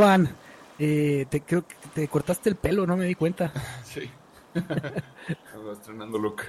Juan. 0.00 0.30
Eh, 0.78 1.26
te, 1.28 1.42
creo 1.42 1.66
que 1.68 1.74
te 1.94 2.08
cortaste 2.08 2.48
el 2.48 2.56
pelo, 2.56 2.86
no 2.86 2.96
me 2.96 3.04
di 3.04 3.14
cuenta. 3.14 3.52
Sí. 3.84 4.08
Ando 5.54 5.72
estrenando 5.72 6.18
look. 6.18 6.42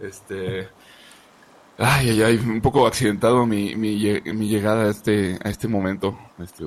Este. 0.00 0.68
Ay, 1.78 2.10
ay, 2.10 2.22
ay, 2.22 2.36
un 2.36 2.60
poco 2.60 2.86
accidentado 2.86 3.44
mi, 3.44 3.74
mi, 3.74 3.98
lle- 3.98 4.32
mi 4.32 4.48
llegada 4.48 4.84
a 4.84 4.90
este, 4.90 5.36
a 5.42 5.48
este 5.50 5.66
momento. 5.66 6.16
Este, 6.38 6.64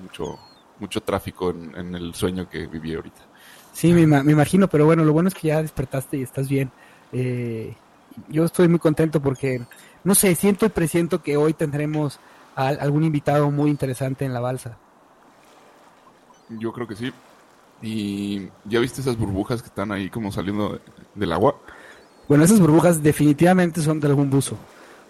mucho, 0.00 0.38
mucho 0.78 1.00
tráfico 1.00 1.50
en, 1.50 1.74
en 1.76 1.94
el 1.96 2.14
sueño 2.14 2.48
que 2.48 2.66
viví 2.68 2.94
ahorita. 2.94 3.20
Sí, 3.72 3.92
me, 3.92 4.06
me 4.06 4.30
imagino, 4.32 4.68
pero 4.68 4.86
bueno, 4.86 5.04
lo 5.04 5.12
bueno 5.12 5.28
es 5.28 5.34
que 5.34 5.48
ya 5.48 5.60
despertaste 5.60 6.18
y 6.18 6.22
estás 6.22 6.48
bien. 6.48 6.70
Eh, 7.12 7.74
yo 8.28 8.44
estoy 8.44 8.68
muy 8.68 8.78
contento 8.78 9.20
porque, 9.20 9.60
no 10.04 10.14
sé, 10.14 10.36
siento 10.36 10.66
y 10.66 10.68
presiento 10.68 11.20
que 11.20 11.36
hoy 11.36 11.52
tendremos 11.52 12.20
a 12.54 12.68
algún 12.68 13.02
invitado 13.02 13.50
muy 13.50 13.70
interesante 13.70 14.24
en 14.24 14.32
la 14.32 14.38
balsa. 14.40 14.76
Yo 16.48 16.72
creo 16.72 16.86
que 16.86 16.96
sí. 16.96 17.12
Y 17.82 18.48
ya 18.64 18.80
viste 18.80 19.00
esas 19.00 19.16
burbujas 19.18 19.60
que 19.62 19.68
están 19.68 19.92
ahí 19.92 20.08
como 20.08 20.30
saliendo 20.32 20.74
de- 20.74 20.80
del 21.14 21.32
agua. 21.32 21.56
Bueno, 22.28 22.44
esas 22.44 22.60
burbujas 22.60 23.02
definitivamente 23.02 23.82
son 23.82 24.00
de 24.00 24.06
algún 24.08 24.30
buzo. 24.30 24.56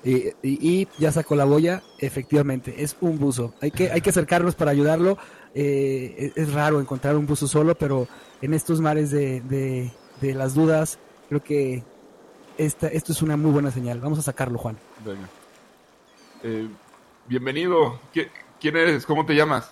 Y, 0.03 0.29
y- 0.43 0.59
y 0.83 0.89
ya 0.99 1.13
sacó 1.13 1.35
la 1.35 1.45
boya, 1.45 1.83
efectivamente, 1.99 2.83
es 2.83 2.97
un 3.01 3.19
buzo. 3.19 3.55
Hay 3.61 3.71
que, 3.71 3.91
hay 3.91 4.01
que 4.01 4.11
acercarnos 4.11 4.55
para 4.55 4.71
ayudarlo. 4.71 5.17
Eh, 5.55 6.33
es, 6.37 6.49
es 6.49 6.53
raro 6.53 6.81
encontrar 6.81 7.17
un 7.17 7.27
buzo 7.27 7.47
solo, 7.47 7.75
pero 7.77 8.09
en 8.43 8.53
estos 8.55 8.81
mares 8.81 9.11
de, 9.11 9.41
de- 9.43 9.93
de 10.21 10.35
las 10.35 10.55
dudas, 10.55 10.99
creo 11.29 11.43
que 11.43 11.83
esta, 12.59 12.89
esto 12.89 13.13
es 13.13 13.23
una 13.23 13.37
muy 13.37 13.51
buena 13.53 13.71
señal. 13.71 14.01
Vamos 14.01 14.19
a 14.19 14.23
sacarlo, 14.23 14.59
Juan. 14.59 14.77
Venga. 15.05 15.29
Eh, 16.43 16.69
bienvenido. 17.29 17.99
¿Qui- 18.15 18.29
¿Quién 18.61 18.77
eres? 18.77 19.07
¿Cómo 19.07 19.25
te 19.25 19.35
llamas? 19.35 19.71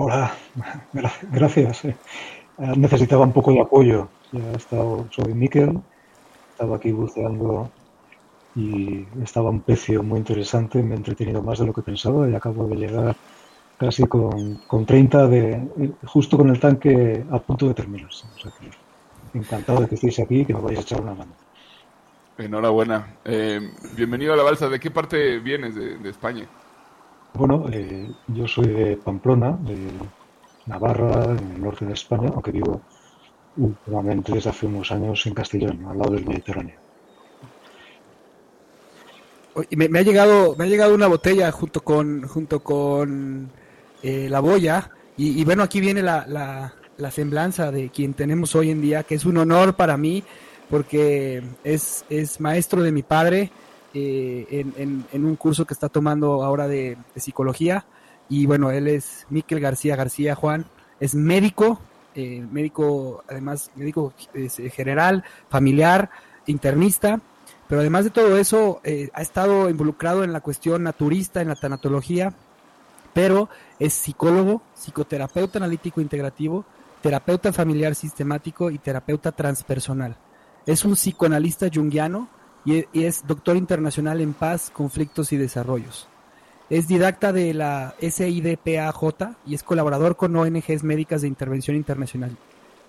Hola, 0.00 0.32
gra- 0.92 1.12
gracias. 1.22 1.84
eh. 1.84 1.96
Eh, 2.58 2.74
Necesitaba 2.76 3.24
un 3.24 3.32
poco 3.32 3.52
de 3.52 3.60
apoyo. 3.60 4.10
Ya 4.32 4.52
he 4.52 4.56
estado, 4.56 5.08
soy 5.10 5.34
Miquel, 5.34 5.80
estaba 6.50 6.76
aquí 6.76 6.92
buceando 6.92 7.70
y 8.54 9.06
estaba 9.22 9.50
un 9.50 9.62
precio 9.64 10.02
muy 10.02 10.18
interesante, 10.20 10.82
me 10.82 10.94
he 10.94 10.98
entretenido 10.98 11.42
más 11.42 11.58
de 11.60 11.66
lo 11.66 11.74
que 11.74 11.82
pensaba 11.82 12.28
y 12.30 12.34
acabo 12.34 12.68
de 12.68 12.76
llegar 12.76 13.16
casi 13.78 14.04
con, 14.06 14.56
con 14.66 14.86
30 14.86 15.26
de, 15.28 15.68
justo 16.06 16.36
con 16.38 16.50
el 16.50 16.60
tanque 16.60 17.24
a 17.30 17.40
punto 17.40 17.68
de 17.68 17.74
terminarse. 17.74 18.28
Encantado 19.34 19.80
de 19.82 19.88
que 19.88 19.96
estéis 19.96 20.20
aquí 20.20 20.40
y 20.40 20.46
que 20.46 20.54
me 20.54 20.60
vais 20.62 20.78
a 20.78 20.82
echar 20.82 21.00
una 21.02 21.14
mano. 21.14 21.34
Enhorabuena. 22.38 23.20
Eh, 23.24 23.60
bienvenido 23.96 24.32
a 24.32 24.36
la 24.36 24.42
balsa. 24.44 24.68
¿De 24.68 24.78
qué 24.80 24.90
parte 24.90 25.40
vienes 25.40 25.74
de 25.74 26.08
España? 26.08 26.48
Bueno, 27.34 27.66
eh, 27.72 28.10
yo 28.28 28.48
soy 28.48 28.66
de 28.66 28.96
Pamplona, 28.96 29.56
de 29.62 29.76
Navarra, 30.66 31.24
en 31.24 31.52
el 31.52 31.62
norte 31.62 31.86
de 31.86 31.92
España, 31.92 32.30
aunque 32.32 32.50
vivo 32.50 32.80
últimamente 33.56 34.32
desde 34.32 34.50
hace 34.50 34.66
unos 34.66 34.90
años 34.92 35.24
en 35.26 35.34
Castellón, 35.34 35.84
al 35.86 35.98
lado 35.98 36.12
del 36.12 36.26
Mediterráneo. 36.26 36.76
Me, 39.70 39.98
ha 39.98 40.02
llegado, 40.02 40.54
me 40.56 40.64
ha 40.64 40.68
llegado 40.68 40.94
una 40.94 41.08
botella 41.08 41.50
junto 41.50 41.80
con, 41.80 42.22
junto 42.28 42.60
con 42.60 43.50
eh, 44.02 44.28
la 44.28 44.40
boya. 44.40 44.90
Y, 45.16 45.40
y 45.40 45.44
bueno, 45.44 45.64
aquí 45.64 45.80
viene 45.80 46.00
la, 46.00 46.24
la, 46.28 46.72
la 46.96 47.10
semblanza 47.10 47.72
de 47.72 47.90
quien 47.90 48.14
tenemos 48.14 48.54
hoy 48.54 48.70
en 48.70 48.80
día, 48.80 49.02
que 49.02 49.16
es 49.16 49.24
un 49.24 49.36
honor 49.36 49.74
para 49.74 49.96
mí, 49.96 50.22
porque 50.70 51.42
es, 51.64 52.04
es 52.08 52.40
maestro 52.40 52.82
de 52.82 52.92
mi 52.92 53.02
padre 53.02 53.50
eh, 53.94 54.46
en, 54.50 54.74
en- 54.76 55.04
en 55.12 55.24
un 55.24 55.36
curso 55.36 55.64
que 55.64 55.74
está 55.74 55.88
tomando 55.88 56.42
ahora 56.44 56.68
de, 56.68 56.96
de 57.14 57.20
psicología. 57.20 57.84
Y 58.28 58.46
bueno, 58.46 58.70
él 58.70 58.88
es 58.88 59.26
Miquel 59.30 59.60
García 59.60 59.96
García 59.96 60.34
Juan, 60.34 60.66
es 61.00 61.14
médico, 61.14 61.80
eh, 62.14 62.44
médico, 62.50 63.24
además, 63.28 63.70
médico 63.74 64.12
eh, 64.34 64.48
general, 64.70 65.24
familiar, 65.48 66.10
internista. 66.46 67.20
Pero 67.68 67.80
además 67.82 68.04
de 68.04 68.10
todo 68.10 68.36
eso, 68.38 68.80
eh, 68.84 69.10
ha 69.12 69.20
estado 69.22 69.68
involucrado 69.68 70.24
en 70.24 70.32
la 70.32 70.40
cuestión 70.40 70.82
naturista, 70.82 71.42
en 71.42 71.48
la 71.48 71.54
tanatología, 71.54 72.32
pero 73.12 73.48
es 73.78 73.92
psicólogo, 73.94 74.62
psicoterapeuta 74.74 75.58
analítico 75.58 76.00
integrativo, 76.00 76.64
terapeuta 77.02 77.52
familiar 77.52 77.94
sistemático 77.94 78.70
y 78.70 78.78
terapeuta 78.78 79.32
transpersonal. 79.32 80.16
Es 80.66 80.84
un 80.84 80.94
psicoanalista 80.94 81.68
junguiano 81.72 82.28
y 82.64 82.78
e- 82.78 82.88
y 82.92 83.04
es 83.04 83.26
doctor 83.26 83.56
internacional 83.56 84.20
en 84.20 84.34
paz, 84.34 84.70
conflictos 84.72 85.32
y 85.32 85.36
desarrollos. 85.36 86.08
Es 86.70 86.86
didacta 86.86 87.32
de 87.32 87.54
la 87.54 87.94
SIDPAJ 88.00 89.36
y 89.46 89.54
es 89.54 89.62
colaborador 89.62 90.16
con 90.16 90.36
ONGs 90.36 90.84
médicas 90.84 91.22
de 91.22 91.28
intervención 91.28 91.76
internacional. 91.76 92.36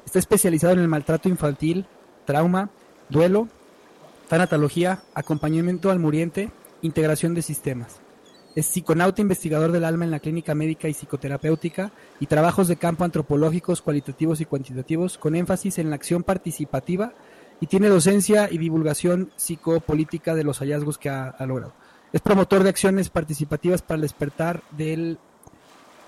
Está 0.05 0.19
especializado 0.19 0.73
en 0.73 0.79
el 0.79 0.87
maltrato 0.87 1.29
infantil, 1.29 1.85
trauma, 2.25 2.69
duelo, 3.09 3.47
tanatología, 4.27 5.01
acompañamiento 5.13 5.91
al 5.91 5.99
muriente, 5.99 6.51
integración 6.81 7.33
de 7.33 7.41
sistemas. 7.41 8.01
Es 8.55 8.65
psiconauta 8.65 9.21
investigador 9.21 9.71
del 9.71 9.85
alma 9.85 10.05
en 10.05 10.11
la 10.11 10.19
clínica 10.19 10.55
médica 10.55 10.89
y 10.89 10.93
psicoterapéutica 10.93 11.91
y 12.19 12.25
trabajos 12.25 12.67
de 12.67 12.75
campo 12.75 13.03
antropológicos, 13.03 13.81
cualitativos 13.81 14.41
y 14.41 14.45
cuantitativos 14.45 15.17
con 15.17 15.35
énfasis 15.35 15.77
en 15.77 15.89
la 15.89 15.95
acción 15.95 16.23
participativa 16.23 17.13
y 17.61 17.67
tiene 17.67 17.89
docencia 17.89 18.47
y 18.51 18.57
divulgación 18.57 19.31
psicopolítica 19.35 20.35
de 20.35 20.43
los 20.43 20.59
hallazgos 20.59 20.97
que 20.97 21.09
ha, 21.09 21.35
logrado. 21.45 21.73
Es 22.13 22.21
promotor 22.21 22.63
de 22.63 22.69
acciones 22.69 23.09
participativas 23.09 23.81
para 23.81 23.95
el 23.95 24.01
despertar 24.01 24.61
del 24.71 25.19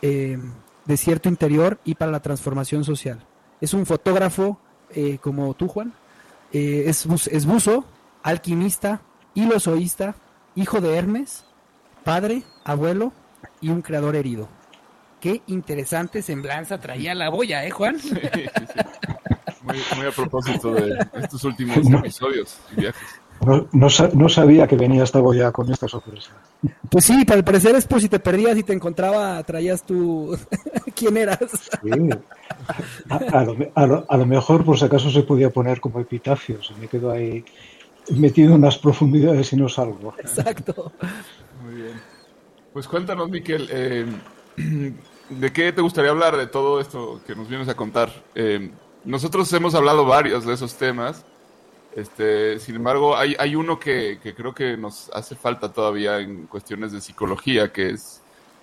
eh, 0.02 0.40
desierto 0.86 1.30
interior 1.30 1.80
y 1.86 1.96
para 1.96 2.12
la 2.12 2.22
transformación 2.22 2.84
social. 2.84 3.24
Es 3.60 3.74
un 3.74 3.86
fotógrafo 3.86 4.60
eh, 4.90 5.20
como 5.22 5.54
tú, 5.54 5.68
Juan. 5.68 5.94
Eh, 6.54 6.86
es, 6.88 7.06
es 7.28 7.46
buzo, 7.46 7.86
alquimista, 8.24 9.02
hilozoísta, 9.36 10.16
hijo 10.56 10.82
de 10.82 10.96
Hermes, 10.96 11.46
padre, 12.04 12.44
abuelo 12.64 13.14
y 13.60 13.70
un 13.70 13.82
creador 13.82 14.16
herido. 14.16 14.50
qué 15.20 15.42
interesante 15.48 16.22
semblanza 16.24 16.80
traía 16.80 17.14
la 17.14 17.30
boya, 17.30 17.64
¿eh, 17.64 17.70
Juan? 17.70 18.00
Sí. 18.00 18.12
Muy, 19.72 19.98
muy 19.98 20.08
a 20.08 20.12
propósito 20.12 20.74
de 20.74 20.98
estos 21.16 21.44
últimos 21.44 21.90
No. 21.90 22.00
episodios 22.00 22.58
y 22.76 22.82
viajes. 22.82 23.08
No, 23.46 23.68
no 23.72 23.90
sa- 23.90 24.10
no 24.14 24.30
sabía 24.30 24.68
que 24.68 24.76
venía 24.76 25.04
esta 25.04 25.20
boya 25.20 25.52
con 25.52 25.72
esta 25.72 25.88
sorpresa. 25.88 26.30
Pues 26.92 27.06
sí, 27.06 27.26
para 27.26 27.40
el 27.40 27.44
parecer 27.44 27.74
es 27.76 27.88
por 27.88 28.00
si 28.00 28.08
te 28.08 28.20
perdías 28.20 28.56
y 28.58 28.62
te 28.64 28.74
encontraba, 28.74 29.42
traías 29.44 29.82
tu... 29.84 30.38
¿Quién 30.96 31.18
eras? 31.18 31.40
Sí. 31.82 31.90
A, 33.10 33.16
a 33.40 33.44
lo, 33.44 33.56
a 33.74 33.86
lo- 33.88 34.06
a 34.08 34.18
lo 34.18 34.26
mejor, 34.28 34.64
por 34.64 34.78
si 34.78 34.86
acaso, 34.86 35.10
se 35.10 35.24
podía 35.24 35.50
poner 35.50 35.82
como 35.82 36.00
epitafio. 36.00 36.62
Se 36.62 36.76
me 36.76 36.88
quedo 36.88 37.10
ahí 37.12 37.44
metido 38.12 38.54
en 38.56 38.62
las 38.62 38.78
profundidades 38.78 39.52
y 39.54 39.56
no 39.56 39.68
salgo. 39.70 40.14
Exacto. 40.20 40.92
Muy 41.64 41.76
bien. 41.82 42.02
Pues 42.74 42.88
cuéntanos, 42.88 43.28
Miquel, 43.30 43.68
eh, 43.72 44.06
¿de 45.30 45.52
qué 45.54 45.72
te 45.72 45.82
gustaría 45.82 46.12
hablar 46.12 46.38
de 46.38 46.46
todo 46.46 46.80
esto 46.80 47.22
que 47.26 47.36
nos 47.36 47.48
vienes 47.50 47.68
a 47.70 47.74
contar? 47.76 48.12
Eh, 48.36 48.70
nosotros 49.04 49.52
hemos 49.54 49.76
hablado 49.76 50.06
varios 50.06 50.46
de 50.46 50.54
esos 50.54 50.76
temas. 50.76 51.26
Este, 51.96 52.60
sin 52.60 52.76
embargo, 52.76 53.18
hay, 53.18 53.36
hay 53.38 53.56
uno 53.56 53.78
que, 53.78 54.20
que 54.24 54.34
creo 54.34 54.54
que 54.54 54.78
nos 54.78 55.10
hace 55.14 55.36
falta 55.36 55.74
todavía 55.74 56.20
en 56.20 56.48
cuestiones 56.48 56.92
de 56.92 57.02
psicología, 57.02 57.72
que 57.74 57.90
es 57.90 58.22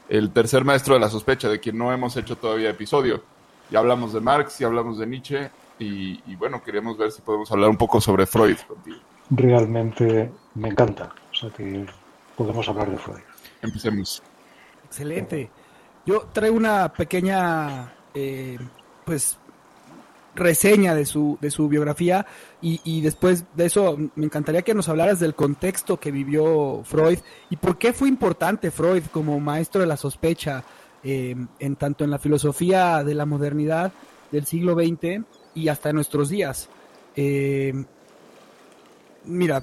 el 0.09 0.31
tercer 0.33 0.65
maestro 0.65 0.95
de 0.95 1.01
la 1.01 1.11
sospecha, 1.11 1.49
de 1.49 1.61
quien 1.61 1.77
no 1.77 1.93
hemos 1.93 2.17
hecho 2.17 2.37
todavía 2.37 2.71
episodio. 2.71 3.23
Ya 3.71 3.81
hablamos 3.81 4.15
de 4.15 4.21
Marx, 4.21 4.59
ya 4.59 4.67
hablamos 4.67 4.99
de 4.99 5.07
Nietzsche, 5.07 5.51
y, 5.79 6.23
y 6.27 6.37
bueno, 6.37 6.63
queríamos 6.63 6.97
ver 6.97 7.13
si 7.13 7.21
podemos 7.21 7.53
hablar 7.53 7.69
un 7.69 7.77
poco 7.77 8.01
sobre 8.01 8.25
Freud 8.25 8.57
contigo. 8.67 8.99
Realmente 9.31 10.33
me 10.55 10.69
encanta. 10.69 11.13
O 11.31 11.35
sea 11.35 11.51
que 11.51 11.85
podemos 12.35 12.67
hablar 12.67 12.91
de 12.91 12.97
Freud. 12.97 13.21
Empecemos. 13.61 14.23
Excelente. 14.87 15.51
Yo 16.07 16.29
traigo 16.33 16.57
una 16.57 16.91
pequeña, 16.91 17.93
eh, 18.15 18.59
pues, 19.05 19.39
reseña 20.39 20.95
de 20.95 21.05
su, 21.05 21.37
de 21.41 21.51
su 21.51 21.69
biografía 21.69 22.25
y, 22.63 22.81
y 22.85 23.01
después 23.03 23.45
de 23.55 23.67
eso 23.67 23.99
me 24.15 24.25
encantaría 24.25 24.63
que 24.63 24.73
nos 24.75 24.89
hablaras 24.89 25.21
del 25.21 25.35
contexto 25.35 25.99
que 26.01 26.11
vivió 26.11 26.83
Freud 26.85 27.19
y 27.51 27.57
por 27.57 27.77
qué 27.77 27.93
fue 27.93 28.09
importante 28.09 28.71
Freud 28.71 29.03
como 29.13 29.39
maestro 29.41 29.81
de 29.83 29.87
la 29.87 29.97
sospecha 29.97 30.65
eh, 31.05 31.37
en 31.59 31.77
tanto 31.77 32.05
en 32.05 32.11
la 32.11 32.19
filosofía 32.19 33.05
de 33.05 33.15
la 33.15 33.27
modernidad 33.27 33.93
del 34.33 34.47
siglo 34.47 34.75
XX 34.75 35.25
y 35.55 35.69
hasta 35.69 35.93
nuestros 35.93 36.29
días. 36.31 36.69
Eh, 37.17 37.73
mira, 39.25 39.63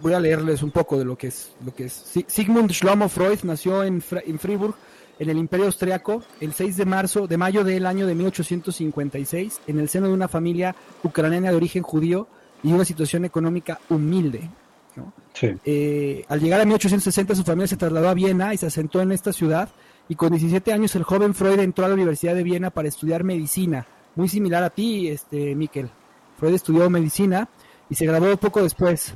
voy 0.00 0.12
a 0.14 0.20
leerles 0.20 0.62
un 0.62 0.70
poco 0.70 0.98
de 0.98 1.04
lo 1.04 1.16
que 1.16 1.28
es. 1.28 1.52
Lo 1.64 1.74
que 1.74 1.84
es. 1.86 1.92
Si- 1.92 2.24
Sigmund 2.28 2.70
Schlomo 2.70 3.08
Freud 3.08 3.38
nació 3.42 3.82
en, 3.84 4.00
Fra- 4.00 4.22
en 4.24 4.38
Friburg, 4.38 4.74
en 5.18 5.30
el 5.30 5.38
Imperio 5.38 5.66
Austriaco, 5.66 6.22
el 6.40 6.52
6 6.52 6.76
de 6.76 6.84
marzo, 6.84 7.26
de 7.26 7.36
mayo 7.36 7.64
del 7.64 7.86
año 7.86 8.06
de 8.06 8.14
1856, 8.14 9.60
en 9.66 9.78
el 9.80 9.88
seno 9.88 10.08
de 10.08 10.14
una 10.14 10.28
familia 10.28 10.74
ucraniana 11.02 11.50
de 11.50 11.56
origen 11.56 11.82
judío 11.82 12.28
y 12.62 12.72
una 12.72 12.84
situación 12.84 13.24
económica 13.24 13.80
humilde. 13.88 14.48
¿no? 14.96 15.12
Sí. 15.32 15.50
Eh, 15.64 16.24
al 16.28 16.40
llegar 16.40 16.60
a 16.60 16.64
1860 16.64 17.34
su 17.34 17.44
familia 17.44 17.68
se 17.68 17.76
trasladó 17.76 18.08
a 18.08 18.14
Viena 18.14 18.54
y 18.54 18.56
se 18.56 18.66
asentó 18.66 19.00
en 19.00 19.12
esta 19.12 19.32
ciudad 19.32 19.68
y 20.08 20.14
con 20.14 20.30
17 20.30 20.72
años 20.72 20.94
el 20.96 21.02
joven 21.02 21.34
Freud 21.34 21.60
entró 21.60 21.84
a 21.84 21.88
la 21.88 21.94
Universidad 21.94 22.34
de 22.34 22.42
Viena 22.42 22.70
para 22.70 22.88
estudiar 22.88 23.24
medicina, 23.24 23.86
muy 24.14 24.28
similar 24.28 24.62
a 24.62 24.70
ti, 24.70 25.08
este 25.08 25.54
Miquel. 25.54 25.90
Freud 26.38 26.54
estudió 26.54 26.88
medicina 26.88 27.48
y 27.90 27.94
se 27.94 28.06
graduó 28.06 28.36
poco 28.36 28.62
después. 28.62 29.14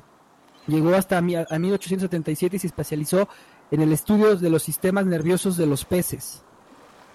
Llegó 0.67 0.95
hasta 0.95 1.19
a 1.19 1.23
1877 1.23 2.57
y 2.57 2.59
se 2.59 2.67
especializó 2.69 3.29
en 3.73 3.81
el 3.81 3.93
estudio 3.93 4.37
de 4.37 4.51
los 4.51 4.63
sistemas 4.63 5.07
nerviosos 5.07 5.57
de 5.57 5.67
los 5.67 5.85
peces. 5.85 6.43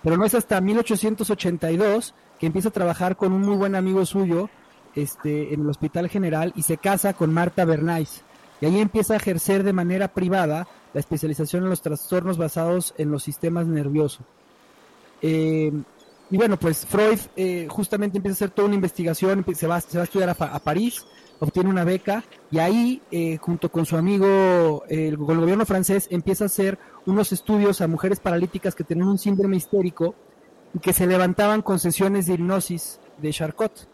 Pero 0.03 0.17
no 0.17 0.25
es 0.25 0.33
hasta 0.33 0.59
1882 0.59 2.13
que 2.39 2.47
empieza 2.47 2.69
a 2.69 2.73
trabajar 2.73 3.15
con 3.15 3.31
un 3.31 3.41
muy 3.41 3.55
buen 3.55 3.75
amigo 3.75 4.05
suyo 4.05 4.49
este, 4.95 5.53
en 5.53 5.61
el 5.61 5.69
Hospital 5.69 6.09
General 6.09 6.51
y 6.55 6.63
se 6.63 6.77
casa 6.77 7.13
con 7.13 7.31
Marta 7.31 7.63
Bernays. 7.63 8.23
Y 8.59 8.65
ahí 8.65 8.79
empieza 8.79 9.13
a 9.13 9.17
ejercer 9.17 9.63
de 9.63 9.71
manera 9.71 10.07
privada 10.07 10.67
la 10.93 10.99
especialización 10.99 11.63
en 11.63 11.69
los 11.69 11.83
trastornos 11.83 12.39
basados 12.39 12.95
en 12.97 13.11
los 13.11 13.21
sistemas 13.21 13.67
nerviosos. 13.67 14.25
Eh, 15.21 15.71
y 16.31 16.37
bueno, 16.37 16.57
pues 16.57 16.87
Freud 16.87 17.19
eh, 17.35 17.67
justamente 17.69 18.17
empieza 18.17 18.33
a 18.33 18.37
hacer 18.37 18.49
toda 18.49 18.67
una 18.67 18.75
investigación, 18.75 19.45
se 19.53 19.67
va, 19.67 19.79
se 19.79 19.97
va 19.97 20.01
a 20.01 20.05
estudiar 20.05 20.29
a, 20.29 20.33
a 20.33 20.59
París, 20.59 21.05
obtiene 21.39 21.69
una 21.69 21.83
beca 21.83 22.23
y 22.51 22.59
ahí, 22.59 23.01
eh, 23.11 23.37
junto 23.37 23.69
con 23.71 23.85
su 23.85 23.97
amigo, 23.97 24.83
con 24.87 24.89
el 24.89 25.17
gobierno 25.17 25.65
francés, 25.65 26.07
empieza 26.11 26.45
a 26.45 26.47
hacer 26.47 26.79
unos 27.05 27.31
estudios 27.31 27.81
a 27.81 27.87
mujeres 27.87 28.19
paralíticas 28.19 28.75
que 28.75 28.83
tenían 28.83 29.07
un 29.07 29.17
síndrome 29.17 29.57
histérico 29.57 30.15
y 30.73 30.79
que 30.79 30.93
se 30.93 31.07
levantaban 31.07 31.61
con 31.61 31.79
sesiones 31.79 32.25
de 32.25 32.33
hipnosis 32.35 32.99
de 33.17 33.31
Charcot. 33.31 33.87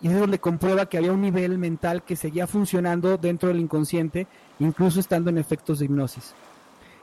Y 0.00 0.08
es 0.08 0.18
donde 0.18 0.38
comprueba 0.38 0.86
que 0.86 0.96
había 0.96 1.12
un 1.12 1.20
nivel 1.20 1.58
mental 1.58 2.04
que 2.04 2.14
seguía 2.14 2.46
funcionando 2.46 3.16
dentro 3.16 3.48
del 3.48 3.58
inconsciente, 3.58 4.28
incluso 4.60 5.00
estando 5.00 5.30
en 5.30 5.38
efectos 5.38 5.78
de 5.80 5.86
hipnosis. 5.86 6.34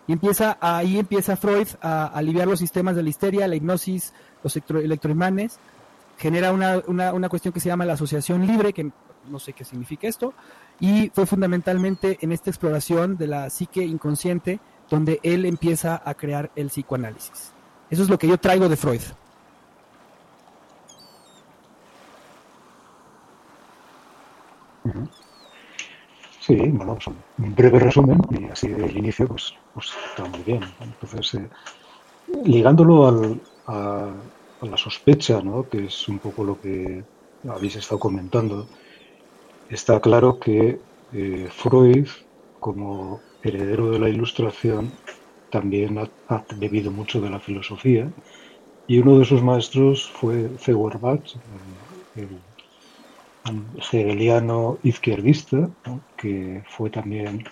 Y 0.07 0.13
empieza, 0.13 0.57
ahí 0.61 0.99
empieza 0.99 1.35
Freud 1.35 1.67
a, 1.81 2.05
aliviar 2.05 2.47
los 2.47 2.59
sistemas 2.59 2.95
de 2.95 3.03
la 3.03 3.09
histeria, 3.09 3.47
la 3.47 3.55
hipnosis, 3.55 4.13
los 4.43 4.55
electro- 4.55 4.79
electroimanes, 4.79 5.59
genera 6.17 6.53
una, 6.53 6.81
una, 6.87 7.11
una 7.13 7.27
cuestión 7.27 7.53
que 7.53 7.59
se 7.59 7.67
llama 7.67 7.85
la 7.85 7.93
asociación 7.93 8.45
libre, 8.47 8.71
que 8.71 8.91
no 9.29 9.39
sé 9.39 9.53
qué 9.53 9.65
significa 9.65 10.07
esto, 10.07 10.33
y 10.79 11.09
fue 11.13 11.25
fundamentalmente 11.25 12.17
en 12.21 12.31
esta 12.31 12.49
exploración 12.49 13.17
de 13.17 13.27
la 13.27 13.49
psique 13.49 13.83
inconsciente 13.83 14.59
donde 14.89 15.19
él 15.23 15.45
empieza 15.45 16.01
a 16.03 16.13
crear 16.15 16.51
el 16.55 16.67
psicoanálisis. 16.67 17.53
Eso 17.89 18.03
es 18.03 18.09
lo 18.09 18.17
que 18.17 18.27
yo 18.27 18.37
traigo 18.37 18.69
de 18.69 18.77
Freud. 18.77 19.01
Sí, 26.39 26.55
bueno, 26.55 26.93
pues 26.95 27.07
un 27.07 27.55
breve 27.55 27.79
resumen 27.79 28.19
y 28.29 28.45
así 28.45 28.67
del 28.67 28.95
inicio, 28.95 29.27
pues, 29.27 29.53
pues 29.73 29.87
está 30.05 30.25
muy 30.25 30.43
bien. 30.43 30.61
Entonces, 30.79 31.33
eh, 31.35 31.49
ligándolo 32.43 33.07
al, 33.07 33.41
a, 33.65 34.13
a 34.59 34.65
la 34.65 34.77
sospecha, 34.77 35.41
¿no? 35.41 35.67
que 35.67 35.85
es 35.85 36.07
un 36.07 36.19
poco 36.19 36.43
lo 36.43 36.59
que 36.59 37.03
habéis 37.47 37.77
estado 37.77 37.99
comentando, 37.99 38.67
está 39.67 39.99
claro 40.01 40.39
que 40.39 40.81
eh, 41.11 41.47
Freud, 41.51 42.07
como 42.59 43.25
heredero 43.41 43.91
de 43.91 43.99
la 43.99 44.09
Ilustración, 44.09 44.99
también 45.49 45.97
ha, 45.99 46.11
ha 46.27 46.45
bebido 46.57 46.91
mucho 46.91 47.21
de 47.21 47.29
la 47.29 47.39
filosofía 47.39 48.13
y 48.87 48.99
uno 48.99 49.19
de 49.19 49.25
sus 49.25 49.43
maestros 49.43 50.11
fue 50.11 50.57
Feuerbach, 50.59 51.35
el, 51.45 51.81
el 52.15 52.43
hegeliano 53.91 54.79
izquierdista, 54.83 55.71
que 56.17 56.63
fue 56.67 56.89
también 56.89 57.43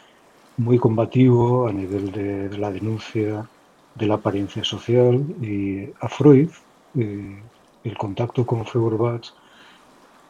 muy 0.57 0.77
combativo 0.79 1.67
a 1.67 1.73
nivel 1.73 2.11
de, 2.11 2.49
de 2.49 2.57
la 2.57 2.71
denuncia 2.71 3.51
de 3.93 4.07
la 4.07 4.15
apariencia 4.15 4.63
social 4.63 5.25
y 5.41 5.91
a 6.01 6.09
Freud 6.09 6.51
eh, 6.95 7.49
el 7.83 7.97
contacto 7.97 8.45
con 8.45 8.65
Feuerbach 8.65 9.27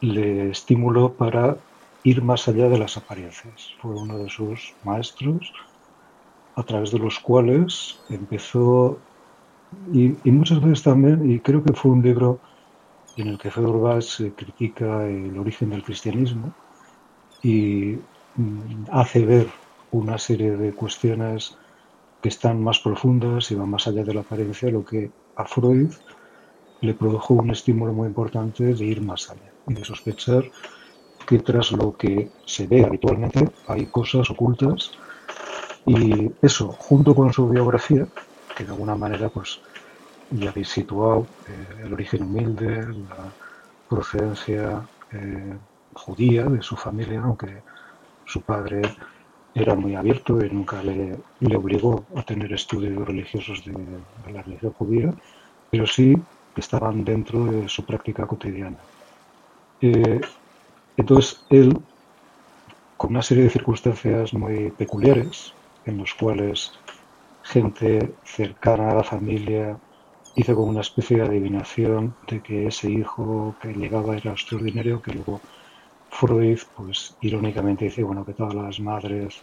le 0.00 0.50
estimuló 0.50 1.16
para 1.16 1.60
ir 2.04 2.22
más 2.22 2.46
allá 2.46 2.68
de 2.68 2.78
las 2.78 2.96
apariencias. 2.96 3.74
Fue 3.80 3.94
uno 3.94 4.18
de 4.18 4.28
sus 4.28 4.74
maestros 4.84 5.52
a 6.54 6.62
través 6.62 6.92
de 6.92 6.98
los 6.98 7.18
cuales 7.18 7.98
empezó 8.10 8.98
y, 9.92 10.30
muchas 10.30 10.60
veces 10.60 10.84
también, 10.84 11.28
y 11.28 11.40
creo 11.40 11.64
que 11.64 11.72
fue 11.72 11.90
un 11.90 12.02
libro 12.02 12.38
en 13.16 13.28
el 13.28 13.38
que 13.38 13.50
Feuerbach 13.50 14.20
eh, 14.20 14.32
critica 14.36 15.04
el 15.06 15.36
origen 15.36 15.70
del 15.70 15.82
cristianismo 15.82 16.52
y 17.42 17.96
mm, 18.36 18.84
hace 18.92 19.24
ver 19.24 19.48
una 19.90 20.18
serie 20.18 20.56
de 20.56 20.72
cuestiones 20.72 21.56
que 22.22 22.28
están 22.28 22.62
más 22.62 22.78
profundas 22.80 23.50
y 23.50 23.54
van 23.54 23.70
más 23.70 23.86
allá 23.86 24.04
de 24.04 24.14
la 24.14 24.20
apariencia, 24.20 24.70
lo 24.70 24.84
que 24.84 25.10
a 25.36 25.44
Freud 25.44 25.92
le 26.80 26.94
produjo 26.94 27.34
un 27.34 27.50
estímulo 27.50 27.92
muy 27.92 28.08
importante 28.08 28.74
de 28.74 28.84
ir 28.84 29.00
más 29.02 29.30
allá 29.30 29.52
y 29.68 29.74
de 29.74 29.84
sospechar 29.84 30.44
que 31.26 31.38
tras 31.38 31.72
lo 31.72 31.96
que 31.96 32.30
se 32.44 32.66
ve 32.66 32.84
habitualmente 32.84 33.48
hay 33.66 33.86
cosas 33.86 34.30
ocultas 34.30 34.92
y 35.86 36.30
eso, 36.40 36.68
junto 36.68 37.14
con 37.14 37.32
su 37.32 37.48
biografía, 37.48 38.06
que 38.56 38.64
de 38.64 38.70
alguna 38.70 38.94
manera 38.94 39.28
pues 39.28 39.60
ya 40.30 40.50
habéis 40.50 40.68
situado 40.68 41.26
eh, 41.46 41.84
el 41.84 41.92
origen 41.92 42.22
humilde, 42.22 42.86
la 42.86 43.32
procedencia 43.88 44.86
eh, 45.12 45.54
judía 45.92 46.44
de 46.44 46.62
su 46.62 46.76
familia, 46.76 47.20
aunque 47.22 47.62
su 48.24 48.40
padre 48.40 48.82
era 49.54 49.74
muy 49.74 49.94
abierto 49.94 50.44
y 50.44 50.50
nunca 50.50 50.82
le, 50.82 51.16
le 51.40 51.56
obligó 51.56 52.04
a 52.16 52.22
tener 52.22 52.52
estudios 52.52 53.06
religiosos 53.06 53.64
de, 53.64 53.72
la 54.32 54.42
religión 54.42 54.72
judía, 54.72 55.14
pero 55.70 55.86
sí 55.86 56.16
estaban 56.56 57.04
dentro 57.04 57.44
de 57.44 57.68
su 57.68 57.84
práctica 57.84 58.26
cotidiana. 58.26 58.78
Eh, 59.80 60.20
entonces 60.96 61.44
él, 61.50 61.76
con 62.96 63.10
una 63.10 63.22
serie 63.22 63.44
de 63.44 63.50
circunstancias 63.50 64.32
muy 64.34 64.70
peculiares, 64.70 65.52
en 65.84 65.98
los 65.98 66.14
cuales 66.14 66.72
gente 67.42 68.14
cercana 68.24 68.90
a 68.90 68.94
la 68.94 69.04
familia 69.04 69.78
hizo 70.36 70.54
como 70.54 70.70
una 70.70 70.80
especie 70.80 71.18
de 71.18 71.24
adivinación 71.24 72.14
de 72.28 72.40
que 72.40 72.66
ese 72.66 72.90
hijo 72.90 73.54
que 73.60 73.72
llegaba 73.72 74.16
era 74.16 74.32
extraordinario, 74.32 75.02
que 75.02 75.12
luego 75.12 75.40
Freud, 76.10 76.58
pues 76.76 77.16
irónicamente 77.20 77.86
dice, 77.86 78.02
bueno, 78.02 78.24
que 78.24 78.34
todas 78.34 78.54
las 78.54 78.80
madres 78.80 79.42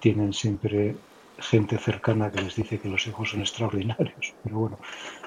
tienen 0.00 0.32
siempre 0.32 0.96
gente 1.38 1.76
cercana 1.78 2.30
que 2.30 2.40
les 2.40 2.56
dice 2.56 2.78
que 2.78 2.88
los 2.88 3.06
hijos 3.06 3.30
son 3.30 3.40
extraordinarios. 3.40 4.34
Pero 4.42 4.58
bueno, 4.58 4.78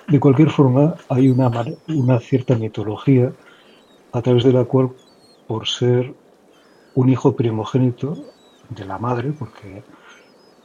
de 0.07 0.19
cualquier 0.19 0.49
forma 0.49 0.95
hay 1.09 1.29
una, 1.29 1.51
una 1.87 2.19
cierta 2.19 2.55
mitología 2.55 3.31
a 4.11 4.21
través 4.21 4.43
de 4.43 4.53
la 4.53 4.65
cual, 4.65 4.91
por 5.49 5.67
ser 5.67 6.13
un 6.93 7.09
hijo 7.09 7.35
primogénito 7.35 8.15
de 8.69 8.85
la 8.85 8.99
madre, 8.99 9.33
porque 9.39 9.83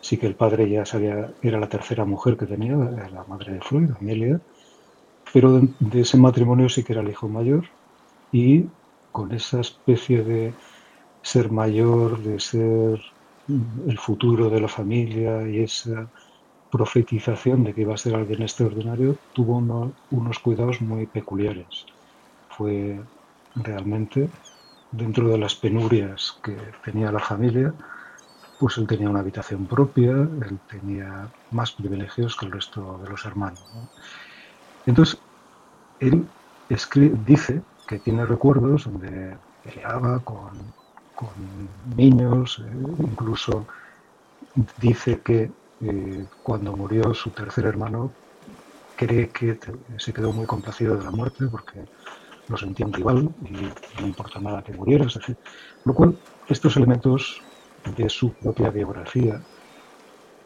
sí 0.02 0.18
que 0.18 0.26
el 0.26 0.36
padre 0.36 0.68
ya 0.68 0.84
sabía, 0.84 1.32
era 1.40 1.58
la 1.58 1.70
tercera 1.70 2.04
mujer 2.04 2.36
que 2.36 2.44
tenía, 2.44 2.76
la 2.76 3.24
madre 3.24 3.54
de 3.54 3.62
Freud, 3.62 3.92
Amelia, 3.98 4.38
pero 5.32 5.58
de, 5.58 6.00
ese 6.02 6.18
matrimonio 6.18 6.68
sí 6.68 6.84
que 6.84 6.92
era 6.92 7.00
el 7.00 7.08
hijo 7.08 7.28
mayor 7.28 7.64
y 8.30 8.64
con 9.10 9.32
esa 9.32 9.60
especie 9.60 10.22
de 10.22 10.52
ser 11.22 11.50
mayor, 11.50 12.22
de 12.22 12.38
ser 12.38 13.00
el 13.88 13.98
futuro 13.98 14.50
de 14.50 14.60
la 14.60 14.68
familia 14.68 15.48
y 15.48 15.60
esa 15.60 16.10
profetización 16.70 17.64
de 17.64 17.72
que 17.72 17.82
iba 17.82 17.94
a 17.94 18.04
ser 18.04 18.14
alguien 18.16 18.42
extraordinario, 18.42 19.16
tuvo 19.32 19.56
unos 20.10 20.38
cuidados 20.40 20.82
muy 20.82 21.06
peculiares. 21.06 21.86
Fue 22.50 23.00
realmente, 23.54 24.28
dentro 24.96 25.28
de 25.28 25.38
las 25.38 25.54
penurias 25.56 26.38
que 26.42 26.56
tenía 26.84 27.10
la 27.10 27.18
familia, 27.18 27.74
pues 28.58 28.78
él 28.78 28.86
tenía 28.86 29.10
una 29.10 29.20
habitación 29.20 29.66
propia, 29.66 30.12
él 30.12 30.60
tenía 30.68 31.30
más 31.50 31.72
privilegios 31.72 32.36
que 32.36 32.46
el 32.46 32.52
resto 32.52 32.98
de 32.98 33.10
los 33.10 33.24
hermanos. 33.24 33.60
Entonces, 34.86 35.20
él 35.98 36.28
dice 37.24 37.62
que 37.86 37.98
tiene 37.98 38.24
recuerdos 38.24 38.84
donde 38.84 39.36
peleaba 39.62 40.22
con, 40.22 40.72
niños, 41.96 42.60
eh, 42.64 42.72
incluso 42.98 43.66
dice 44.78 45.20
que 45.22 45.52
eh, 45.80 46.26
cuando 46.42 46.76
murió 46.76 47.14
su 47.14 47.30
tercer 47.30 47.66
hermano, 47.66 48.14
cree 48.96 49.30
que 49.30 49.58
se 49.98 50.12
quedó 50.12 50.32
muy 50.32 50.46
complacido 50.46 50.96
de 50.96 51.04
la 51.04 51.10
muerte 51.10 51.46
porque 51.50 51.84
lo 52.48 52.56
sentía 52.56 52.86
un 52.86 52.92
rival 52.92 53.28
y 53.44 53.52
no 54.00 54.06
importa 54.06 54.40
nada 54.40 54.62
que 54.62 54.72
muriera. 54.72 55.06
Es 55.06 55.14
decir, 55.14 55.36
lo 55.84 55.94
cual, 55.94 56.18
estos 56.48 56.76
elementos 56.76 57.40
de 57.96 58.08
su 58.08 58.34
propia 58.34 58.70
biografía, 58.70 59.42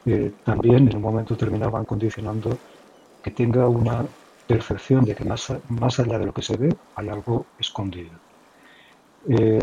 eh, 0.05 0.33
también 0.45 0.88
en 0.88 0.97
un 0.97 1.02
momento 1.02 1.37
terminaban 1.37 1.85
condicionando 1.85 2.61
que 3.23 3.31
tenga 3.33 3.69
una 3.69 4.07
percepción 4.47 5.05
de 5.05 5.14
que 5.14 5.25
más, 5.25 5.52
más 5.69 6.00
allá 6.00 6.19
de 6.19 6.26
lo 6.26 6.33
que 6.33 6.43
se 6.43 6.57
ve 6.57 6.69
hay 6.95 7.09
algo 7.09 7.47
escondido. 7.59 8.19
Eh, 9.28 9.61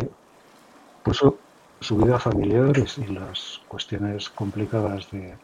por 1.03 1.13
eso 1.13 1.39
su 1.79 1.97
vida 1.97 2.19
familiar 2.19 2.73
y 2.97 3.05
las 3.07 3.61
cuestiones 3.67 4.29
complicadas 4.29 5.09
de, 5.11 5.37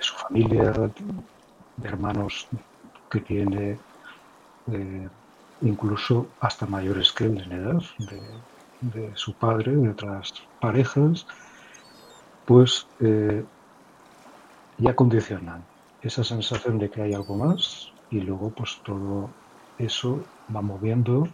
su 0.00 0.14
familia, 0.16 0.72
de 1.76 1.88
hermanos 1.88 2.48
que 3.10 3.20
tiene, 3.20 3.78
eh, 4.72 5.08
incluso 5.62 6.34
hasta 6.40 6.66
mayores 6.66 7.12
que 7.12 7.24
él 7.24 7.40
en 7.40 7.52
edad, 7.52 7.82
de, 8.80 9.12
su 9.14 9.36
padre, 9.36 9.76
de 9.76 9.90
otras 9.90 10.32
parejas, 10.58 11.26
pues 12.44 12.86
eh, 13.00 13.44
ya 14.78 14.94
condicionan 14.96 15.66
esa 16.00 16.24
sensación 16.24 16.78
de 16.78 16.90
que 16.90 17.02
hay 17.02 17.12
algo 17.12 17.36
más 17.36 17.92
y 18.08 18.20
luego 18.20 18.54
pues 18.54 18.80
todo 18.82 19.36
eso 19.76 20.30
va 20.54 20.62
moviendo 20.62 21.28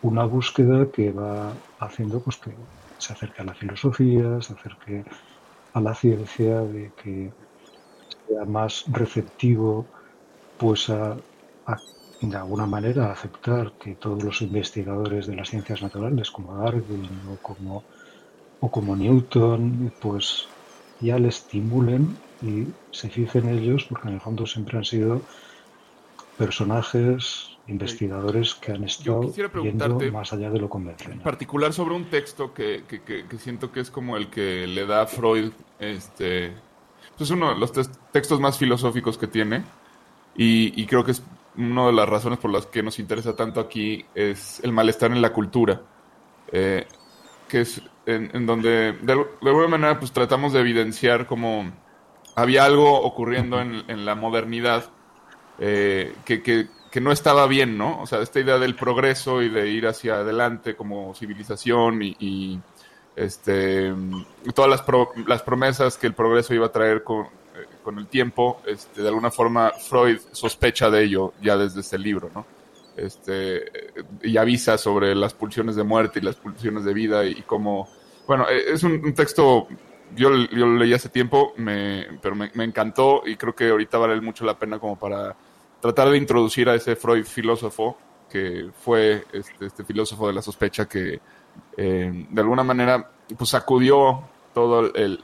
una 0.00 0.24
búsqueda 0.24 0.90
que 0.92 1.10
va 1.10 1.58
haciendo 1.80 2.22
pues 2.22 2.36
que 2.36 2.56
se 2.96 3.12
acerque 3.12 3.42
a 3.42 3.46
la 3.46 3.54
filosofía, 3.54 4.40
se 4.40 4.52
acerque 4.52 5.04
a 5.72 5.80
la 5.80 5.94
ciencia, 5.94 6.60
de 6.60 6.92
que 6.94 7.34
sea 8.26 8.44
más 8.44 8.84
receptivo 8.86 9.90
pues 10.56 10.88
a 10.90 11.16
de 12.20 12.36
alguna 12.36 12.66
manera 12.66 13.12
aceptar 13.12 13.72
que 13.72 13.94
todos 13.94 14.22
los 14.24 14.42
investigadores 14.42 15.26
de 15.26 15.36
las 15.36 15.50
ciencias 15.50 15.82
naturales 15.82 16.30
como 16.30 16.56
Darwin 16.56 17.08
o 17.32 17.36
como, 17.36 17.84
o 18.60 18.70
como 18.70 18.96
Newton 18.96 19.92
pues 20.00 20.48
ya 21.00 21.18
le 21.18 21.28
estimulen 21.28 22.16
y 22.42 22.66
se 22.90 23.08
fijen 23.08 23.48
en 23.48 23.58
ellos 23.58 23.84
porque 23.88 24.08
en 24.08 24.14
el 24.14 24.20
fondo 24.20 24.46
siempre 24.46 24.78
han 24.78 24.84
sido 24.84 25.22
personajes 26.36 27.56
investigadores 27.68 28.54
que 28.54 28.72
han 28.72 28.84
estado 28.84 29.30
yendo 29.62 30.00
más 30.12 30.32
allá 30.32 30.50
de 30.50 30.58
lo 30.58 30.68
convencional. 30.68 31.18
En 31.18 31.22
particular 31.22 31.72
sobre 31.72 31.94
un 31.94 32.06
texto 32.06 32.54
que, 32.54 32.84
que, 32.88 33.02
que, 33.02 33.38
siento 33.38 33.70
que 33.70 33.80
es 33.80 33.90
como 33.90 34.16
el 34.16 34.28
que 34.28 34.66
le 34.66 34.86
da 34.86 35.02
a 35.02 35.06
Freud, 35.06 35.52
este, 35.78 36.54
pues 37.16 37.30
uno 37.30 37.52
de 37.52 37.60
los 37.60 37.72
textos 38.10 38.40
más 38.40 38.56
filosóficos 38.56 39.18
que 39.18 39.26
tiene, 39.26 39.64
y, 40.34 40.80
y, 40.80 40.86
creo 40.86 41.04
que 41.04 41.10
es 41.10 41.22
una 41.58 41.86
de 41.86 41.92
las 41.92 42.08
razones 42.08 42.38
por 42.38 42.52
las 42.52 42.66
que 42.66 42.82
nos 42.82 42.98
interesa 42.98 43.34
tanto 43.34 43.60
aquí 43.60 44.06
es 44.14 44.60
el 44.62 44.72
malestar 44.72 45.10
en 45.10 45.20
la 45.20 45.32
cultura, 45.32 45.82
eh, 46.52 46.86
que 47.48 47.62
es 47.62 47.82
en, 48.06 48.46
donde 48.46 48.92
de, 48.92 49.12
alguna 49.12 49.68
manera 49.68 49.98
pues 49.98 50.12
tratamos 50.12 50.52
de 50.52 50.60
evidenciar 50.60 51.26
como 51.26 51.70
había 52.36 52.64
algo 52.64 53.00
ocurriendo 53.02 53.60
en, 53.60 54.06
la 54.06 54.14
modernidad 54.14 54.90
eh, 55.58 56.14
que, 56.24 56.42
que, 56.42 56.68
no 57.00 57.12
estaba 57.12 57.46
bien, 57.46 57.76
¿no? 57.76 58.00
O 58.00 58.06
sea, 58.06 58.22
esta 58.22 58.40
idea 58.40 58.58
del 58.58 58.74
progreso 58.74 59.42
y 59.42 59.48
de 59.48 59.68
ir 59.68 59.86
hacia 59.86 60.16
adelante 60.16 60.74
como 60.74 61.14
civilización 61.14 62.02
y, 62.02 62.60
este, 63.14 63.92
todas 64.54 64.70
las, 64.70 64.84
las 65.26 65.42
promesas 65.42 65.96
que 65.96 66.06
el 66.06 66.14
progreso 66.14 66.54
iba 66.54 66.66
a 66.66 66.72
traer 66.72 67.04
con, 67.04 67.28
con 67.88 67.98
el 67.98 68.06
tiempo, 68.06 68.60
este, 68.66 69.00
de 69.00 69.08
alguna 69.08 69.30
forma 69.30 69.70
Freud 69.70 70.18
sospecha 70.32 70.90
de 70.90 71.04
ello 71.04 71.32
ya 71.40 71.56
desde 71.56 71.80
este 71.80 71.96
libro, 71.96 72.30
¿no? 72.34 72.44
Este, 72.94 73.64
y 74.22 74.36
avisa 74.36 74.76
sobre 74.76 75.14
las 75.14 75.32
pulsiones 75.32 75.74
de 75.74 75.84
muerte 75.84 76.18
y 76.18 76.22
las 76.22 76.36
pulsiones 76.36 76.84
de 76.84 76.92
vida 76.92 77.24
y, 77.24 77.40
cómo, 77.46 77.88
bueno, 78.26 78.46
e, 78.46 78.74
es 78.74 78.82
un, 78.82 79.14
texto, 79.14 79.68
yo, 80.14 80.28
yo, 80.34 80.66
lo 80.66 80.76
leí 80.76 80.92
hace 80.92 81.08
tiempo, 81.08 81.54
me, 81.56 82.06
pero 82.20 82.34
me, 82.34 82.50
encantó 82.62 83.22
y 83.24 83.36
creo 83.36 83.54
que 83.54 83.70
ahorita 83.70 83.96
vale 83.96 84.20
mucho 84.20 84.44
la 84.44 84.58
pena 84.58 84.78
como 84.78 84.98
para 84.98 85.34
tratar 85.80 86.10
de 86.10 86.18
introducir 86.18 86.68
a 86.68 86.74
ese 86.74 86.94
Freud 86.94 87.24
filósofo 87.24 87.96
que 88.30 88.68
fue 88.82 89.24
este, 89.32 89.64
este 89.64 89.82
filósofo 89.82 90.26
de 90.26 90.34
la 90.34 90.42
sospecha 90.42 90.86
que 90.86 91.20
eh, 91.74 92.26
de 92.28 92.40
alguna 92.42 92.64
manera 92.64 93.10
pues 93.34 93.48
sacudió 93.48 94.24
todo 94.58 94.92
el, 94.92 95.22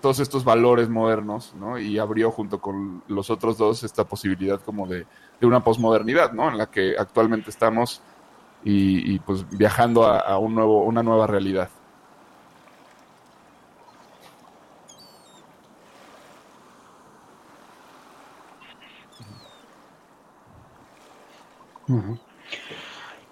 todos 0.00 0.20
estos 0.20 0.44
valores 0.44 0.88
modernos, 0.88 1.52
¿no? 1.58 1.76
Y 1.76 1.98
abrió 1.98 2.30
junto 2.30 2.60
con 2.60 3.02
los 3.08 3.30
otros 3.30 3.58
dos 3.58 3.82
esta 3.82 4.04
posibilidad 4.04 4.60
como 4.60 4.86
de, 4.86 5.06
una 5.42 5.64
posmodernidad, 5.64 6.32
¿no? 6.32 6.48
En 6.48 6.56
la 6.56 6.66
que 6.66 6.94
actualmente 6.96 7.50
estamos 7.50 8.00
y, 8.62 9.18
pues 9.20 9.44
viajando 9.50 10.04
a, 10.04 10.38
un 10.38 10.54
nuevo, 10.54 10.84
una 10.84 11.02
nueva 11.02 11.26
realidad. 11.26 11.68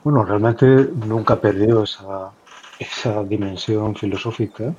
Bueno, 0.03 0.25
realmente 0.25 0.67
nunca 1.07 1.41
perdió 1.41 1.85
esa, 1.85 2.33
esa 2.79 3.23
dimensión 3.25 3.95
filosófica 3.95 4.75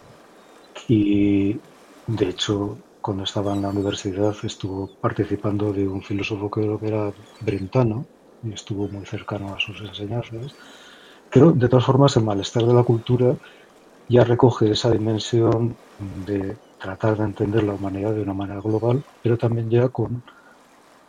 y 0.87 1.61
de 2.07 2.29
hecho 2.29 2.83
cuando 3.01 3.23
estaba 3.23 3.53
en 3.53 3.61
la 3.61 3.69
universidad 3.69 4.35
estuvo 4.43 4.95
participando 4.99 5.73
de 5.73 5.87
un 5.87 6.01
filósofo 6.01 6.49
que 6.49 6.61
era 6.87 7.13
brentano 7.39 8.09
y 8.41 8.53
estuvo 8.53 8.89
muy 8.89 9.05
cercano 9.05 9.53
a 9.53 9.59
sus 9.59 9.81
enseñanzas. 9.81 10.55
Pero 11.29 11.51
de 11.53 11.69
todas 11.69 11.85
formas 11.85 12.15
el 12.17 12.23
malestar 12.23 12.63
de 12.65 12.73
la 12.73 12.83
cultura 12.83 13.37
ya 14.07 14.23
recoge 14.23 14.71
esa 14.71 14.91
dimensión 14.91 15.79
de 15.97 16.61
tratar 16.77 17.17
de 17.17 17.25
entender 17.25 17.63
la 17.63 17.75
humanidad 17.75 18.13
de 18.15 18.21
una 18.21 18.33
manera 18.33 18.61
global, 18.61 19.05
pero 19.21 19.37
también 19.37 19.69
ya 19.69 19.89
con 19.89 20.23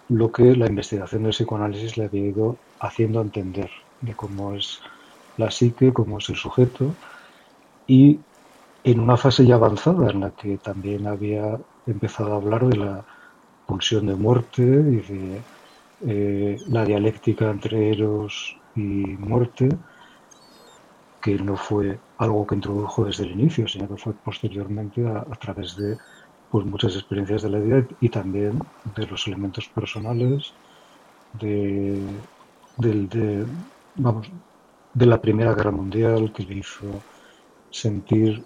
lo 0.09 0.33
que 0.33 0.55
la 0.57 0.67
investigación 0.69 1.23
del 1.25 1.33
psicoanálisis 1.33 1.97
le 1.97 2.05
había 2.07 2.29
ido 2.29 2.63
haciendo 2.79 3.21
entender 3.21 3.71
de 4.01 4.15
cómo 4.15 4.55
es 4.55 4.81
la 5.37 5.51
psique, 5.51 5.93
cómo 5.93 6.19
es 6.19 6.29
el 6.31 6.37
sujeto 6.37 6.99
y 7.87 8.26
en 8.87 9.01
una 9.01 9.17
fase 9.17 9.45
ya 9.45 9.57
avanzada 9.57 10.11
en 10.11 10.21
la 10.21 10.31
que 10.31 10.59
también 10.59 11.09
había 11.09 11.59
empezado 11.87 12.35
a 12.35 12.37
hablar 12.37 12.69
de 12.69 12.77
la 12.77 13.05
pulsión 13.67 14.07
de 14.07 14.15
muerte 14.15 14.63
y 14.63 15.01
de 15.13 15.43
eh, 16.07 16.57
la 16.69 16.85
dialéctica 16.85 17.51
entre 17.51 17.91
eros 17.91 18.57
y 18.77 18.81
muerte, 19.31 19.69
que 21.21 21.35
no 21.35 21.57
fue 21.57 21.99
algo 22.19 22.47
que 22.47 22.55
introdujo 22.55 23.05
desde 23.05 23.25
el 23.25 23.33
inicio, 23.33 23.67
sino 23.67 23.89
que 23.89 23.97
fue 23.97 24.13
posteriormente 24.13 25.05
a, 25.05 25.25
través 25.41 25.75
de 25.77 25.99
pues 26.53 26.65
muchas 26.65 26.95
experiencias 26.95 27.43
de 27.43 27.51
la 27.51 27.59
vida 27.59 27.85
y 28.01 28.09
también 28.09 28.61
de 28.85 29.07
los 29.09 29.27
elementos 29.27 29.67
personales 29.69 30.53
de, 31.33 32.01
de, 32.79 33.47
vamos, 33.97 34.31
de 34.95 35.07
la 35.07 35.21
Primera 35.21 35.55
Guerra 35.55 35.73
Mundial 35.73 36.33
que 36.33 36.45
le 36.45 36.59
hizo 36.59 36.87
sentir 37.69 38.45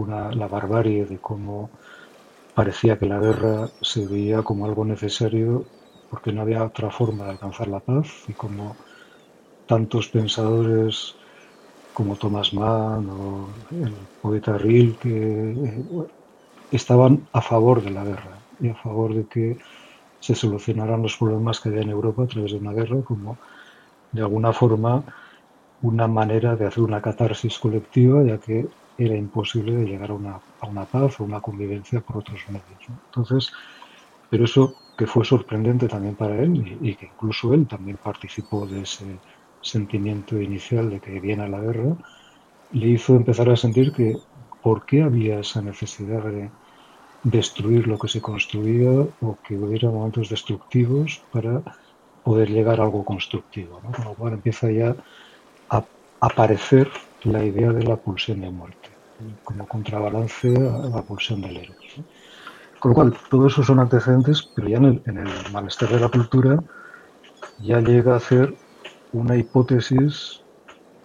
una, 0.00 0.20
la 0.40 0.48
barbarie 0.48 1.06
de 1.06 1.20
cómo 1.20 1.72
parecía 2.54 2.98
que 2.98 3.06
la 3.06 3.20
guerra 3.20 3.72
se 3.80 4.06
veía 4.08 4.42
como 4.42 4.66
algo 4.66 4.84
necesario 4.84 5.70
porque 6.08 6.32
no 6.32 6.42
había 6.42 6.64
otra 6.64 6.90
forma 6.90 7.24
de 7.26 7.32
alcanzar 7.32 7.68
la 7.68 7.80
paz 7.80 8.08
y 8.28 8.34
como 8.34 8.78
tantos 9.66 10.08
pensadores 10.08 11.16
como 11.92 12.16
Thomas 12.16 12.52
Mann 12.54 13.06
o 13.10 13.54
el 13.70 14.08
poeta 14.20 14.58
Rilke 14.58 15.10
eh, 15.52 15.84
estaban 16.70 17.28
a 17.32 17.40
favor 17.42 17.82
de 17.84 17.90
la 17.90 18.04
guerra 18.04 18.46
y 18.58 18.68
a 18.70 18.74
favor 18.76 19.14
de 19.14 19.26
que 19.28 19.58
se 20.18 20.34
solucionaran 20.34 21.02
los 21.02 21.16
problemas 21.18 21.60
que 21.60 21.68
había 21.70 21.82
en 21.82 21.90
Europa 21.90 22.24
a 22.24 22.28
través 22.28 22.52
de 22.52 22.58
una 22.58 22.72
guerra 22.72 23.02
como 23.04 23.40
de 24.12 24.22
alguna 24.22 24.52
forma 24.52 25.04
una 25.80 26.08
manera 26.08 26.56
de 26.56 26.66
hacer 26.66 26.82
una 26.84 27.02
catarsis 27.02 27.58
colectiva 27.58 28.24
ya 28.24 28.38
que 28.38 28.68
era 29.06 29.16
imposible 29.16 29.76
de 29.76 29.86
llegar 29.86 30.10
a 30.10 30.14
una, 30.14 30.40
a 30.60 30.66
una 30.66 30.84
paz 30.84 31.20
o 31.20 31.24
una 31.24 31.40
convivencia 31.40 32.00
por 32.00 32.18
otros 32.18 32.40
medios. 32.48 32.88
Entonces, 33.06 33.52
pero 34.30 34.44
eso 34.44 34.74
que 34.96 35.06
fue 35.06 35.24
sorprendente 35.24 35.88
también 35.88 36.14
para 36.14 36.40
él 36.42 36.78
y, 36.80 36.94
que 36.94 37.06
incluso 37.06 37.52
él 37.54 37.66
también 37.66 37.98
participó 38.02 38.66
de 38.66 38.82
ese 38.82 39.18
sentimiento 39.60 40.40
inicial 40.40 40.90
de 40.90 41.00
que 41.00 41.20
viene 41.20 41.48
la 41.48 41.60
guerra, 41.60 41.96
le 42.72 42.88
hizo 42.88 43.14
empezar 43.14 43.50
a 43.50 43.56
sentir 43.56 43.92
que 43.92 44.16
por 44.62 44.86
qué 44.86 45.02
había 45.02 45.40
esa 45.40 45.60
necesidad 45.60 46.24
de 46.24 46.50
destruir 47.24 47.86
lo 47.86 47.98
que 47.98 48.08
se 48.08 48.20
construía 48.20 48.90
o 48.90 49.38
que 49.46 49.56
hubiera 49.56 49.90
momentos 49.90 50.28
destructivos 50.28 51.22
para 51.30 51.62
poder 52.24 52.50
llegar 52.50 52.80
a 52.80 52.84
algo 52.84 53.04
constructivo. 53.04 53.80
¿no? 53.82 53.92
Con 53.92 54.04
lo 54.04 54.14
cual 54.14 54.34
empieza 54.34 54.70
ya 54.70 54.96
a 55.68 55.84
aparecer 56.20 56.88
la 57.24 57.44
idea 57.44 57.72
de 57.72 57.82
la 57.82 57.96
pulsión 57.96 58.40
de 58.40 58.50
muerte, 58.50 58.88
como 59.44 59.66
contrabalance 59.66 60.48
a 60.56 60.88
la 60.88 61.02
pulsión 61.02 61.40
del 61.40 61.56
héroe. 61.58 61.76
Con 62.78 62.90
lo 62.90 62.94
cual, 62.94 63.16
todo 63.30 63.46
eso 63.46 63.62
son 63.62 63.78
antecedentes, 63.78 64.48
pero 64.54 64.68
ya 64.68 64.78
en 64.78 64.84
el, 64.84 65.02
en 65.06 65.18
el 65.18 65.52
malestar 65.52 65.88
de 65.88 66.00
la 66.00 66.08
cultura 66.08 66.58
ya 67.60 67.80
llega 67.80 68.16
a 68.16 68.20
ser 68.20 68.54
una 69.12 69.36
hipótesis 69.36 70.40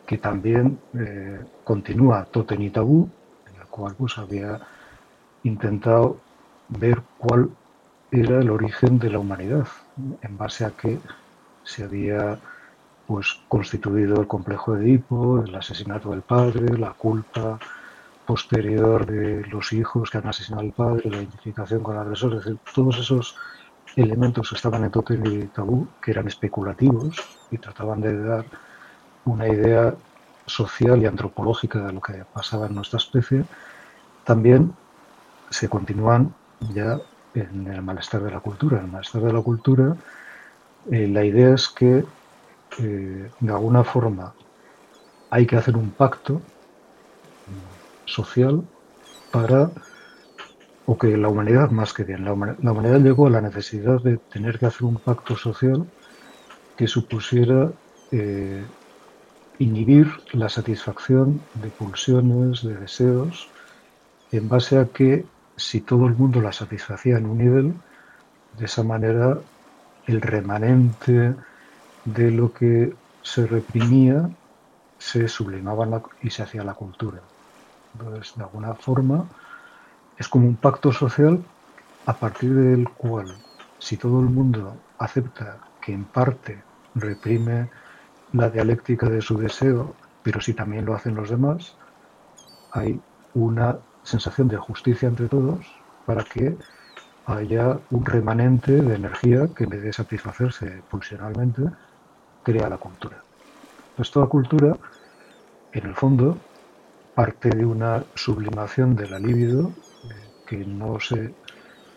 que 0.08 0.18
también 0.18 0.80
eh, 0.98 1.40
continúa 1.64 2.26
Totem 2.26 2.62
y 2.62 2.70
Tabú, 2.70 3.10
en 3.46 3.60
la 3.60 3.66
cual 3.66 3.94
pues, 3.96 4.18
había 4.18 4.60
intentado 5.44 6.18
ver 6.70 7.02
cuál 7.18 7.50
era 8.10 8.40
el 8.40 8.50
origen 8.50 9.00
de 9.00 9.10
la 9.10 9.20
humanidad, 9.20 9.68
en 10.22 10.38
base 10.38 10.66
a 10.66 10.72
que 10.72 10.98
se 11.64 11.84
había 11.84 12.40
pues 13.06 13.40
constituido 13.48 14.20
el 14.22 14.28
complejo 14.28 14.74
de 14.74 14.86
Edipo, 14.86 15.44
el 15.44 15.54
asesinato 15.56 16.12
del 16.12 16.22
padre, 16.22 16.78
la 16.78 16.92
culpa 16.92 17.60
posterior 18.28 19.06
de 19.06 19.48
los 19.48 19.74
hijos 19.74 20.12
que 20.12 20.20
han 20.20 20.28
asesinado 20.28 20.62
al 20.62 20.74
padre, 20.74 21.10
la 21.10 21.18
identificación 21.18 21.82
con 21.82 21.96
el 21.96 22.02
agresor, 22.02 22.34
es 22.34 22.46
decir, 22.46 22.60
todos 22.76 23.00
esos 23.00 23.36
elementos 23.96 24.52
estaban 24.52 24.84
en 24.84 24.92
Totem 24.92 25.26
y 25.26 25.48
Tabú, 25.48 25.88
que 26.02 26.12
eran 26.12 26.28
especulativos 26.28 27.16
y 27.50 27.58
trataban 27.58 28.02
de 28.02 28.22
dar 28.22 28.46
una 29.26 29.48
idea 29.48 29.96
social 30.46 31.02
y 31.02 31.06
antropológica 31.06 31.80
de 31.80 31.94
lo 31.94 32.02
que 32.02 32.24
pasaba 32.34 32.68
en 32.68 32.76
nuestra 32.76 32.98
especie, 32.98 33.46
también 34.24 34.74
se 35.50 35.70
continúan 35.70 36.34
ya 36.74 37.00
en 37.34 37.68
el 37.68 37.82
malestar 37.82 38.22
de 38.24 38.32
la 38.32 38.42
cultura. 38.42 38.78
En 38.78 38.86
el 38.86 38.92
malestar 38.92 39.22
de 39.22 39.34
la 39.34 39.42
cultura, 39.42 39.96
eh, 40.92 41.08
la 41.08 41.24
idea 41.24 41.54
es 41.54 41.70
que 41.70 42.04
eh, 42.80 43.32
de 43.40 43.52
alguna 43.52 43.84
forma 43.84 44.34
hay 45.30 45.46
que 45.46 45.56
hacer 45.56 45.78
un 45.78 45.92
pacto 45.92 46.42
social 48.08 48.64
para 49.32 49.70
o 50.88 50.98
que 50.98 51.18
la 51.18 51.28
humanidad, 51.28 51.70
más 51.70 51.94
que 51.94 52.06
bien, 52.06 52.24
la, 52.24 52.32
humanidad 52.32 53.02
llegó 53.02 53.28
a 53.28 53.30
la 53.30 53.42
necesidad 53.42 54.02
de 54.02 54.18
tener 54.18 54.58
que 54.58 54.68
hacer 54.68 54.86
un 54.86 54.96
pacto 54.96 55.36
social 55.36 55.86
que 56.78 56.88
supusiera 56.88 57.70
eh, 58.12 58.64
inhibir 59.60 60.08
la 60.32 60.48
satisfacción 60.48 61.42
de 61.56 61.68
pulsiones, 61.68 62.64
de 62.64 62.76
deseos, 62.76 63.50
en 64.32 64.48
base 64.48 64.80
a 64.80 64.86
que 64.86 65.26
si 65.58 65.82
todo 65.82 66.08
el 66.08 66.16
mundo 66.16 66.42
la 66.42 66.54
satisfacía 66.54 67.18
en 67.18 67.26
un 67.26 67.38
nivel, 67.38 67.74
de 68.58 68.66
esa 68.66 68.84
manera 68.84 69.38
el 70.06 70.22
remanente 70.22 71.36
de 72.06 72.32
lo 72.32 72.54
que 72.54 72.94
se 73.22 73.46
reprimía 73.46 74.30
se 74.98 75.28
sublimaba 75.28 76.02
y 76.22 76.30
se 76.30 76.44
hacía 76.44 76.64
la 76.64 76.74
cultura. 76.74 77.22
Entonces, 78.00 78.36
de 78.36 78.44
alguna 78.44 78.76
forma, 78.76 79.28
es 80.18 80.28
como 80.28 80.48
un 80.48 80.58
pacto 80.58 80.92
social 80.92 81.44
a 82.06 82.20
partir 82.20 82.54
del 82.54 82.88
cual, 82.90 83.36
si 83.80 83.98
todo 83.98 84.20
el 84.20 84.28
mundo 84.28 84.78
acepta 85.00 85.60
que 85.82 85.94
en 85.94 86.06
parte 86.06 86.64
reprime 86.94 87.70
la 88.34 88.50
dialéctica 88.50 89.10
de 89.10 89.22
su 89.22 89.38
deseo, 89.38 89.96
pero 90.22 90.42
si 90.42 90.54
también 90.54 90.86
lo 90.86 90.94
hacen 90.94 91.16
los 91.16 91.30
demás, 91.30 91.76
hay 92.72 93.02
una 93.34 93.80
sensación 94.04 94.48
de 94.48 94.58
justicia 94.58 95.08
entre 95.08 95.28
todos 95.28 95.66
para 96.06 96.24
que 96.24 96.58
haya 97.26 97.80
un 97.90 98.06
remanente 98.06 98.74
de 98.74 98.96
energía 98.96 99.50
que 99.56 99.64
en 99.64 99.72
vez 99.72 99.82
de 99.82 99.94
satisfacerse 99.94 100.84
pulsionalmente, 100.88 101.64
crea 102.44 102.70
la 102.70 102.78
cultura. 102.78 103.26
Pues 103.96 104.12
toda 104.12 104.28
cultura, 104.28 104.78
en 105.72 105.86
el 105.86 105.96
fondo, 105.96 106.40
parte 107.18 107.50
de 107.50 107.66
una 107.66 108.06
sublimación 108.14 108.96
de 108.96 109.10
la 109.10 109.18
libido 109.18 109.74
que 110.46 110.58
no 110.58 111.00
se, 111.00 111.34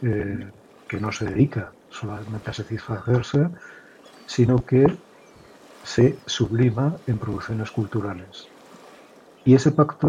eh, 0.01 0.51
que 0.89 0.99
no 0.99 1.13
se 1.13 1.27
dedica 1.27 1.75
solamente 1.91 2.49
a 2.49 2.55
satisfacerse, 2.55 3.51
sino 4.25 4.57
que 4.65 4.87
se 5.83 6.23
sublima 6.25 6.99
en 7.07 7.19
producciones 7.19 7.71
culturales. 7.71 8.49
Y 9.45 9.55
ese 9.55 9.73
pacto, 9.73 10.09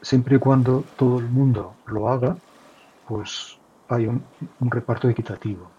siempre 0.00 0.36
y 0.36 0.38
cuando 0.38 0.86
todo 0.96 1.18
el 1.18 1.28
mundo 1.28 1.76
lo 1.84 2.08
haga, 2.08 2.38
pues 3.06 3.60
hay 3.88 4.06
un, 4.06 4.24
un 4.60 4.70
reparto 4.70 5.10
equitativo. 5.10 5.70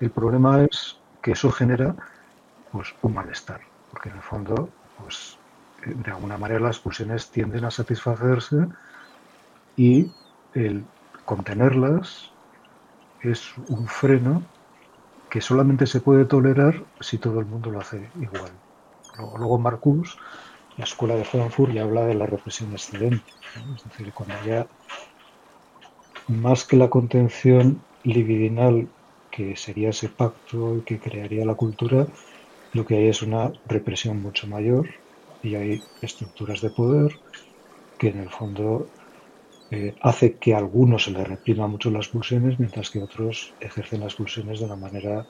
El 0.00 0.10
problema 0.10 0.64
es 0.64 1.00
que 1.22 1.30
eso 1.30 1.52
genera 1.52 1.94
pues, 2.72 2.88
un 3.02 3.14
malestar, 3.14 3.60
porque 3.88 4.08
en 4.08 4.16
el 4.16 4.22
fondo, 4.22 4.68
pues, 4.96 5.38
de 5.94 6.10
alguna 6.10 6.38
manera 6.38 6.60
las 6.60 6.80
pulsiones 6.80 7.30
tienden 7.30 7.64
a 7.64 7.70
satisfacerse 7.70 8.56
y 9.76 10.06
el 10.52 10.88
contenerlas 11.24 12.32
es 13.20 13.56
un 13.68 13.86
freno 13.86 14.46
que 15.30 15.40
solamente 15.40 15.86
se 15.86 16.00
puede 16.00 16.24
tolerar 16.24 16.86
si 17.00 17.18
todo 17.18 17.40
el 17.40 17.46
mundo 17.46 17.70
lo 17.70 17.80
hace 17.80 18.10
igual. 18.16 18.60
Luego, 19.18 19.58
Marcus, 19.58 20.16
la 20.76 20.84
escuela 20.84 21.16
de 21.16 21.24
Frankfurt, 21.24 21.72
ya 21.72 21.82
habla 21.82 22.06
de 22.06 22.14
la 22.14 22.26
represión 22.26 22.72
excedente. 22.72 23.32
Es 23.74 23.84
decir, 23.84 24.12
cuando 24.12 24.34
ya 24.46 24.68
más 26.28 26.64
que 26.64 26.76
la 26.76 26.90
contención 26.90 27.84
libidinal 28.02 28.88
que 29.30 29.56
sería 29.56 29.90
ese 29.90 30.08
pacto 30.08 30.82
que 30.84 31.00
crearía 31.00 31.44
la 31.44 31.54
cultura, 31.54 32.06
lo 32.72 32.84
que 32.84 32.96
hay 32.96 33.08
es 33.08 33.22
una 33.22 33.52
represión 33.64 34.20
mucho 34.20 34.46
mayor 34.46 34.88
y 35.46 35.54
hay 35.54 35.82
estructuras 36.02 36.60
de 36.60 36.70
poder 36.70 37.20
que 37.98 38.08
en 38.08 38.18
el 38.18 38.30
fondo 38.30 38.88
eh, 39.70 39.94
hace 40.02 40.36
que 40.38 40.54
a 40.54 40.58
algunos 40.58 41.04
se 41.04 41.12
les 41.12 41.26
reprima 41.26 41.68
mucho 41.68 41.88
las 41.90 42.08
pulsiones, 42.08 42.58
mientras 42.58 42.90
que 42.90 43.00
otros 43.00 43.54
ejercen 43.60 44.00
las 44.00 44.16
pulsiones 44.16 44.58
de 44.58 44.64
una 44.66 44.76
manera 44.76 45.26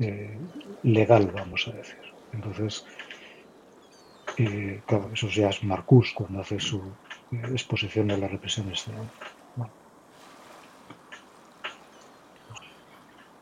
eh, 0.00 0.36
legal, 0.82 1.30
vamos 1.32 1.68
a 1.68 1.72
decir. 1.72 2.00
Entonces, 2.32 2.84
eh, 4.38 4.82
claro, 4.86 5.10
eso 5.12 5.28
ya 5.28 5.50
es 5.50 5.62
Marcus 5.62 6.12
cuando 6.14 6.40
hace 6.40 6.58
su 6.58 6.82
exposición 7.30 8.08
de 8.08 8.18
la 8.18 8.26
represión 8.26 8.68
exterior. 8.68 9.06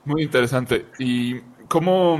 Muy 0.04 0.24
interesante. 0.24 0.86
¿Y 0.98 1.40
cómo 1.68 2.18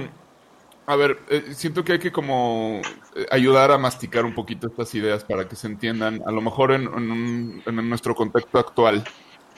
a 0.87 0.97
ver, 0.97 1.19
eh, 1.29 1.53
siento 1.55 1.85
que 1.85 1.93
hay 1.93 1.99
que 1.99 2.11
como 2.11 2.81
eh, 3.15 3.27
ayudar 3.31 3.71
a 3.71 3.79
masticar 3.79 4.25
un 4.25 4.35
poquito 4.35 4.67
estas 4.67 4.95
ideas 4.95 5.25
para 5.25 5.49
que 5.49 5.55
se 5.55 5.67
entiendan, 5.69 6.23
a 6.27 6.33
lo 6.33 6.41
mejor 6.41 6.73
en, 6.73 7.63
nuestro 7.89 8.15
contexto 8.15 8.59
actual. 8.59 9.05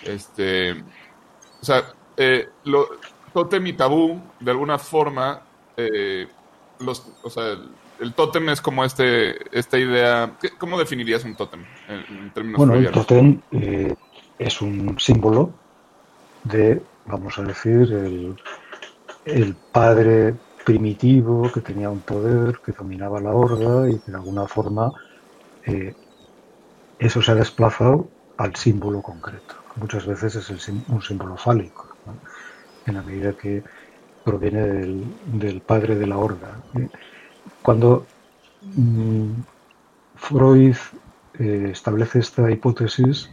Este, 0.02 0.72
o 0.72 1.64
sea, 1.64 1.84
eh, 2.16 2.48
lo, 2.64 2.88
tótem 3.32 3.66
y 3.66 3.72
tabú, 3.72 4.20
de 4.40 4.50
alguna 4.50 4.78
forma, 4.78 5.42
eh, 5.76 6.28
los, 6.80 7.06
o 7.22 7.30
sea, 7.30 7.56
el, 8.00 8.12
tótem 8.12 8.50
es 8.50 8.60
como 8.60 8.84
este, 8.84 9.56
esta 9.56 9.78
idea. 9.78 10.32
¿Cómo 10.58 10.78
definirías 10.78 11.24
un 11.24 11.37
tótem 11.37 11.64
en, 11.88 12.32
términos 12.32 12.58
Bueno, 12.58 12.74
el 12.74 12.90
tótem 12.90 13.40
es 14.38 14.60
un 14.60 14.98
símbolo 14.98 15.52
de, 16.42 16.82
vamos 17.06 17.38
a 17.38 17.42
decir, 17.44 17.90
el, 17.92 18.37
el 19.24 19.54
padre 19.72 20.34
primitivo 20.64 21.50
que 21.53 21.61
tenía 21.61 21.90
un 21.90 22.00
poder, 22.00 22.59
que 22.64 22.72
dominaba 22.72 23.20
la 23.20 23.35
horda 23.35 23.88
y 23.88 24.00
de 24.07 24.14
alguna 24.14 24.46
forma 24.46 24.92
eh, 25.66 25.94
eso 26.98 27.22
se 27.22 27.33
ha 27.33 27.35
desplazado 27.35 28.09
al 28.38 28.57
símbolo 28.57 29.03
concreto. 29.03 29.55
Muchas 29.77 30.07
veces 30.07 30.37
es 30.37 30.68
un 30.68 31.03
símbolo 31.03 31.37
fálico, 31.37 31.87
en 32.87 32.94
la 32.94 33.03
medida 33.03 33.33
que 33.33 33.62
proviene 34.24 34.62
del, 34.62 35.61
padre 35.61 35.96
de 35.96 36.07
la 36.07 36.18
horda. 36.18 36.61
Cuando 37.62 38.07
mm, 38.62 39.33
Freud 40.16 40.77
eh, 41.38 41.68
establece 41.72 42.20
esta 42.20 42.50
hipótesis, 42.50 43.31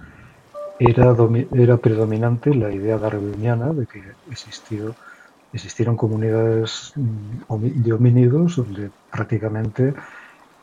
era, 0.80 1.15
era 1.54 1.78
predominante 1.78 2.54
la 2.56 2.72
idea 2.72 2.98
darwiniana 2.98 3.72
de 3.72 3.86
que 3.86 4.02
existió, 4.32 4.96
existieron 5.54 5.98
comunidades 5.98 6.94
mm, 6.96 7.84
de 7.84 7.94
homínidos 7.94 8.56
donde 8.56 8.90
prácticamente 9.12 9.94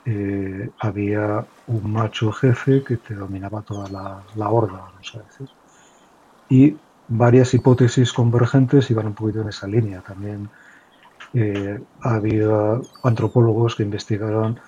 eh, 0.05 0.71
había 0.79 1.45
un 1.67 1.93
macho 1.93 2.33
jefe 2.33 2.83
que 2.83 2.97
te 2.97 3.15
dominaba 3.15 3.63
toda 3.63 3.89
la, 3.91 4.51
horda, 4.51 4.79
vamos 4.79 5.15
a 5.15 5.19
decir. 5.19 5.49
Y 6.49 6.77
varias 7.09 7.53
hipótesis 7.53 8.13
convergentes 8.13 8.91
iban 8.91 9.09
un 9.09 9.15
poquito 9.15 9.43
en 9.43 9.49
esa 9.49 9.67
línea. 9.67 10.01
También 10.01 10.49
eh, 11.35 11.79
había 12.01 12.81
antropólogos 13.03 13.77
que 13.77 13.83
investigaron 13.83 14.59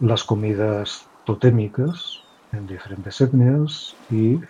las 0.00 0.24
comidas 0.24 1.06
totémicas 1.24 2.20
en 2.52 2.66
diferentes 2.66 3.20
etnias 3.20 3.94
y 4.10 4.40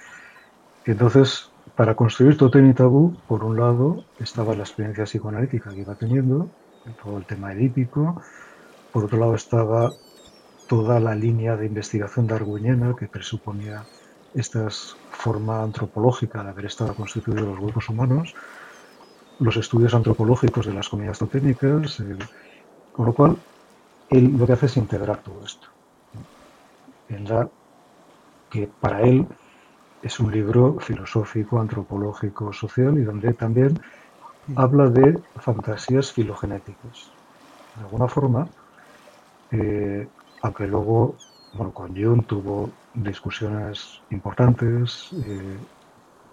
entonces 0.84 1.50
para 1.78 1.94
construir 1.94 2.36
totem 2.36 2.68
y 2.68 2.74
tabú, 2.74 3.14
por 3.28 3.44
un 3.44 3.56
lado 3.56 4.02
estaba 4.18 4.52
la 4.56 4.64
experiencia 4.64 5.04
psicoanalítica 5.04 5.70
que 5.70 5.82
iba 5.82 5.94
teniendo, 5.94 6.50
todo 7.00 7.18
el 7.18 7.24
tema 7.24 7.52
edípico, 7.52 8.20
por 8.92 9.04
otro 9.04 9.16
lado 9.16 9.36
estaba 9.36 9.92
toda 10.66 10.98
la 10.98 11.14
línea 11.14 11.56
de 11.56 11.66
investigación 11.66 12.26
darwiniana 12.26 12.96
que 12.98 13.06
presuponía 13.06 13.84
esta 14.34 14.68
forma 14.70 15.62
antropológica 15.62 16.42
de 16.42 16.50
haber 16.50 16.64
estado 16.64 16.96
constituidos 16.96 17.46
los 17.46 17.60
grupos 17.60 17.88
humanos, 17.88 18.34
los 19.38 19.56
estudios 19.56 19.94
antropológicos 19.94 20.66
de 20.66 20.74
las 20.74 20.88
comunidades 20.88 21.20
totémicas, 21.20 22.02
con 22.92 23.06
lo 23.06 23.12
cual 23.12 23.36
él 24.10 24.36
lo 24.36 24.48
que 24.48 24.54
hace 24.54 24.66
es 24.66 24.76
integrar 24.76 25.18
todo 25.18 25.44
esto. 25.44 25.68
Piensa 27.06 27.48
que 28.50 28.68
para 28.80 29.02
él 29.02 29.28
es 30.00 30.20
un 30.20 30.30
libro 30.30 30.78
filosófico, 30.78 31.60
antropológico, 31.60 32.52
social 32.52 32.98
y 32.98 33.02
donde 33.02 33.34
también 33.34 33.74
habla 34.56 34.88
de 34.88 35.20
fantasías 35.36 36.12
filogenéticas. 36.12 37.12
De 37.74 37.82
alguna 37.82 38.08
forma, 38.08 38.48
eh, 39.50 40.08
aunque 40.42 40.66
luego, 40.66 41.16
bueno, 41.52 41.72
con 41.72 41.96
Jung 41.96 42.26
tuvo 42.26 42.78
discusiones 42.94 44.02
importantes 44.10 45.08
eh, 45.24 45.60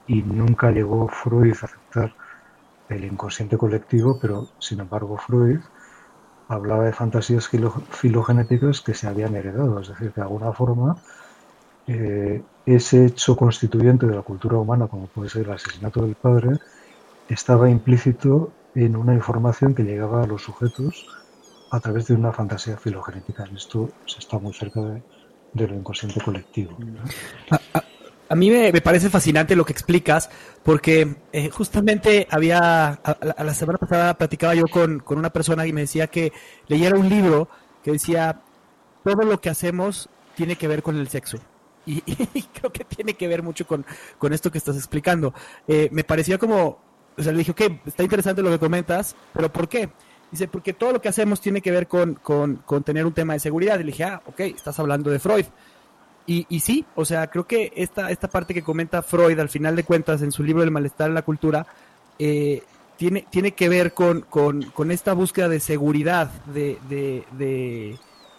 y 0.08 0.23
nunca 0.23 0.71
llegó 0.71 1.08
Freud 1.08 1.56
a 1.62 1.65
aceptar 1.65 2.15
el 2.88 3.06
inconsciente 3.06 3.58
colectivo, 3.58 4.19
pero 4.19 4.47
sin 4.60 4.80
embargo 4.80 5.17
Freud 5.17 5.60
hablaba 6.47 6.86
de 6.86 6.93
fantasías 6.93 7.49
filogenéticas 7.89 8.82
que 8.82 8.93
se 8.93 9.08
habían 9.08 9.36
heredado, 9.36 9.80
es 9.80 9.88
decir, 9.88 10.12
que 10.13 10.21
de 10.21 10.28
alguna 10.28 10.54
forma 10.54 10.95
eh, 11.88 12.41
ese 12.65 13.06
hecho 13.06 13.36
constituyente 13.36 14.08
de 14.08 14.15
la 14.15 14.21
cultura 14.21 14.58
humana, 14.58 14.88
como 14.88 15.08
puede 15.08 15.30
ser 15.30 15.45
el 15.45 15.52
asesinato 15.52 16.02
del 16.02 16.15
padre, 16.15 16.58
estaba 17.30 17.69
implícito 17.69 18.52
en 18.74 18.95
una 18.95 19.13
información 19.13 19.74
que 19.74 19.84
llegaba 19.84 20.24
a 20.24 20.28
los 20.28 20.43
sujetos 20.43 21.08
a 21.71 21.80
través 21.80 22.08
de 22.08 22.15
una 22.15 22.32
fantasía 22.32 22.78
filogenética. 22.78 23.45
Esto 23.56 23.89
se 24.06 24.19
está 24.19 24.38
muy 24.39 24.54
cerca 24.54 24.82
de, 24.82 25.67
lo 25.67 25.76
inconsciente 25.76 26.21
colectivo. 26.21 26.78
A, 28.28 28.36
mí 28.36 28.50
me, 28.50 28.82
parece 28.82 29.10
fascinante 29.10 29.56
lo 29.56 29.65
que 29.65 29.74
explicas, 29.74 30.30
porque 30.63 31.15
eh, 31.32 31.50
justamente 31.50 32.28
había, 32.30 32.89
a, 32.91 33.43
la 33.43 33.54
semana 33.54 33.78
pasada 33.78 34.15
platicaba 34.15 34.56
yo 34.56 34.65
con, 34.67 35.04
una 35.08 35.30
persona 35.30 35.65
y 35.67 35.74
me 35.74 35.82
decía 35.82 36.08
que 36.08 36.34
leyera 36.67 36.98
un 36.98 37.08
libro 37.08 37.48
que 37.84 37.91
decía, 37.91 38.41
todo 39.04 39.24
lo 39.24 39.39
que 39.39 39.50
hacemos 39.50 40.10
tiene 40.36 40.56
que 40.56 40.67
ver 40.67 40.82
con 40.82 40.98
el 40.98 41.08
sexo. 41.08 41.38
Y, 42.34 42.41
creo 42.54 42.71
que 42.71 42.84
tiene 42.84 43.13
que 43.13 43.28
ver 43.28 43.43
mucho 43.43 43.67
con, 43.67 43.86
con 44.17 44.34
esto 44.34 44.52
que 44.52 44.58
estás 44.58 44.76
explicando. 44.76 45.34
Eh, 45.67 45.89
me 45.91 46.04
parecía 46.04 46.38
como, 46.38 46.80
o 47.17 47.24
sea, 47.24 47.32
le 47.32 47.39
dije, 47.39 47.52
ok, 47.52 47.62
está 47.86 48.04
interesante 48.04 48.41
lo 48.41 48.50
que 48.50 48.60
comentas, 48.60 49.15
pero 49.34 49.52
¿por 49.52 49.69
qué? 49.69 49.89
Dice, 50.32 50.48
porque 50.48 50.74
todo 50.74 50.93
lo 50.93 51.02
que 51.02 51.10
hacemos 51.10 51.39
tiene 51.39 51.62
que 51.62 51.71
ver 51.71 51.88
con, 51.88 52.19
tener 52.84 53.06
un 53.06 53.13
tema 53.13 53.34
de 53.34 53.39
seguridad. 53.39 53.76
Y 53.76 53.84
le 53.84 53.91
dije, 53.91 54.04
ah, 54.04 54.21
ok, 54.26 54.39
estás 54.41 54.80
hablando 54.80 55.10
de 55.10 55.19
Freud. 55.19 55.45
Y, 56.28 56.48
y 56.50 56.60
sí, 56.60 56.86
o 56.95 57.06
sea, 57.06 57.28
creo 57.28 57.45
que 57.45 57.71
esta, 57.76 58.10
esta 58.10 58.28
parte 58.28 58.54
que 58.54 58.63
comenta 58.63 59.04
Freud 59.04 59.39
al 59.39 59.50
final 59.50 59.76
de 59.76 59.84
cuentas 59.84 60.24
en 60.24 60.32
su 60.32 60.43
libro 60.43 60.63
El 60.63 60.71
malestar 60.71 61.10
en 61.10 61.13
la 61.13 61.21
cultura, 61.21 61.67
eh, 62.17 62.63
tiene, 62.98 63.26
tiene 63.30 63.52
que 63.52 63.69
ver 63.69 63.93
con, 63.93 64.21
con, 64.21 64.91
esta 64.91 65.13
búsqueda 65.13 65.50
de 65.50 65.60
seguridad 65.60 66.32
de, 66.45 66.78
de, 66.89 67.98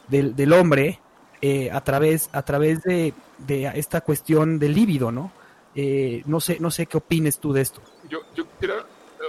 del, 0.08 0.52
hombre 0.52 1.00
eh, 1.42 1.70
a 1.70 1.82
través, 1.82 2.28
a 2.32 2.42
través 2.42 2.82
de, 2.82 3.12
esta 3.74 4.00
cuestión 4.00 4.58
del 4.58 4.74
líbido, 4.74 5.12
¿no? 5.12 5.32
Eh, 5.74 6.22
no 6.26 6.40
sé, 6.40 6.58
no 6.60 6.70
sé 6.70 6.86
qué 6.86 6.96
opines 6.96 7.38
tú 7.38 7.52
de 7.52 7.62
esto. 7.62 7.82
Yo, 8.08 8.20
yo 8.34 8.46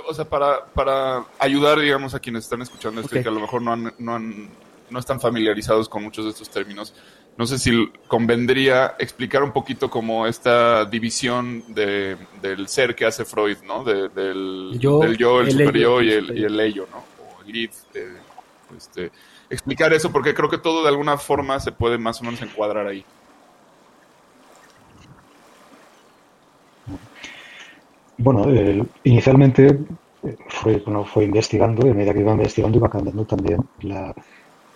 o 0.07 0.13
sea, 0.13 0.25
para, 0.25 0.65
para 0.65 1.25
ayudar, 1.39 1.79
digamos, 1.79 2.13
a 2.13 2.19
quienes 2.19 2.45
están 2.45 2.61
escuchando 2.61 3.01
esto 3.01 3.17
y 3.17 3.23
que 3.23 3.29
a 3.29 3.31
lo 3.31 3.41
mejor 3.41 3.61
no, 3.61 3.73
han, 3.73 3.93
no, 3.99 4.15
han, 4.15 4.49
no 4.89 4.99
están 4.99 5.19
familiarizados 5.19 5.89
con 5.89 6.03
muchos 6.03 6.25
de 6.25 6.31
estos 6.31 6.49
términos, 6.49 6.93
no 7.37 7.45
sé 7.45 7.59
si 7.59 7.91
convendría 8.07 8.95
explicar 8.97 9.43
un 9.43 9.51
poquito 9.51 9.91
como 9.91 10.25
esta 10.25 10.85
división 10.85 11.63
de, 11.67 12.17
del 12.41 12.67
ser 12.67 12.95
que 12.95 13.05
hace 13.05 13.25
Freud, 13.25 13.57
¿no? 13.63 13.83
del, 13.83 14.09
yo, 14.79 14.99
del 14.99 15.17
yo, 15.17 15.41
el, 15.41 15.51
superior 15.51 16.03
y 16.03 16.13
el, 16.13 16.37
y 16.37 16.43
el 16.43 16.59
ello, 16.59 16.87
¿no? 16.91 16.97
O 16.97 17.43
el 17.43 17.55
id. 17.55 17.69
este, 18.75 19.11
explicar 19.49 19.93
eso 19.93 20.11
porque 20.11 20.33
creo 20.33 20.49
que 20.49 20.57
todo 20.57 20.83
de 20.83 20.89
alguna 20.89 21.17
forma 21.17 21.59
se 21.59 21.71
puede 21.71 21.97
más 21.97 22.21
o 22.21 22.25
menos 22.25 22.41
encuadrar 22.41 22.87
ahí. 22.87 23.03
Bueno, 28.17 28.49
eh, 28.49 28.83
inicialmente 29.03 29.79
eh, 30.23 30.37
fue, 30.49 30.83
fue 31.05 31.25
investigando, 31.25 31.85
y 31.85 31.91
a 31.91 31.93
medida 31.93 32.13
que 32.13 32.21
iba 32.21 32.31
investigando 32.31 32.77
iba 32.77 32.89
cambiando 32.89 33.25
también 33.25 33.61
la 33.81 34.13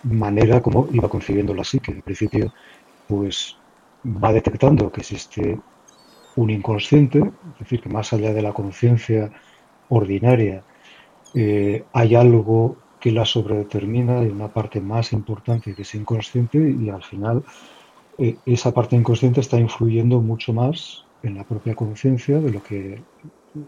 manera 0.04 0.60
como 0.60 0.88
iba 0.92 1.08
concibiendo 1.08 1.54
la 1.54 1.64
psique. 1.64 1.92
Al 1.92 2.02
principio, 2.02 2.52
pues 3.08 3.56
va 4.04 4.32
detectando 4.32 4.90
que 4.90 5.00
existe 5.00 5.58
un 6.36 6.50
inconsciente, 6.50 7.18
es 7.18 7.58
decir, 7.58 7.80
que 7.80 7.88
más 7.88 8.12
allá 8.12 8.32
de 8.32 8.42
la 8.42 8.52
conciencia 8.52 9.30
ordinaria 9.88 10.62
eh, 11.34 11.84
hay 11.92 12.14
algo 12.14 12.76
que 13.02 13.10
la 13.10 13.24
sobredetermina 13.24 14.22
y 14.22 14.28
una 14.28 14.46
parte 14.46 14.80
más 14.80 15.12
importante 15.12 15.74
que 15.74 15.82
es 15.82 15.94
inconsciente 15.96 16.58
y 16.58 16.88
al 16.88 17.02
final 17.02 17.42
esa 18.46 18.72
parte 18.72 18.94
inconsciente 18.94 19.40
está 19.40 19.58
influyendo 19.58 20.20
mucho 20.20 20.52
más 20.52 21.02
en 21.24 21.34
la 21.34 21.42
propia 21.42 21.74
conciencia 21.74 22.38
de 22.38 22.52
lo 22.52 22.62
que 22.62 23.02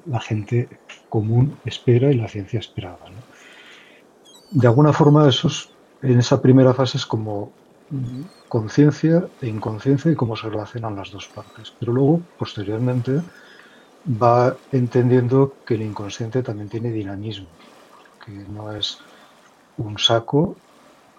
la 0.06 0.20
gente 0.20 0.68
común 1.08 1.56
espera 1.64 2.12
y 2.12 2.14
la 2.16 2.28
ciencia 2.28 2.60
esperaba. 2.60 3.00
De 4.52 4.68
alguna 4.68 4.92
forma, 4.92 5.28
esos, 5.28 5.68
en 6.00 6.20
esa 6.20 6.40
primera 6.40 6.72
fase 6.72 6.98
es 6.98 7.04
como 7.04 7.50
conciencia 8.48 9.26
e 9.42 9.48
inconsciencia 9.48 10.12
y 10.12 10.14
cómo 10.14 10.36
se 10.36 10.48
relacionan 10.48 10.94
las 10.94 11.10
dos 11.10 11.26
partes. 11.26 11.72
Pero 11.80 11.92
luego, 11.92 12.20
posteriormente, 12.38 13.20
va 14.06 14.56
entendiendo 14.70 15.54
que 15.66 15.74
el 15.74 15.82
inconsciente 15.82 16.40
también 16.44 16.68
tiene 16.68 16.92
dinamismo, 16.92 17.48
que 18.24 18.30
no 18.30 18.72
es 18.72 18.98
un 19.78 19.98
saco 19.98 20.56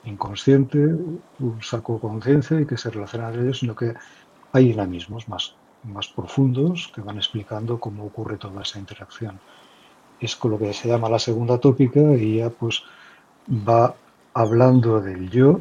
inconsciente, 0.06 0.78
un 0.78 1.60
saco 1.62 2.00
conciencia 2.00 2.60
y 2.60 2.66
que 2.66 2.78
se 2.78 2.90
relacionan 2.90 3.30
entre 3.30 3.44
ellos, 3.44 3.60
sino 3.60 3.76
que 3.76 3.94
hay 4.52 4.68
dinamismos 4.68 5.28
más 5.28 5.56
más 5.88 6.08
profundos 6.08 6.92
que 6.94 7.02
van 7.02 7.18
explicando 7.18 7.80
cómo 7.80 8.06
ocurre 8.06 8.38
toda 8.38 8.62
esa 8.62 8.80
interacción. 8.80 9.40
Es 10.20 10.36
con 10.36 10.52
lo 10.52 10.58
que 10.58 10.74
se 10.74 10.88
llama 10.88 11.10
la 11.10 11.20
segunda 11.20 11.60
tópica 11.60 12.02
y 12.16 12.38
ya 12.38 12.50
pues 12.50 12.84
va 13.50 13.96
hablando 14.34 15.02
del 15.02 15.30
yo, 15.30 15.60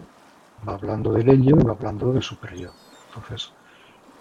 va 0.66 0.74
hablando 0.74 1.12
del 1.12 1.28
ello 1.28 1.56
va 1.56 1.72
hablando 1.72 2.12
del 2.12 2.22
superyo. 2.22 2.72
Entonces, 3.08 3.52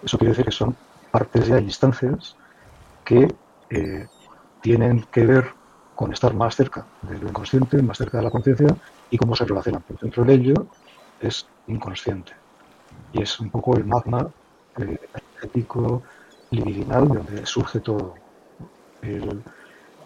eso 0.02 0.18
quiere 0.18 0.32
decir 0.32 0.44
que 0.44 0.52
son 0.52 0.76
partes 1.10 1.46
ya, 1.46 1.58
instancias 1.58 2.36
que 3.04 3.34
eh, 3.70 4.06
tienen 4.60 5.04
que 5.10 5.26
ver 5.26 5.52
con 5.94 6.12
estar 6.12 6.34
más 6.34 6.56
cerca 6.56 6.86
de 7.02 7.18
lo 7.18 7.28
inconsciente, 7.28 7.82
más 7.82 7.98
cerca 7.98 8.18
de 8.18 8.24
la 8.24 8.30
conciencia 8.30 8.74
y 9.10 9.16
cómo 9.16 9.36
se 9.36 9.44
relacionan. 9.44 9.82
Por 9.82 9.98
dentro 9.98 10.24
del 10.24 10.40
ello 10.40 10.66
es 11.20 11.46
inconsciente 11.66 12.32
y 13.12 13.22
es 13.22 13.38
un 13.40 13.50
poco 13.50 13.76
el 13.76 13.84
magma 13.84 14.28
eh, 14.78 14.98
ético 15.42 16.02
libidinal 16.50 17.08
donde 17.08 17.46
surge 17.46 17.80
todo. 17.80 18.14
El, 19.02 19.42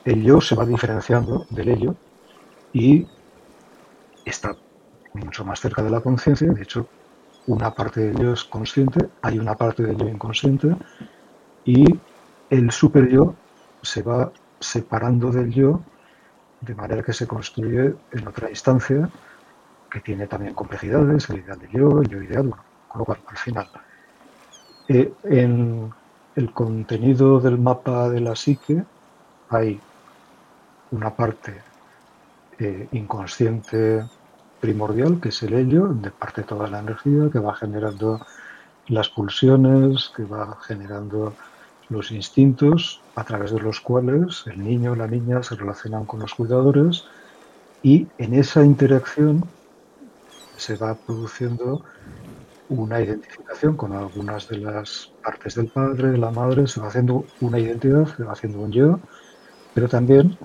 el 0.04 0.22
yo 0.22 0.40
se 0.40 0.54
va 0.54 0.66
diferenciando 0.66 1.46
del 1.50 1.68
ello 1.68 1.94
y 2.72 3.06
está 4.24 4.56
mucho 5.14 5.44
más 5.44 5.60
cerca 5.60 5.82
de 5.82 5.90
la 5.90 6.00
conciencia. 6.00 6.50
De 6.52 6.62
hecho, 6.62 6.86
una 7.46 7.74
parte 7.74 8.00
del 8.00 8.18
yo 8.18 8.32
es 8.32 8.44
consciente, 8.44 9.08
hay 9.22 9.38
una 9.38 9.54
parte 9.54 9.82
del 9.82 9.96
yo 9.96 10.08
inconsciente 10.08 10.76
y 11.64 11.84
el 12.50 12.70
super 12.70 13.08
yo 13.08 13.34
se 13.82 14.02
va 14.02 14.30
separando 14.60 15.30
del 15.30 15.52
yo 15.52 15.80
de 16.60 16.74
manera 16.74 17.02
que 17.02 17.12
se 17.12 17.26
construye 17.26 17.94
en 18.12 18.28
otra 18.28 18.50
instancia 18.50 19.08
que 19.90 20.00
tiene 20.00 20.26
también 20.26 20.54
complejidades, 20.54 21.30
el 21.30 21.38
ideal 21.38 21.58
del 21.58 21.70
yo, 21.70 22.02
el 22.02 22.08
yo 22.08 22.22
ideal, 22.22 22.50
con 22.88 22.98
lo 22.98 23.04
cual 23.04 23.18
al 23.26 23.36
final. 23.36 23.68
Eh, 24.88 25.12
en 25.24 25.92
el 26.34 26.52
contenido 26.52 27.40
del 27.40 27.58
mapa 27.58 28.08
de 28.08 28.20
la 28.20 28.36
psique 28.36 28.82
hay 29.50 29.80
una 30.90 31.14
parte 31.14 31.62
eh, 32.58 32.88
inconsciente 32.92 34.04
primordial, 34.60 35.20
que 35.20 35.28
es 35.28 35.42
el 35.42 35.54
ello, 35.54 35.88
de 35.88 36.10
parte 36.10 36.42
toda 36.42 36.68
la 36.68 36.80
energía, 36.80 37.30
que 37.30 37.38
va 37.38 37.54
generando 37.54 38.20
las 38.88 39.08
pulsiones, 39.08 40.10
que 40.14 40.24
va 40.24 40.58
generando 40.62 41.34
los 41.88 42.10
instintos 42.10 43.00
a 43.14 43.24
través 43.24 43.50
de 43.52 43.60
los 43.60 43.80
cuales 43.80 44.44
el 44.46 44.62
niño 44.62 44.92
o 44.92 44.96
la 44.96 45.06
niña 45.06 45.42
se 45.42 45.56
relacionan 45.56 46.04
con 46.04 46.20
los 46.20 46.34
cuidadores 46.34 47.04
y 47.82 48.06
en 48.18 48.34
esa 48.34 48.64
interacción 48.64 49.44
se 50.56 50.76
va 50.76 50.94
produciendo 50.94 51.84
una 52.68 53.00
identificación 53.00 53.76
con 53.76 53.92
algunas 53.92 54.48
de 54.48 54.58
las 54.58 55.10
partes 55.24 55.54
del 55.54 55.68
padre, 55.68 56.10
de 56.10 56.18
la 56.18 56.30
madre, 56.30 56.66
se 56.66 56.80
va 56.80 56.88
haciendo 56.88 57.24
una 57.40 57.58
identidad, 57.58 58.06
se 58.14 58.24
va 58.24 58.32
haciendo 58.32 58.60
un 58.60 58.72
yo, 58.72 59.00
pero 59.72 59.88
también 59.88 60.36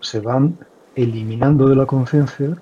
se 0.00 0.20
van 0.20 0.58
eliminando 0.94 1.68
de 1.68 1.76
la 1.76 1.86
conciencia 1.86 2.56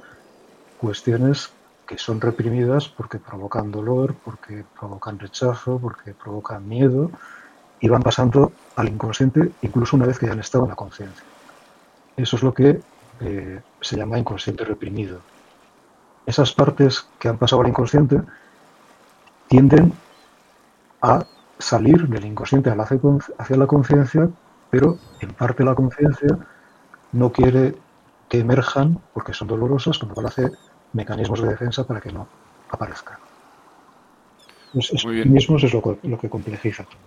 cuestiones 0.78 1.50
que 1.86 1.98
son 1.98 2.20
reprimidas 2.20 2.88
porque 2.88 3.18
provocan 3.18 3.70
dolor, 3.70 4.14
porque 4.24 4.64
provocan 4.78 5.18
rechazo, 5.18 5.78
porque 5.78 6.14
provocan 6.14 6.66
miedo 6.66 7.10
y 7.80 7.88
van 7.88 8.02
pasando 8.02 8.52
al 8.76 8.88
inconsciente 8.88 9.52
incluso 9.62 9.96
una 9.96 10.06
vez 10.06 10.18
que 10.18 10.26
ya 10.26 10.32
han 10.32 10.40
estado 10.40 10.64
en 10.64 10.70
la 10.70 10.76
conciencia. 10.76 11.24
Eso 12.16 12.36
es 12.36 12.42
lo 12.42 12.52
que 12.52 12.80
eh, 13.20 13.60
se 13.80 13.96
llama 13.96 14.18
inconsciente 14.18 14.64
reprimido. 14.64 15.20
Esas 16.26 16.52
partes 16.52 17.08
que 17.18 17.28
han 17.28 17.38
pasado 17.38 17.62
al 17.62 17.68
inconsciente 17.68 18.20
tienden 19.48 19.92
a 21.02 21.24
salir 21.58 22.08
del 22.08 22.24
inconsciente 22.24 22.70
hacia 22.70 23.56
la 23.56 23.66
conciencia, 23.66 24.28
pero 24.70 24.98
en 25.20 25.32
parte 25.32 25.64
la 25.64 25.74
conciencia 25.74 26.38
no 27.12 27.32
quiere 27.32 27.74
que 28.28 28.38
emerjan 28.38 29.00
porque 29.12 29.34
son 29.34 29.48
dolorosas, 29.48 29.98
con 29.98 30.10
lo 30.10 30.14
cual 30.14 30.26
hace 30.26 30.50
mecanismos 30.92 31.42
de 31.42 31.48
defensa 31.48 31.84
para 31.84 32.00
que 32.00 32.12
no 32.12 32.28
aparezcan. 32.70 33.18
Mismos 34.72 35.64
es 35.64 35.72
lo, 35.72 36.18
que 36.18 36.30
complejiza 36.30 36.84
todo. 36.84 37.00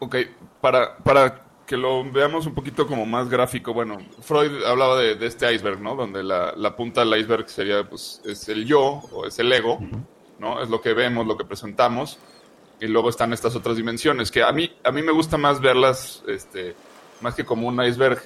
Ok, 0.00 0.16
para, 0.60 0.96
para 0.96 1.42
que 1.66 1.76
lo 1.76 2.02
veamos 2.10 2.46
un 2.46 2.54
poquito 2.54 2.86
como 2.86 3.06
más 3.06 3.28
gráfico, 3.28 3.72
bueno, 3.72 3.98
Freud 4.22 4.64
hablaba 4.64 4.98
de, 4.98 5.24
este 5.24 5.54
iceberg, 5.54 5.80
¿no? 5.80 5.94
Donde 5.94 6.22
la, 6.24 6.74
punta 6.74 7.04
del 7.04 7.20
iceberg 7.20 7.48
sería, 7.48 7.88
pues, 7.88 8.20
es 8.24 8.48
el 8.48 8.64
yo 8.64 8.82
o 8.82 9.26
es 9.26 9.38
el 9.38 9.52
ego, 9.52 9.78
¿no? 10.38 10.60
Es 10.62 10.68
lo 10.68 10.80
que 10.80 10.94
vemos, 10.94 11.26
lo 11.26 11.36
que 11.36 11.44
presentamos, 11.44 12.18
y 12.80 12.86
luego 12.86 13.10
están 13.10 13.32
estas 13.32 13.54
otras 13.54 13.76
dimensiones, 13.76 14.30
que 14.30 14.42
a 14.42 14.50
mí, 14.52 14.72
a 14.82 14.90
mí 14.90 15.02
me 15.02 15.12
gusta 15.12 15.36
más 15.36 15.60
verlas, 15.60 16.24
este, 16.26 16.74
más 17.20 17.34
que 17.34 17.44
como 17.44 17.68
un 17.68 17.84
iceberg, 17.84 18.20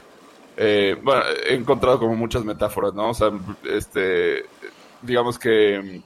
eh, 0.56 0.96
bueno, 1.02 1.22
he 1.44 1.54
encontrado 1.54 1.98
como 1.98 2.14
muchas 2.14 2.44
metáforas, 2.44 2.94
¿no? 2.94 3.10
O 3.10 3.14
sea, 3.14 3.30
este, 3.64 4.46
digamos 5.02 5.38
que 5.38 6.00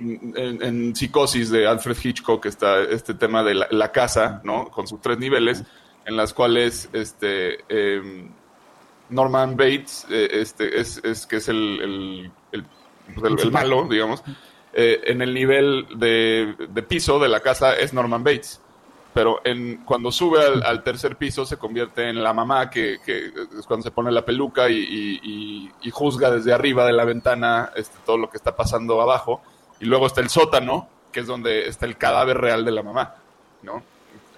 en, 0.00 0.94
Psicosis 0.94 1.50
de 1.50 1.66
Alfred 1.66 1.96
Hitchcock 2.02 2.46
está 2.46 2.82
este 2.82 3.14
tema 3.14 3.42
de 3.42 3.54
la, 3.54 3.92
casa, 3.92 4.40
¿no? 4.44 4.70
Con 4.70 4.86
sus 4.86 5.00
tres 5.00 5.18
niveles, 5.18 5.62
en 6.04 6.16
las 6.16 6.32
cuales 6.32 6.88
este 6.92 7.60
em, 7.68 8.30
Norman 9.10 9.56
Bates, 9.56 10.06
eh, 10.10 10.28
este, 10.32 10.80
es, 10.80 11.00
es, 11.04 11.26
que 11.26 11.36
es 11.36 11.48
el, 11.48 12.30
el, 12.52 12.64
pues, 13.14 13.50
malo, 13.50 13.86
digamos, 13.88 14.22
eh, 14.72 15.00
en 15.04 15.22
el 15.22 15.34
nivel 15.34 15.86
de, 15.96 16.54
de 16.68 16.82
piso 16.82 17.18
de 17.18 17.28
la 17.28 17.40
casa 17.40 17.74
es 17.74 17.92
Norman 17.92 18.24
Bates 18.24 18.60
pero 19.14 19.40
en, 19.44 19.84
cuando 19.84 20.10
sube 20.10 20.40
al, 20.64 20.82
tercer 20.82 21.16
piso 21.16 21.44
se 21.44 21.58
convierte 21.58 22.08
en 22.08 22.22
la 22.22 22.32
mamá 22.32 22.70
que, 22.70 22.94
es 22.94 23.66
cuando 23.66 23.84
se 23.84 23.90
pone 23.90 24.10
la 24.10 24.24
peluca 24.24 24.70
y, 24.70 25.70
juzga 25.90 26.30
desde 26.30 26.52
arriba 26.52 26.86
de 26.86 26.92
la 26.92 27.04
ventana 27.04 27.70
este, 27.76 27.98
todo 28.06 28.16
lo 28.16 28.30
que 28.30 28.38
está 28.38 28.56
pasando 28.56 29.00
abajo. 29.02 29.42
Y 29.82 29.86
luego 29.86 30.06
está 30.06 30.20
el 30.20 30.30
sótano, 30.30 30.88
que 31.12 31.20
es 31.20 31.26
donde 31.26 31.68
está 31.68 31.86
el 31.86 31.98
cadáver 31.98 32.38
real 32.38 32.64
de 32.64 32.70
la 32.70 32.82
mamá, 32.82 33.16
¿no? 33.62 33.82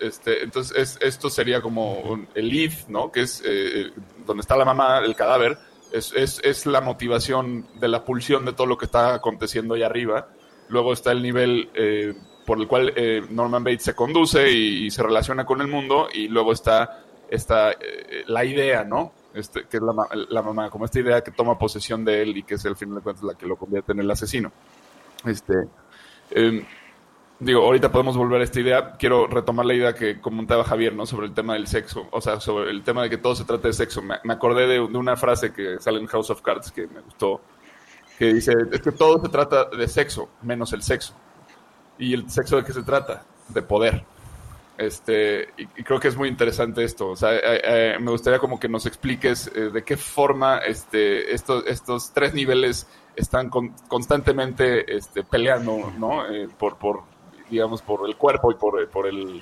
Este, 0.01 0.43
entonces 0.43 0.99
esto 1.01 1.31
sería 1.31 1.61
como 1.61 2.27
el 2.35 2.49
lead, 2.49 2.73
¿no? 2.89 3.13
Que 3.13 3.21
es 3.21 3.43
eh, 3.45 3.93
donde 4.27 4.41
está 4.41 4.57
la 4.57 4.65
mamá, 4.65 4.99
el 4.99 5.15
cadáver, 5.15 5.59
es, 5.93 6.13
es, 6.43 6.67
la 6.67 6.81
motivación 6.81 7.67
de 7.79 7.89
la 7.89 8.05
pulsión 8.05 8.45
de 8.45 8.55
todo 8.55 8.67
lo 8.67 8.77
que 8.77 8.87
está 8.87 9.15
aconteciendo 9.15 9.75
allá 9.75 9.87
arriba. 9.87 10.29
Luego 10.69 10.93
está 10.93 11.13
el 11.13 11.23
nivel... 11.23 11.71
Eh, 11.75 12.15
por 12.45 12.61
el 12.61 12.69
cual 12.69 12.93
eh, 12.97 13.23
Norman 13.31 13.65
Bates 13.65 13.85
se 13.85 13.95
conduce 13.95 14.51
y, 14.51 14.91
se 14.91 15.03
relaciona 15.03 15.47
con 15.47 15.61
el 15.61 15.69
mundo 15.69 16.09
y 16.13 16.29
luego 16.29 16.53
está, 16.53 17.05
está 17.31 17.73
eh, 17.73 18.25
la 18.27 18.45
idea, 18.45 18.85
¿no? 18.85 19.13
Este, 19.33 19.65
que 19.65 19.79
es 19.79 19.83
la, 19.83 19.95
la, 20.29 20.43
mamá, 20.43 20.71
como 20.71 20.85
esta 20.85 21.01
idea 21.01 21.23
que 21.23 21.33
toma 21.33 21.59
posesión 21.59 22.05
de 22.05 22.23
él 22.23 22.37
y 22.37 22.43
que 22.45 22.55
es 22.55 22.67
al 22.67 22.77
final 22.77 22.97
de 22.97 23.01
cuentas 23.01 23.25
la 23.25 23.35
que 23.35 23.47
lo 23.47 23.57
convierte 23.57 23.93
en 23.93 24.01
el 24.01 24.11
asesino. 24.11 24.53
Este, 25.25 25.55
em, 26.31 26.65
digo, 27.39 27.63
ahorita 27.63 27.91
podemos 27.91 28.17
volver 28.17 28.41
a 28.41 28.45
esta 28.45 28.61
idea. 28.61 28.93
Quiero 28.93 29.27
retomar 29.27 29.67
la 29.67 29.75
idea 29.75 29.95
que 29.95 30.21
comentaba 30.21 30.65
Javier, 30.65 30.95
¿no? 30.95 31.07
Sobre 31.07 31.27
el 31.27 31.35
tema 31.35 31.55
del 31.55 31.67
sexo, 31.67 32.07
o 32.11 32.21
sea, 32.21 32.41
sobre 32.41 32.71
el 32.71 32.83
tema 32.83 33.03
de 33.03 33.11
que 33.11 33.19
todo 33.19 33.35
se 33.35 33.45
trata 33.45 33.69
de 33.69 33.75
sexo. 33.75 34.03
Me, 34.03 34.33
acordé 34.33 34.67
de, 34.67 34.75
de, 34.75 34.81
una 34.81 35.17
frase 35.17 35.53
que 35.53 35.79
sale 35.81 35.99
en 35.99 36.07
House 36.07 36.31
of 36.31 36.43
Cards 36.43 36.73
que 36.73 36.87
me 36.87 37.01
gustó, 37.01 37.41
que 38.19 38.33
dice, 38.35 38.53
es 38.71 38.81
que 38.81 38.93
todo 38.93 39.21
se 39.21 39.29
trata 39.29 39.65
de 39.65 39.89
sexo, 39.89 40.29
menos 40.43 40.73
el 40.73 40.83
sexo. 40.83 41.15
¿Y 41.99 42.15
el 42.15 42.29
sexo 42.31 42.57
de 42.57 42.65
qué 42.65 42.73
se 42.73 42.83
trata? 42.83 43.25
De 43.49 43.63
poder. 43.63 44.05
Este, 44.77 45.49
y, 45.57 45.67
creo 45.85 46.01
que 46.01 46.09
es 46.09 46.17
muy 46.17 46.29
interesante 46.29 46.83
esto. 46.83 47.11
O 47.11 47.17
sea, 47.17 47.35
eh, 47.35 47.41
eh, 47.43 47.97
me 48.01 48.11
gustaría 48.11 48.39
como 48.39 48.59
que 48.59 48.69
nos 48.69 48.87
expliques 48.87 49.51
eh, 49.55 49.71
de 49.73 49.85
qué 49.85 49.97
forma 49.97 50.59
este, 50.59 51.33
estos, 51.33 51.65
estos 51.67 52.13
tres 52.13 52.35
niveles 52.35 52.87
están 53.15 53.49
constantemente 53.49 54.97
este, 54.97 55.23
peleando, 55.23 55.93
¿no? 55.97 56.25
por, 56.59 56.79
por, 56.79 57.03
digamos, 57.49 57.81
por 57.81 58.09
el 58.09 58.17
cuerpo 58.17 58.51
y 58.51 58.57
por, 58.57 58.89
por 58.89 59.07
el 59.07 59.41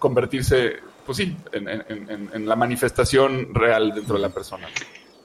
convertirse, 0.00 0.78
pues 1.06 1.18
sí, 1.18 1.36
en, 1.52 2.44
la 2.46 2.56
manifestación 2.56 3.54
real 3.54 3.94
dentro 3.94 4.16
de 4.16 4.22
la 4.22 4.30
persona. 4.30 4.66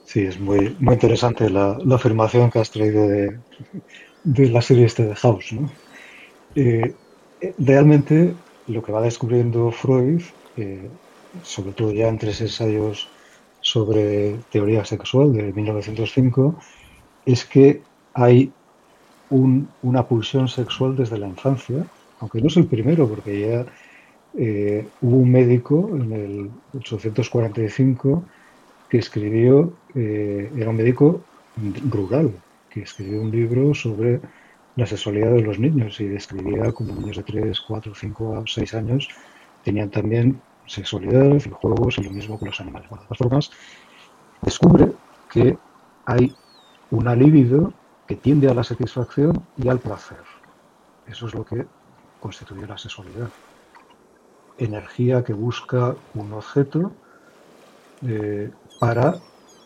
Sí, 0.03 0.21
es 0.21 0.39
muy, 0.39 0.75
muy 0.79 0.93
interesante 0.93 1.49
la, 1.49 1.79
la 1.83 1.95
afirmación 1.95 2.51
que 2.51 2.59
has 2.59 2.69
traído 2.69 3.07
de, 3.07 3.39
de 4.23 4.49
la 4.49 4.61
serie 4.61 4.85
este 4.85 5.05
de 5.05 5.15
House. 5.15 5.51
¿no? 5.53 5.71
Realmente 7.57 8.35
lo 8.69 8.83
que 8.83 8.91
va 8.91 9.01
descubriendo 9.01 9.71
Freud, 9.71 10.21
eh, 10.57 10.87
sobre 11.43 11.73
todo 11.73 11.91
ya 11.91 12.07
en 12.07 12.17
tres 12.17 12.39
ensayos 12.41 13.07
sobre 13.61 14.35
teoría 14.51 14.85
sexual 14.85 15.33
de 15.33 15.51
1905, 15.51 16.55
es 17.25 17.45
que 17.45 17.81
hay 18.13 18.51
una 19.29 20.07
pulsión 20.07 20.47
sexual 20.47 20.95
desde 20.95 21.17
la 21.17 21.27
infancia, 21.27 21.85
aunque 22.19 22.41
no 22.41 22.47
es 22.47 22.57
el 22.57 22.65
primero, 22.65 23.07
porque 23.07 23.41
ya 23.41 23.65
eh, 24.37 24.87
hubo 25.01 25.17
un 25.17 25.31
médico 25.31 25.89
en 25.93 26.11
el 26.11 26.49
845 26.77 28.23
que 28.89 28.97
escribió, 28.97 29.71
era 29.93 30.69
un 30.69 30.75
médico 30.75 31.21
rural, 31.91 32.31
que 32.71 32.81
escribió 32.81 33.21
un 33.21 33.29
libro 33.29 33.75
sobre 33.75 34.19
la 34.75 34.85
sexualidad 34.85 35.31
de 35.31 35.41
los 35.41 35.59
niños 35.59 35.99
y 35.99 36.07
describía 36.07 36.71
como 36.71 36.93
niños 36.93 37.17
de 37.17 37.23
3, 37.23 37.59
4, 37.61 37.93
5 37.95 38.43
6 38.45 38.73
años 38.75 39.09
tenían 39.63 39.89
también 39.89 40.41
sexualidad 40.65 41.35
y 41.35 41.49
juegos 41.49 41.97
y 41.97 42.03
lo 42.03 42.11
mismo 42.11 42.39
que 42.39 42.45
los 42.45 42.59
animales. 42.61 42.89
De 42.89 42.97
todas 42.97 43.17
formas, 43.17 43.51
descubre 44.41 44.93
que 45.29 45.57
hay 46.05 46.33
una 46.91 47.15
libido 47.15 47.73
que 48.07 48.15
tiende 48.15 48.49
a 48.49 48.53
la 48.53 48.63
satisfacción 48.63 49.43
y 49.57 49.67
al 49.67 49.79
placer. 49.79 50.23
Eso 51.07 51.27
es 51.27 51.33
lo 51.33 51.43
que 51.43 51.65
constituye 52.19 52.65
la 52.65 52.77
sexualidad. 52.77 53.29
Energía 54.57 55.23
que 55.23 55.33
busca 55.33 55.95
un 56.13 56.33
objeto 56.33 56.91
eh, 58.05 58.51
para 58.79 59.15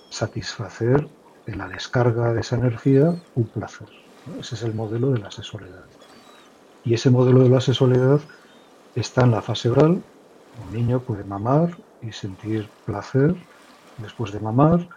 satisfacer 0.10 1.08
en 1.46 1.58
la 1.58 1.68
descarga 1.68 2.34
de 2.34 2.42
esa 2.42 2.56
energía 2.56 3.16
un 3.36 3.46
placer. 3.46 4.03
Ese 4.40 4.56
es 4.56 4.64
el 4.64 4.74
modelo 4.74 5.12
de 5.12 5.20
la 5.20 5.32
sexualidad. 5.32 5.86
Y 6.84 6.94
ese 6.94 7.10
modelo 7.10 7.42
de 7.44 7.50
la 7.50 7.62
sexualidad 7.62 8.20
está 8.96 9.24
en 9.24 9.32
la 9.32 9.42
fase 9.42 9.70
oral. 9.70 10.02
Un 10.66 10.74
niño 10.74 11.00
puede 11.00 11.24
mamar 11.24 11.78
y 12.02 12.12
sentir 12.12 12.70
placer 12.86 13.36
después 13.98 14.32
de 14.32 14.40
mamar. 14.40 14.88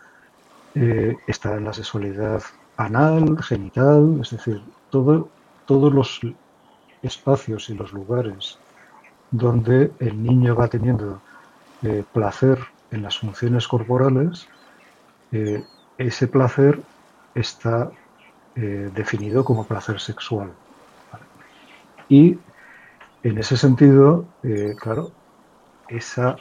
Eh, 0.74 1.16
está 1.26 1.56
en 1.56 1.64
la 1.64 1.72
sexualidad 1.72 2.42
anal, 2.76 3.42
genital, 3.42 4.18
es 4.20 4.30
decir, 4.30 4.62
todo, 4.90 5.28
todos 5.66 5.92
los 5.92 6.20
espacios 7.02 7.70
y 7.70 7.74
los 7.74 7.92
lugares 7.92 8.58
donde 9.30 9.92
el 9.98 10.22
niño 10.22 10.54
va 10.54 10.68
teniendo 10.68 11.20
eh, 11.82 12.04
placer 12.12 12.58
en 12.90 13.02
las 13.02 13.18
funciones 13.18 13.66
corporales, 13.66 14.48
eh, 15.32 15.64
ese 15.98 16.28
placer 16.28 16.80
está 17.34 17.90
eh, 18.56 18.90
definido 18.94 19.44
como 19.44 19.64
placer 19.64 20.00
sexual. 20.00 20.52
Y 22.08 22.38
en 23.22 23.38
ese 23.38 23.56
sentido, 23.56 24.24
claro, 24.80 25.10
esa, 25.88 26.36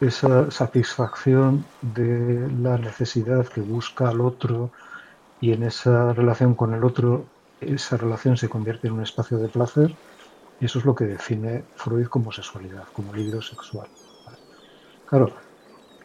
esa 0.00 0.50
satisfacción 0.50 1.64
de 1.82 2.50
la 2.58 2.78
necesidad 2.78 3.46
que 3.46 3.60
busca 3.60 4.08
al 4.08 4.20
otro 4.20 4.70
y 5.40 5.52
en 5.52 5.62
esa 5.62 6.12
relación 6.12 6.54
con 6.54 6.74
el 6.74 6.84
otro, 6.84 7.24
esa 7.60 7.96
relación 7.96 8.36
se 8.36 8.48
convierte 8.48 8.88
en 8.88 8.94
un 8.94 9.02
espacio 9.02 9.38
de 9.38 9.48
placer, 9.48 9.94
y 10.60 10.66
eso 10.66 10.78
es 10.78 10.84
lo 10.84 10.94
que 10.94 11.04
define 11.04 11.64
Freud 11.76 12.06
como 12.06 12.30
sexualidad, 12.30 12.84
como 12.92 13.14
libido 13.14 13.40
sexual. 13.40 13.88
Claro, 15.06 15.32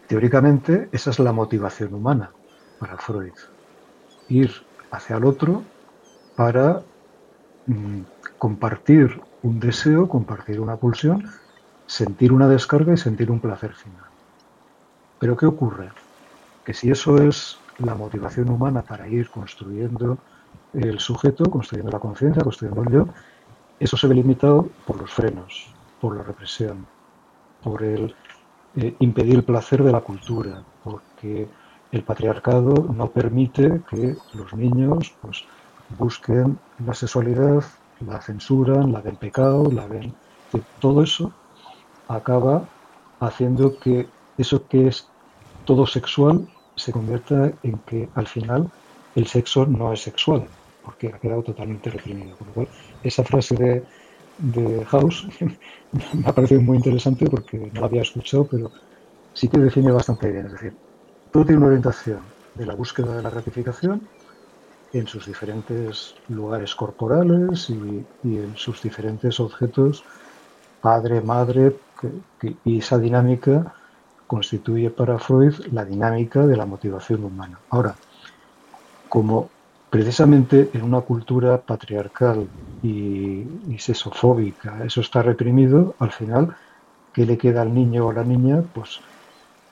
teóricamente 0.08 0.90
esa 0.92 1.10
es 1.10 1.20
la 1.20 1.34
motivación 1.34 1.94
humana 1.94 2.32
para 2.80 2.98
Freud. 2.98 3.34
Ir 4.30 4.52
hacia 4.92 5.18
el 5.18 5.26
otro 5.26 5.64
para 6.36 6.82
mm, 7.68 8.02
compartir 8.38 9.22
un 9.44 9.60
deseo, 9.60 10.10
compartir 10.10 10.60
una 10.60 10.76
pulsión, 10.76 11.30
sentir 11.86 12.34
una 12.34 12.48
descarga 12.48 12.94
y 12.94 12.98
sentir 12.98 13.32
un 13.32 13.40
placer 13.40 13.74
final. 13.74 14.06
Pero 15.20 15.38
¿qué 15.38 15.46
ocurre? 15.46 15.90
Que 16.64 16.74
si 16.74 16.90
eso 16.90 17.18
es 17.18 17.58
la 17.80 17.96
motivación 17.96 18.50
humana 18.50 18.82
para 18.82 19.08
ir 19.08 19.30
construyendo 19.30 20.18
el 20.74 21.00
sujeto, 21.00 21.46
construyendo 21.46 21.92
la 21.92 22.00
conciencia, 22.00 22.44
construyendo 22.44 22.84
el 22.84 22.92
yo, 22.92 23.08
eso 23.80 23.98
se 23.98 24.08
ve 24.08 24.16
limitado 24.16 24.70
por 24.86 25.00
los 25.00 25.12
frenos, 25.12 25.68
por 26.02 26.16
la 26.16 26.24
represión, 26.24 26.86
por 27.64 27.84
el 27.84 28.16
eh, 28.76 28.96
impedir 29.00 29.36
el 29.36 29.44
placer 29.44 29.84
de 29.84 29.92
la 29.92 30.02
cultura, 30.02 30.64
porque 30.84 31.48
el 31.96 32.04
patriarcado 32.04 32.74
no 32.94 33.12
permite 33.12 33.82
que 33.90 34.16
los 34.34 34.54
niños 34.54 35.18
pues, 35.22 35.46
busquen 35.88 36.60
la 36.78 36.94
sexualidad, 36.94 37.64
la 38.02 38.22
censuran, 38.22 38.92
la 38.92 39.02
del 39.02 39.18
pecado, 39.18 39.72
la 39.72 39.88
ven. 39.88 40.14
Todo 40.80 41.04
eso 41.04 41.32
acaba 42.08 42.70
haciendo 43.20 43.80
que 43.80 44.10
eso 44.38 44.68
que 44.68 44.88
es 44.88 45.14
todo 45.64 45.88
sexual 45.88 46.48
se 46.76 46.92
convierta 46.92 47.54
en 47.64 47.80
que 47.80 48.10
al 48.14 48.28
final 48.28 48.70
el 49.16 49.28
sexo 49.28 49.66
no 49.66 49.94
es 49.94 50.02
sexual, 50.02 50.50
porque 50.82 51.08
ha 51.14 51.20
quedado 51.20 51.44
totalmente 51.44 51.90
reprimido. 51.90 52.36
Por 52.38 52.48
lo 52.48 52.54
cual, 52.54 52.70
esa 53.02 53.24
frase 53.24 53.56
de, 53.56 53.88
de 54.38 54.86
House 54.86 55.28
me 55.92 56.28
ha 56.28 56.34
parecido 56.36 56.62
muy 56.62 56.76
interesante 56.78 57.26
porque 57.30 57.58
no 57.74 57.80
la 57.80 57.88
había 57.88 58.02
escuchado, 58.02 58.48
pero 58.50 58.72
sí 59.34 59.48
que 59.50 59.60
define 59.60 59.92
bastante 59.92 60.32
bien. 60.32 60.48
Es 60.48 60.54
decir, 60.54 60.78
todo 61.36 61.44
tiene 61.44 61.58
una 61.58 61.68
orientación 61.68 62.20
de 62.54 62.66
la 62.66 62.76
búsqueda 62.76 63.18
de 63.18 63.22
la 63.22 63.30
gratificación 63.30 64.08
en 64.94 65.06
sus 65.06 65.26
diferentes 65.26 66.16
lugares 66.30 66.74
corporales 66.74 67.70
y, 67.70 68.06
en 68.24 68.56
sus 68.56 68.82
diferentes 68.82 69.42
objetos, 69.42 70.06
padre, 70.80 71.20
madre, 71.20 71.76
y 72.64 72.78
esa 72.78 72.98
dinámica 72.98 73.74
constituye 74.28 74.90
para 74.90 75.20
Freud 75.20 75.56
la 75.74 75.84
dinámica 75.84 76.48
de 76.48 76.56
la 76.56 76.66
motivación 76.66 77.26
humana. 77.26 77.60
Ahora, 77.70 77.96
como 79.10 79.50
precisamente 79.90 80.70
en 80.74 80.84
una 80.84 81.02
cultura 81.02 81.58
patriarcal 81.58 82.48
y, 82.82 83.46
sexofóbica, 83.78 84.86
eso 84.86 85.02
está 85.02 85.22
reprimido, 85.22 85.96
al 86.00 86.14
final, 86.14 86.56
¿qué 87.12 87.26
le 87.26 87.38
queda 87.38 87.64
al 87.64 87.74
niño 87.74 88.06
o 88.06 88.12
a 88.12 88.14
la 88.14 88.24
niña? 88.24 88.64
Pues 88.74 89.02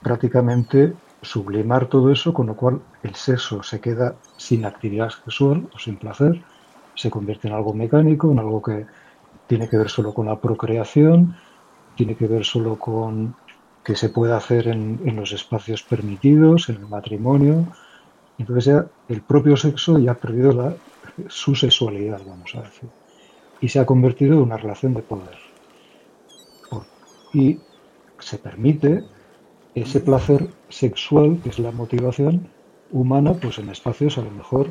prácticamente 0.02 0.93
sublimar 1.24 1.88
todo 1.88 2.12
eso, 2.12 2.34
con 2.34 2.48
lo 2.48 2.56
cual 2.56 2.82
el 3.02 3.16
sexo 3.16 3.64
se 3.64 3.80
queda 3.80 4.16
sin 4.38 4.66
actividad 4.66 5.10
sexual 5.10 5.68
o 5.74 5.80
sin 5.80 5.98
placer, 5.98 6.42
se 6.96 7.10
convierte 7.10 7.48
en 7.48 7.56
algo 7.56 7.74
mecánico, 7.74 8.32
en 8.32 8.40
algo 8.40 8.62
que 8.62 8.86
tiene 9.48 9.68
que 9.68 9.78
ver 9.78 9.90
solo 9.90 10.14
con 10.14 10.28
la 10.28 10.40
procreación, 10.40 11.36
tiene 11.96 12.16
que 12.16 12.28
ver 12.28 12.46
solo 12.46 12.78
con 12.78 13.36
que 13.84 13.96
se 13.96 14.10
puede 14.10 14.34
hacer 14.34 14.68
en, 14.68 15.02
en 15.06 15.16
los 15.16 15.32
espacios 15.34 15.84
permitidos, 15.84 16.70
en 16.70 16.78
el 16.78 16.88
matrimonio, 16.88 17.68
entonces 18.38 18.66
ya 18.66 18.86
el 19.10 19.22
propio 19.22 19.56
sexo 19.58 20.00
ya 20.00 20.12
ha 20.12 20.16
perdido 20.16 20.78
su 21.28 21.56
sexualidad, 21.56 22.22
vamos 22.26 22.56
a 22.56 22.62
decir, 22.62 22.90
y 23.62 23.70
se 23.70 23.80
ha 23.80 23.86
convertido 23.86 24.34
en 24.34 24.42
una 24.42 24.58
relación 24.58 24.94
de 24.94 25.02
poder. 25.02 25.38
Y 27.34 27.60
se 28.20 28.38
permite 28.38 29.04
ese 29.76 30.00
placer 30.02 30.48
sexual, 30.70 31.40
que 31.42 31.50
es 31.50 31.60
la 31.60 31.72
motivación 31.72 32.48
humana, 32.92 33.34
pues 33.34 33.58
en 33.58 33.70
espacios 33.70 34.18
a 34.18 34.22
lo 34.22 34.32
mejor 34.32 34.70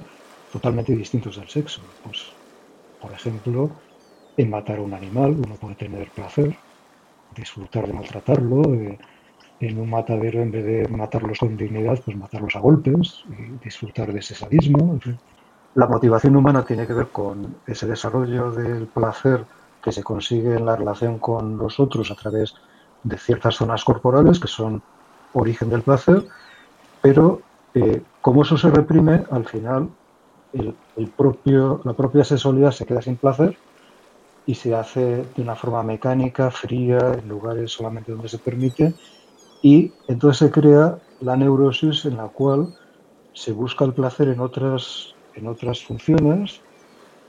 totalmente 0.50 0.94
distintos 0.94 1.36
del 1.36 1.48
sexo. 1.48 1.82
Pues, 2.02 2.22
por 3.00 3.12
ejemplo, 3.12 3.70
en 4.36 4.50
matar 4.50 4.78
a 4.78 4.82
un 4.82 4.94
animal 4.94 5.32
uno 5.32 5.56
puede 5.56 5.74
tener 5.74 6.10
placer, 6.12 6.56
disfrutar 7.34 7.86
de 7.86 7.92
maltratarlo, 7.92 8.62
de, 8.62 8.98
en 9.58 9.78
un 9.78 9.90
matadero, 9.90 10.40
en 10.42 10.50
vez 10.50 10.64
de 10.64 10.88
matarlos 10.88 11.38
con 11.38 11.56
dignidad, 11.56 11.98
pues 12.04 12.16
matarlos 12.16 12.54
a 12.56 12.60
golpes 12.60 13.22
y 13.28 13.58
disfrutar 13.64 14.12
de 14.12 14.20
ese 14.20 14.34
sadismo. 14.34 14.98
La 15.74 15.86
motivación 15.86 16.36
humana 16.36 16.64
tiene 16.64 16.86
que 16.86 16.92
ver 16.92 17.10
con 17.10 17.56
ese 17.66 17.86
desarrollo 17.86 18.52
del 18.52 18.88
placer 18.88 19.46
que 19.82 19.90
se 19.92 20.02
consigue 20.02 20.54
en 20.54 20.66
la 20.66 20.76
relación 20.76 21.18
con 21.18 21.56
los 21.56 21.80
otros 21.80 22.10
a 22.10 22.14
través 22.14 22.54
ciertas 23.18 23.56
zonas 23.56 23.84
corporales 23.84 24.38
que 24.38 24.48
son 24.48 24.82
origen 25.32 25.70
del 25.70 25.82
placer, 25.82 26.24
pero 27.00 27.40
eh, 27.74 28.02
como 28.20 28.42
eso 28.42 28.56
se 28.56 28.70
reprime, 28.70 29.24
al 29.30 29.46
final 29.46 29.88
el, 30.52 31.08
propio, 31.16 31.80
la 31.84 31.94
propia 31.94 32.24
sexualidad 32.24 32.70
se 32.70 32.86
queda 32.86 33.02
sin 33.02 33.16
placer 33.16 33.56
y 34.46 34.54
se 34.54 34.74
hace 34.74 35.24
de 35.24 35.42
una 35.42 35.54
forma 35.54 35.82
mecánica, 35.82 36.50
fría, 36.50 36.98
en 37.18 37.28
lugares 37.28 37.72
solamente 37.72 38.12
donde 38.12 38.28
se 38.28 38.38
permite, 38.38 38.94
y 39.62 39.92
entonces 40.08 40.38
se 40.38 40.50
crea 40.50 40.98
la 41.20 41.36
neurosis 41.36 42.04
en 42.04 42.16
la 42.16 42.28
cual 42.28 42.74
se 43.32 43.52
busca 43.52 43.84
el 43.84 43.94
placer 43.94 44.28
en 44.28 44.40
otras, 44.40 45.14
en 45.34 45.46
otras 45.46 45.82
funciones 45.82 46.60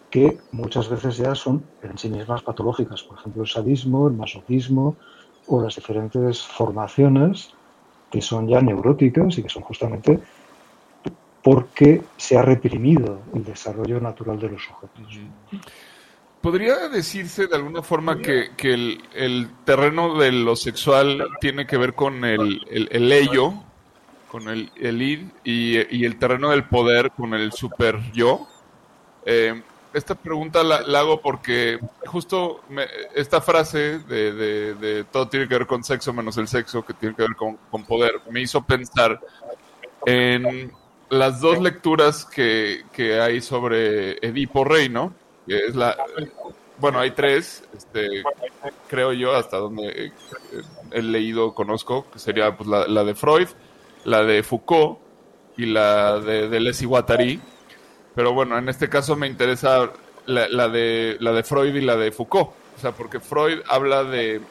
que 0.09 0.37
muchas 0.51 0.89
veces 0.89 1.17
ya 1.17 1.33
son 1.33 1.63
en 1.81 1.97
sí 1.97 2.09
mismas 2.09 2.41
patológicas, 2.43 3.03
por 3.03 3.17
ejemplo 3.17 3.43
el 3.43 3.49
sadismo, 3.49 4.07
el 4.07 4.15
masoquismo 4.15 4.97
o 5.47 5.61
las 5.61 5.75
diferentes 5.75 6.41
formaciones 6.41 7.53
que 8.11 8.21
son 8.21 8.47
ya 8.47 8.61
neuróticas 8.61 9.37
y 9.37 9.43
que 9.43 9.49
son 9.49 9.63
justamente 9.63 10.19
porque 11.43 12.01
se 12.15 12.37
ha 12.37 12.41
reprimido 12.41 13.21
el 13.33 13.43
desarrollo 13.43 13.99
natural 13.99 14.39
de 14.39 14.49
los 14.49 14.63
sujetos. 14.63 15.19
¿Podría 16.41 16.89
decirse 16.89 17.47
de 17.47 17.55
alguna 17.55 17.81
forma 17.81 18.19
que, 18.19 18.49
el, 18.63 19.49
terreno 19.65 20.17
de 20.17 20.31
lo 20.31 20.55
sexual 20.55 21.25
tiene 21.39 21.65
que 21.65 21.77
ver 21.77 21.93
con 21.93 22.23
el, 22.23 22.61
el, 22.69 23.11
ello, 23.11 23.53
con 24.29 24.47
el, 24.49 24.71
el 24.75 25.01
id, 25.01 25.21
y, 25.43 26.03
el 26.05 26.17
terreno 26.17 26.49
del 26.49 26.65
poder 26.65 27.11
con 27.11 27.33
el 27.33 27.51
super 27.51 27.99
yo? 28.11 28.47
Eh, 29.25 29.61
esta 29.93 30.15
pregunta 30.15 30.63
la, 30.63 30.77
hago 30.99 31.21
porque 31.21 31.79
justo 32.05 32.61
esta 33.15 33.41
frase 33.41 33.99
de, 33.99 35.05
todo 35.11 35.27
tiene 35.27 35.47
que 35.47 35.57
ver 35.57 35.67
con 35.67 35.83
sexo 35.83 36.13
menos 36.13 36.37
el 36.37 36.47
sexo, 36.47 36.83
que 36.83 36.93
tiene 36.93 37.15
que 37.15 37.23
ver 37.23 37.35
con, 37.35 37.57
poder, 37.85 38.21
me 38.29 38.41
hizo 38.41 38.63
pensar 38.63 39.19
en 40.05 40.71
las 41.09 41.41
dos 41.41 41.61
lecturas 41.61 42.25
que, 42.25 42.85
que 42.91 43.19
hay 43.19 43.41
sobre 43.41 44.13
Edipo 44.25 44.63
Rey, 44.63 44.89
¿no? 44.89 45.13
es 45.47 45.75
la, 45.75 45.95
bueno, 46.77 46.99
hay 46.99 47.11
tres, 47.11 47.63
este, 47.75 48.23
creo 48.89 49.13
yo, 49.13 49.33
hasta 49.35 49.57
donde 49.57 49.87
eh, 49.87 50.11
he 50.91 51.01
leído, 51.01 51.53
conozco, 51.53 52.05
que 52.11 52.19
sería 52.19 52.57
pues, 52.57 52.67
la, 52.67 53.03
de 53.03 53.15
Freud, 53.15 53.47
la 54.05 54.23
de 54.23 54.43
Foucault 54.43 54.99
y 55.57 55.65
la 55.67 56.19
de 56.19 56.49
Deleuze 56.49 56.85
y. 56.85 57.39
Pero 58.15 58.33
bueno, 58.33 58.57
en 58.57 58.69
este 58.69 58.89
caso 58.89 59.15
me 59.15 59.27
interesa 59.27 59.91
la, 60.25 60.69
de, 60.69 61.17
la 61.19 61.31
de 61.31 61.43
Freud 61.43 61.75
y 61.75 61.81
la 61.81 61.95
de 61.95 62.11
Foucault. 62.11 62.49
O 62.75 62.79
sea, 62.79 62.91
porque 62.91 63.19
Freud 63.19 63.59
habla 63.67 64.03
de, 64.03 64.41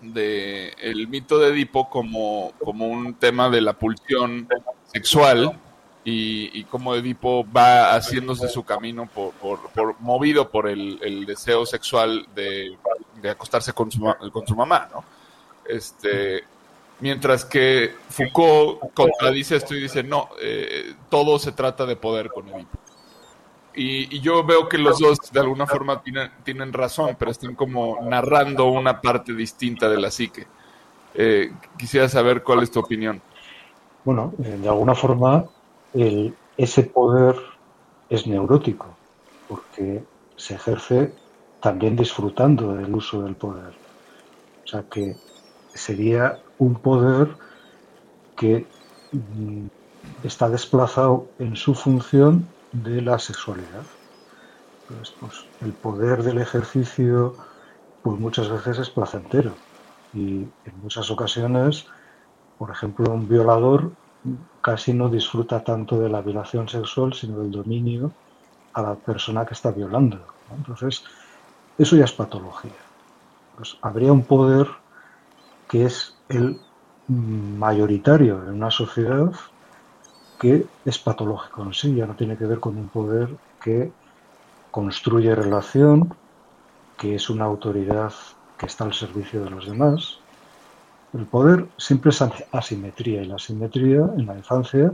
de 0.00 0.68
el 0.80 1.08
mito 1.08 1.38
de 1.38 1.48
Edipo 1.48 1.88
como, 1.88 2.52
como 2.58 2.86
un 2.86 3.14
tema 3.14 3.50
de 3.50 3.60
la 3.60 3.72
pulsión 3.72 4.48
sexual 4.92 5.58
y, 6.04 6.62
cómo 6.64 6.94
Edipo 6.94 7.44
va 7.50 7.94
haciéndose 7.94 8.48
su 8.48 8.64
camino 8.64 9.08
por, 9.12 9.32
por, 9.32 10.00
movido 10.00 10.48
por 10.50 10.68
el, 10.68 11.26
deseo 11.26 11.66
sexual 11.66 12.26
de, 12.34 12.76
acostarse 13.28 13.72
con 13.72 13.90
su, 13.90 14.00
con 14.32 14.46
su 14.46 14.54
mamá, 14.54 14.88
¿no? 14.92 15.04
Este, 15.68 16.44
mientras 17.00 17.44
que 17.44 17.94
Foucault 18.08 18.92
contradice 18.94 19.56
esto 19.56 19.74
y 19.74 19.82
dice, 19.82 20.02
no, 20.02 20.28
eh, 20.40 20.94
todo 21.08 21.38
se 21.38 21.52
trata 21.52 21.86
de 21.86 21.96
poder 21.96 22.30
con 22.30 22.48
Edipo. 22.48 22.78
Y, 23.74 24.20
yo 24.20 24.42
veo 24.42 24.68
que 24.68 24.78
los 24.78 24.98
dos 24.98 25.18
de 25.30 25.40
alguna 25.40 25.66
forma 25.66 26.02
tienen, 26.02 26.30
tienen 26.44 26.72
razón, 26.72 27.14
pero 27.18 27.30
están 27.30 27.54
como 27.54 27.98
narrando 28.02 28.66
una 28.66 29.00
parte 29.02 29.34
distinta 29.34 29.88
de 29.88 30.00
la 30.00 30.10
psique. 30.10 30.46
Eh, 31.14 31.52
quisiera 31.78 32.08
saber 32.08 32.42
cuál 32.42 32.62
es 32.62 32.70
tu 32.70 32.80
opinión. 32.80 33.20
Bueno, 34.02 34.32
eh, 34.42 34.58
de 34.62 34.68
alguna 34.68 34.94
forma 34.94 35.44
ese 36.56 36.82
poder 36.84 37.36
es 38.08 38.26
neurótico, 38.26 38.86
porque 39.48 40.04
se 40.36 40.54
ejerce 40.54 41.12
también 41.60 41.96
disfrutando 41.96 42.74
del 42.74 42.94
uso 42.94 43.22
del 43.22 43.34
poder. 43.34 43.74
O 44.64 44.68
sea 44.68 44.84
que 44.90 45.16
sería 45.76 46.42
un 46.58 46.80
poder 46.80 47.36
que 48.36 48.68
mm, 49.12 49.66
está 50.22 50.48
desplazado 50.48 51.30
en 51.38 51.56
su 51.56 51.74
función 51.74 52.54
de 52.72 53.02
la 53.02 53.18
sexualidad. 53.18 53.86
Pues, 54.86 55.16
pues, 55.18 55.34
el 55.60 55.74
poder 55.74 56.22
del 56.22 56.38
ejercicio 56.38 57.36
pues 58.02 58.20
muchas 58.20 58.48
veces 58.48 58.78
es 58.78 58.90
placentero 58.90 59.58
y 60.12 60.42
en 60.64 60.80
muchas 60.80 61.10
ocasiones, 61.10 61.86
por 62.56 62.70
ejemplo, 62.70 63.12
un 63.12 63.26
violador 63.26 63.94
casi 64.62 64.94
no 64.94 65.08
disfruta 65.08 65.64
tanto 65.64 65.98
de 65.98 66.08
la 66.08 66.22
violación 66.22 66.68
sexual, 66.68 67.14
sino 67.14 67.40
del 67.40 67.50
dominio 67.50 68.14
a 68.74 68.82
la 68.82 68.96
persona 68.96 69.44
que 69.44 69.54
está 69.54 69.72
violando. 69.72 70.24
Entonces, 70.50 71.02
eso 71.76 71.96
ya 71.96 72.04
es 72.04 72.12
patología. 72.12 72.76
Pues 73.56 73.76
habría 73.82 74.12
un 74.12 74.24
poder 74.24 74.68
que 75.68 75.84
es 75.84 76.14
el 76.28 76.60
mayoritario 77.08 78.42
en 78.42 78.54
una 78.54 78.70
sociedad 78.70 79.32
que 80.38 80.66
es 80.84 80.98
patológico 80.98 81.62
en 81.62 81.72
sí, 81.72 81.94
ya 81.94 82.06
no 82.06 82.14
tiene 82.14 82.36
que 82.36 82.46
ver 82.46 82.60
con 82.60 82.76
un 82.76 82.88
poder 82.88 83.36
que 83.60 83.92
construye 84.70 85.34
relación, 85.34 86.14
que 86.98 87.14
es 87.14 87.30
una 87.30 87.44
autoridad 87.44 88.12
que 88.58 88.66
está 88.66 88.84
al 88.84 88.92
servicio 88.92 89.42
de 89.44 89.50
los 89.50 89.66
demás, 89.66 90.18
el 91.14 91.24
poder 91.26 91.66
siempre 91.78 92.10
es 92.10 92.22
asimetría 92.52 93.22
y 93.22 93.26
la 93.26 93.36
asimetría 93.36 94.00
en 94.16 94.26
la 94.26 94.36
infancia 94.36 94.92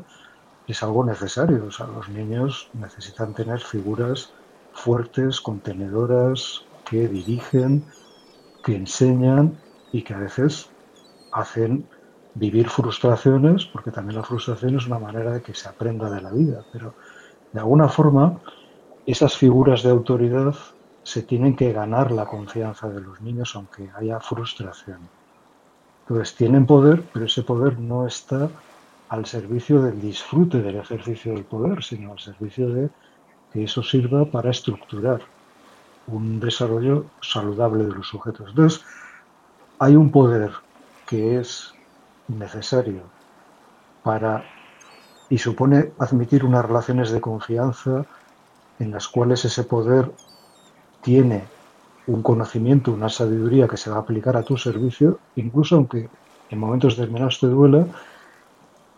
es 0.68 0.82
algo 0.82 1.04
necesario. 1.04 1.64
O 1.66 1.70
sea, 1.70 1.86
los 1.86 2.08
niños 2.08 2.68
necesitan 2.74 3.34
tener 3.34 3.60
figuras 3.60 4.32
fuertes, 4.72 5.40
contenedoras, 5.40 6.64
que 6.88 7.08
dirigen, 7.08 7.84
que 8.62 8.76
enseñan 8.76 9.58
y 9.92 10.02
que 10.02 10.14
a 10.14 10.18
veces 10.18 10.70
hacen 11.32 11.86
vivir 12.34 12.68
frustraciones, 12.68 13.66
porque 13.66 13.90
también 13.90 14.16
la 14.16 14.24
frustración 14.24 14.76
es 14.76 14.86
una 14.86 14.98
manera 14.98 15.32
de 15.32 15.42
que 15.42 15.54
se 15.54 15.68
aprenda 15.68 16.10
de 16.10 16.22
la 16.22 16.30
vida. 16.30 16.64
Pero 16.72 16.94
de 17.52 17.60
alguna 17.60 17.88
forma, 17.88 18.40
esas 19.06 19.36
figuras 19.36 19.82
de 19.82 19.90
autoridad 19.90 20.54
se 21.02 21.22
tienen 21.22 21.56
que 21.56 21.72
ganar 21.72 22.10
la 22.10 22.26
confianza 22.26 22.88
de 22.88 23.00
los 23.00 23.20
niños 23.20 23.54
aunque 23.54 23.90
haya 23.96 24.20
frustración. 24.20 25.00
Entonces 26.02 26.34
tienen 26.34 26.66
poder, 26.66 27.02
pero 27.12 27.26
ese 27.26 27.42
poder 27.42 27.78
no 27.78 28.06
está 28.06 28.48
al 29.08 29.26
servicio 29.26 29.82
del 29.82 30.00
disfrute 30.00 30.62
del 30.62 30.76
ejercicio 30.76 31.34
del 31.34 31.44
poder, 31.44 31.82
sino 31.82 32.12
al 32.12 32.18
servicio 32.18 32.68
de 32.70 32.88
que 33.52 33.64
eso 33.64 33.82
sirva 33.82 34.24
para 34.24 34.50
estructurar 34.50 35.20
un 36.06 36.40
desarrollo 36.40 37.06
saludable 37.20 37.84
de 37.84 37.92
los 37.92 38.08
sujetos. 38.08 38.48
Entonces, 38.48 38.84
hay 39.82 39.96
un 39.96 40.12
poder 40.12 40.52
que 41.08 41.40
es 41.40 41.74
necesario 42.28 43.02
para 44.04 44.44
y 45.28 45.38
supone 45.38 45.90
admitir 45.98 46.44
unas 46.44 46.64
relaciones 46.64 47.10
de 47.10 47.20
confianza 47.20 48.04
en 48.78 48.92
las 48.92 49.08
cuales 49.08 49.44
ese 49.44 49.64
poder 49.64 50.08
tiene 51.02 51.42
un 52.06 52.22
conocimiento, 52.22 52.92
una 52.92 53.08
sabiduría 53.08 53.66
que 53.66 53.76
se 53.76 53.90
va 53.90 53.96
a 53.96 54.00
aplicar 54.00 54.36
a 54.36 54.44
tu 54.44 54.56
servicio, 54.56 55.18
incluso 55.34 55.74
aunque 55.74 56.08
en 56.48 56.58
momentos 56.60 56.96
determinados 56.96 57.40
te 57.40 57.48
duela, 57.48 57.84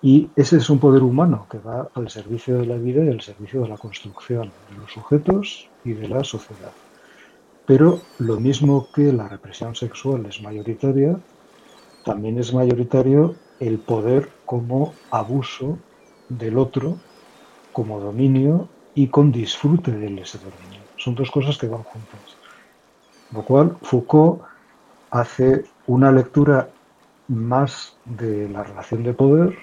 y 0.03 0.29
ese 0.37 0.59
es 0.59 0.69
un 0.69 0.81
poder 0.81 1.03
humano 1.03 1.47
que 1.51 1.61
va 1.61 1.89
al 1.95 2.11
servicio 2.11 2.59
de 2.59 2.67
la 2.67 2.77
vida 2.77 3.03
y 3.03 3.09
al 3.09 3.23
servicio 3.23 3.63
de 3.63 3.71
la 3.71 3.79
construcción 3.79 4.53
de 4.69 4.77
los 4.77 4.93
sujetos 4.93 5.67
y 5.83 5.95
de 5.95 6.09
la 6.09 6.23
sociedad. 6.25 6.73
Pero 7.67 8.01
lo 8.19 8.39
mismo 8.39 8.89
que 8.95 9.13
la 9.13 9.29
represión 9.29 9.75
sexual 9.75 10.27
es 10.27 10.43
mayoritaria, 10.43 11.19
también 12.05 12.39
es 12.39 12.53
mayoritario 12.53 13.35
el 13.61 13.79
poder 13.79 14.31
como 14.45 14.93
abuso 15.11 15.79
del 16.29 16.59
otro, 16.59 16.97
como 17.73 18.01
dominio 18.01 18.69
y 18.95 19.09
con 19.09 19.33
disfrute 19.33 19.91
de 19.93 20.07
ese 20.21 20.39
dominio. 20.39 20.81
Son 20.97 21.15
dos 21.15 21.31
cosas 21.31 21.57
que 21.57 21.67
van 21.67 21.83
juntas 21.83 22.37
lo 23.35 23.43
cual 23.43 23.77
Foucault 23.83 24.43
hace 25.11 25.65
una 25.87 26.13
lectura 26.13 26.69
más 27.29 27.97
de 28.05 28.49
la 28.49 28.63
relación 28.63 29.03
de 29.03 29.13
poder 29.13 29.59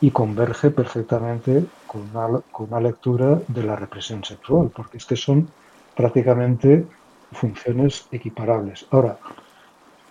y 0.00 0.10
converge 0.10 0.70
perfectamente 0.70 1.64
con 1.86 2.08
una, 2.14 2.80
lectura 2.80 3.40
de 3.48 3.62
la 3.62 3.76
represión 3.76 4.24
sexual, 4.24 4.70
porque 4.74 4.98
es 4.98 5.04
que 5.04 5.16
son 5.16 5.48
prácticamente 5.96 6.86
funciones 7.32 8.06
equiparables. 8.10 8.86
Ahora, 8.90 9.18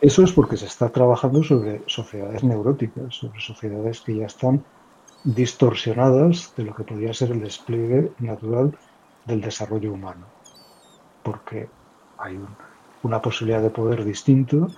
eso 0.01 0.23
es 0.23 0.31
porque 0.31 0.57
se 0.57 0.65
está 0.65 0.89
trabajando 0.89 1.43
sobre 1.43 1.81
sociedades 1.87 2.43
neuróticas, 2.43 3.15
sobre 3.15 3.41
sociedades 3.41 4.01
que 4.01 4.15
ya 4.15 4.27
están 4.27 4.63
distorsionadas 5.23 6.53
de 6.55 6.63
lo 6.63 6.73
que 6.73 6.83
podría 6.83 7.13
ser 7.13 7.31
el 7.31 7.41
despliegue 7.41 8.11
natural 8.19 8.77
del 9.25 9.41
desarrollo 9.41 9.91
humano. 9.91 10.25
Porque 11.23 11.67
hay 12.17 12.39
una 13.03 13.21
posibilidad 13.21 13.61
de 13.61 13.69
poder 13.69 14.05
distinto 14.05 14.69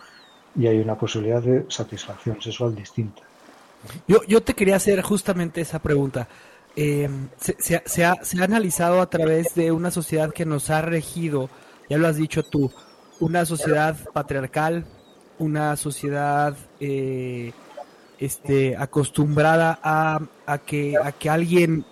y 0.56 0.68
hay 0.68 0.80
una 0.80 0.96
posibilidad 0.96 1.42
de 1.42 1.66
satisfacción 1.70 2.42
sexual 2.42 2.76
distinta. 2.76 3.22
Yo, 4.08 4.24
yo 4.28 4.42
te 4.42 4.54
quería 4.54 4.76
hacer 4.76 5.02
justamente 5.02 5.62
esa 5.62 5.80
pregunta. 5.80 6.28
Eh, 6.76 7.10
se, 7.38 8.06
ha, 8.06 8.16
analizado 8.42 9.02
a 9.02 9.10
través 9.10 9.56
de 9.56 9.72
una 9.72 9.92
sociedad 9.92 10.32
que 10.32 10.46
nos 10.46 10.70
ha 10.70 10.82
regido, 10.82 11.50
ya 11.90 11.98
lo 11.98 12.08
has 12.08 12.16
dicho 12.16 12.44
tú, 12.44 12.72
una 13.20 13.46
sociedad 13.46 13.98
patriarcal, 14.14 14.86
una 15.38 15.76
sociedad 15.76 16.56
eh, 16.80 17.52
este, 18.20 18.78
acostumbrada 18.78 19.80
a, 19.84 20.22
a, 20.46 20.58
que, 20.60 20.96
a 20.96 21.12
que 21.12 21.30
alguien 21.30 21.86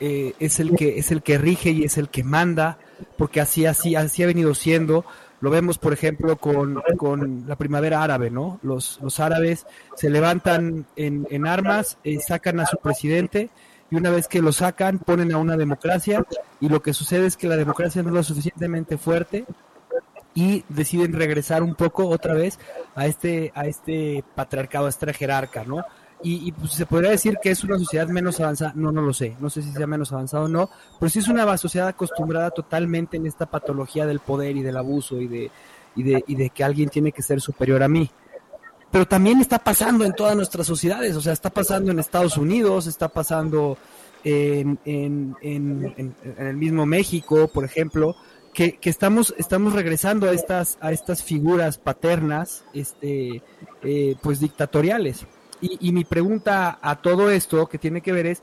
eh, 0.00 0.32
es, 0.38 0.60
el 0.60 0.76
que, 0.76 0.98
es 0.98 1.10
el 1.10 1.22
que 1.22 1.36
rige 1.36 1.70
y 1.70 1.84
es 1.84 1.98
el 1.98 2.08
que 2.08 2.24
manda, 2.24 2.78
porque 3.18 3.40
así, 3.40 3.66
así, 3.66 3.96
así 3.96 4.22
ha 4.22 4.26
venido 4.26 4.54
siendo. 4.54 5.04
Lo 5.40 5.50
vemos, 5.50 5.76
por 5.76 5.92
ejemplo, 5.92 6.36
con, 6.36 6.80
con 6.96 7.44
la 7.48 7.56
primavera 7.56 8.02
árabe, 8.02 8.30
¿no? 8.30 8.60
Los, 8.62 9.00
los 9.02 9.18
árabes 9.18 9.66
se 9.96 10.08
levantan 10.08 10.86
en, 10.94 11.26
en 11.30 11.46
armas, 11.46 11.98
eh, 12.04 12.20
sacan 12.20 12.60
a 12.60 12.66
su 12.66 12.78
presidente 12.78 13.50
y 13.92 13.96
una 13.96 14.10
vez 14.10 14.26
que 14.26 14.40
lo 14.40 14.52
sacan 14.52 14.98
ponen 14.98 15.32
a 15.32 15.36
una 15.36 15.58
democracia 15.58 16.24
y 16.60 16.70
lo 16.70 16.80
que 16.80 16.94
sucede 16.94 17.26
es 17.26 17.36
que 17.36 17.46
la 17.46 17.58
democracia 17.58 18.02
no 18.02 18.08
es 18.08 18.14
lo 18.14 18.22
suficientemente 18.22 18.96
fuerte 18.96 19.44
y 20.34 20.64
deciden 20.70 21.12
regresar 21.12 21.62
un 21.62 21.74
poco 21.74 22.08
otra 22.08 22.32
vez 22.32 22.58
a 22.94 23.06
este 23.06 23.52
a 23.54 23.66
este 23.66 24.24
patriarcado, 24.34 24.86
a 24.86 24.88
esta 24.88 25.12
jerarca, 25.12 25.64
¿no? 25.64 25.84
y, 26.24 26.52
pues, 26.52 26.72
se 26.72 26.86
podría 26.86 27.10
decir 27.10 27.36
que 27.42 27.50
es 27.50 27.64
una 27.64 27.76
sociedad 27.78 28.06
menos 28.06 28.38
avanzada, 28.40 28.72
no, 28.76 28.92
no 28.92 29.02
lo 29.02 29.12
sé, 29.12 29.36
no 29.40 29.50
sé 29.50 29.60
si 29.60 29.72
sea 29.72 29.88
menos 29.88 30.12
avanzada 30.12 30.44
o 30.44 30.48
no, 30.48 30.70
pero 30.98 31.10
sí 31.10 31.18
es 31.18 31.28
una 31.28 31.56
sociedad 31.58 31.88
acostumbrada 31.88 32.50
totalmente 32.50 33.16
en 33.16 33.26
esta 33.26 33.46
patología 33.46 34.06
del 34.06 34.20
poder 34.20 34.56
y 34.56 34.62
del 34.62 34.76
abuso 34.76 35.20
y 35.20 35.26
de, 35.26 35.50
y 35.96 36.02
de, 36.04 36.24
y 36.28 36.36
de 36.36 36.50
que 36.50 36.64
alguien 36.64 36.88
tiene 36.88 37.12
que 37.12 37.22
ser 37.22 37.40
superior 37.40 37.82
a 37.82 37.88
mí. 37.88 38.08
Pero 38.92 39.08
también 39.08 39.40
está 39.40 39.58
pasando 39.58 40.04
en 40.04 40.12
todas 40.12 40.36
nuestras 40.36 40.66
sociedades, 40.66 41.16
o 41.16 41.20
sea, 41.22 41.32
está 41.32 41.48
pasando 41.50 41.90
en 41.90 41.98
Estados 41.98 42.36
Unidos, 42.36 42.86
está 42.86 43.08
pasando 43.08 43.78
en, 44.22 44.78
en, 44.84 45.34
en, 45.40 46.14
el 46.38 46.56
mismo 46.56 46.84
México, 46.84 47.48
por 47.48 47.64
ejemplo, 47.64 48.14
que, 48.52 48.78
estamos, 48.82 49.34
estamos 49.38 49.72
regresando 49.72 50.28
a 50.28 50.32
estas, 50.32 50.76
a 50.82 50.92
estas 50.92 51.22
figuras 51.22 51.78
paternas, 51.78 52.64
este, 52.74 53.42
eh, 53.82 54.14
pues 54.22 54.40
dictatoriales. 54.40 55.26
Y, 55.62 55.92
mi 55.92 56.04
pregunta 56.04 56.78
a 56.82 56.96
todo 56.96 57.30
esto 57.30 57.68
que 57.68 57.78
tiene 57.78 58.00
que 58.00 58.12
ver 58.12 58.26
es, 58.26 58.42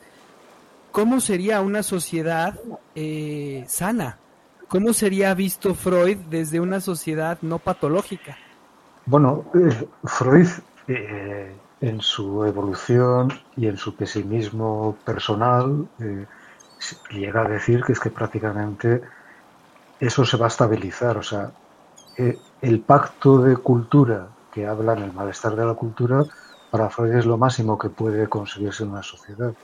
¿cómo 0.91 1.19
sería 1.19 1.59
una 1.61 1.83
sociedad 1.83 2.57
eh, 2.95 3.65
sana? 3.67 4.17
¿Cómo 4.69 4.93
sería 4.93 5.33
visto 5.33 5.75
Freud 5.75 6.17
desde 6.29 6.61
una 6.61 6.79
sociedad 6.79 7.37
no 7.41 7.59
patológica? 7.59 8.37
Bueno, 9.09 9.49
eh, 9.55 9.89
Freud 10.03 10.49
eh, 10.85 11.57
en 11.81 11.99
su 11.99 12.45
evolución 12.45 13.29
y 13.55 13.65
en 13.65 13.75
su 13.75 13.95
pesimismo 13.95 15.01
personal, 15.03 15.87
eh, 15.97 16.27
llega 17.09 17.41
a 17.41 17.49
decir 17.49 17.83
que 17.83 17.93
es 17.93 17.99
que 17.99 18.11
prácticamente 18.11 19.01
eso 19.99 20.23
se 20.25 20.37
va 20.37 20.45
a 20.45 20.53
estabilizar. 20.53 21.17
O 21.17 21.23
sea, 21.23 21.51
el 22.61 22.81
pacto 22.81 23.39
de 23.41 23.57
cultura 23.57 24.27
que 24.53 24.67
habla 24.67 24.93
en 24.93 24.99
el 24.99 25.13
malestar 25.13 25.55
de 25.55 25.65
la 25.65 25.73
cultura, 25.73 26.23
para 26.69 26.91
Freud 26.91 27.15
es 27.15 27.25
lo 27.25 27.39
máximo 27.39 27.79
que 27.79 27.89
puede 27.89 28.27
conseguirse 28.29 28.83
en 28.83 28.91
una 28.91 29.01
sociedad. 29.01 29.55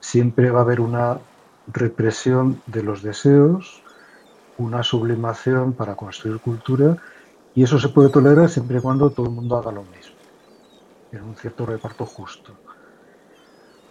Siempre 0.00 0.50
va 0.50 0.58
a 0.58 0.64
haber 0.64 0.82
una 0.82 1.18
represión 1.66 2.62
de 2.66 2.82
los 2.82 3.02
deseos, 3.02 3.82
una 4.58 4.82
sublimación 4.82 5.72
para 5.72 5.94
construir 5.94 6.40
cultura, 6.40 6.98
y 7.54 7.62
eso 7.62 7.78
se 7.78 7.88
puede 7.88 8.08
tolerar 8.08 8.48
siempre 8.48 8.78
y 8.78 8.80
cuando 8.80 9.10
todo 9.10 9.26
el 9.26 9.32
mundo 9.32 9.56
haga 9.56 9.70
lo 9.70 9.82
mismo, 9.82 10.16
en 11.12 11.22
un 11.22 11.36
cierto 11.36 11.64
reparto 11.64 12.04
justo. 12.04 12.52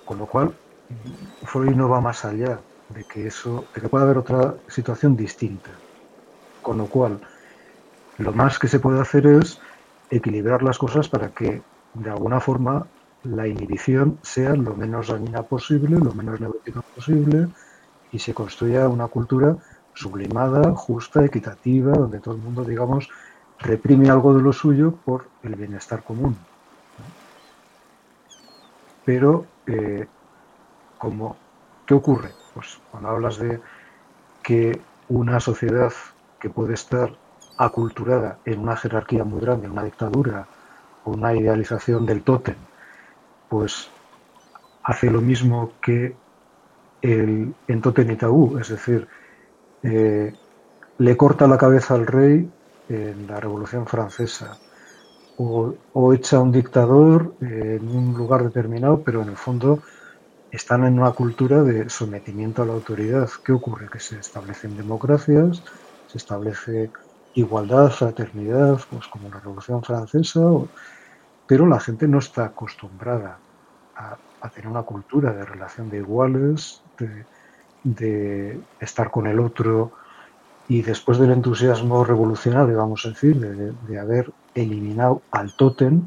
Con 0.05 0.17
lo 0.17 0.25
cual, 0.25 0.53
Freud 1.43 1.75
no 1.75 1.87
va 1.87 2.01
más 2.01 2.25
allá 2.25 2.59
de 2.89 3.05
que 3.05 3.27
eso, 3.27 3.65
de 3.73 3.81
que 3.81 3.89
pueda 3.89 4.03
haber 4.03 4.17
otra 4.17 4.55
situación 4.67 5.15
distinta. 5.15 5.71
Con 6.61 6.77
lo 6.77 6.87
cual, 6.87 7.21
lo 8.17 8.33
más 8.33 8.59
que 8.59 8.67
se 8.67 8.79
puede 8.79 8.99
hacer 8.99 9.25
es 9.27 9.59
equilibrar 10.09 10.61
las 10.61 10.77
cosas 10.77 11.07
para 11.07 11.29
que, 11.29 11.61
de 11.93 12.09
alguna 12.09 12.41
forma, 12.41 12.85
la 13.23 13.47
inhibición 13.47 14.19
sea 14.21 14.53
lo 14.55 14.75
menos 14.75 15.07
dañina 15.07 15.43
posible, 15.43 15.97
lo 15.97 16.13
menos 16.13 16.41
neurótica 16.41 16.81
posible, 16.81 17.47
y 18.11 18.19
se 18.19 18.33
construya 18.33 18.89
una 18.89 19.07
cultura 19.07 19.55
sublimada, 19.93 20.75
justa, 20.75 21.23
equitativa, 21.23 21.93
donde 21.93 22.19
todo 22.19 22.35
el 22.35 22.41
mundo, 22.41 22.63
digamos, 22.63 23.09
reprime 23.59 24.09
algo 24.09 24.33
de 24.33 24.41
lo 24.41 24.53
suyo 24.53 24.93
por 25.05 25.27
el 25.43 25.55
bienestar 25.55 26.03
común. 26.03 26.37
Pero, 29.05 29.45
eh, 29.67 30.07
como, 30.97 31.35
¿qué 31.85 31.93
ocurre? 31.93 32.31
Pues 32.53 32.79
cuando 32.91 33.09
hablas 33.09 33.37
de 33.37 33.59
que 34.41 34.79
una 35.09 35.39
sociedad 35.39 35.91
que 36.39 36.49
puede 36.49 36.73
estar 36.73 37.13
aculturada 37.57 38.39
en 38.45 38.59
una 38.59 38.75
jerarquía 38.75 39.23
muy 39.23 39.41
grande, 39.41 39.69
una 39.69 39.83
dictadura 39.83 40.47
o 41.03 41.11
una 41.11 41.33
idealización 41.33 42.05
del 42.05 42.23
tótem, 42.23 42.55
pues 43.49 43.89
hace 44.83 45.09
lo 45.09 45.21
mismo 45.21 45.71
que 45.81 46.15
el, 47.01 47.53
en 47.67 47.81
tótem 47.81 48.09
y 48.11 48.15
tabú, 48.15 48.57
es 48.57 48.69
decir, 48.69 49.07
eh, 49.83 50.33
le 50.97 51.17
corta 51.17 51.47
la 51.47 51.57
cabeza 51.57 51.93
al 51.95 52.07
rey 52.07 52.49
en 52.93 53.27
la 53.27 53.39
Revolución 53.39 53.85
Francesa 53.85 54.57
o, 55.37 56.13
echa 56.13 56.39
un 56.39 56.51
dictador 56.51 57.35
en 57.41 57.87
un 57.87 58.13
lugar 58.13 58.43
determinado, 58.43 59.01
pero 59.03 59.21
en 59.21 59.29
el 59.29 59.37
fondo 59.37 59.79
están 60.51 60.85
en 60.85 60.99
una 60.99 61.11
cultura 61.11 61.63
de 61.63 61.89
sometimiento 61.89 62.61
a 62.61 62.65
la 62.65 62.73
autoridad. 62.73 63.29
¿Qué 63.43 63.51
ocurre? 63.51 63.89
Que 63.89 63.99
se 63.99 64.19
establecen 64.19 64.77
democracias, 64.77 65.63
se 66.07 66.17
establece 66.17 66.91
igualdad, 67.33 67.89
fraternidad, 67.89 68.79
pues 68.89 69.07
como 69.07 69.29
la 69.29 69.39
Revolución 69.39 69.81
Francesa, 69.83 70.41
pero 71.47 71.65
la 71.67 71.79
gente 71.79 72.07
no 72.07 72.19
está 72.19 72.45
acostumbrada 72.45 73.39
a, 73.95 74.17
tener 74.49 74.67
una 74.67 74.83
cultura 74.83 75.33
de 75.33 75.45
relación 75.45 75.89
de 75.89 75.97
iguales, 75.97 76.83
de, 77.83 78.59
estar 78.79 79.09
con 79.09 79.25
el 79.25 79.39
otro 79.39 79.93
y 80.67 80.81
después 80.81 81.17
del 81.17 81.31
entusiasmo 81.31 82.03
revolucionario, 82.03 82.77
vamos 82.77 83.05
a 83.05 83.09
decir, 83.09 83.39
de, 83.39 83.99
haber 83.99 84.31
eliminado 84.55 85.21
al 85.31 85.55
tótem, 85.55 86.01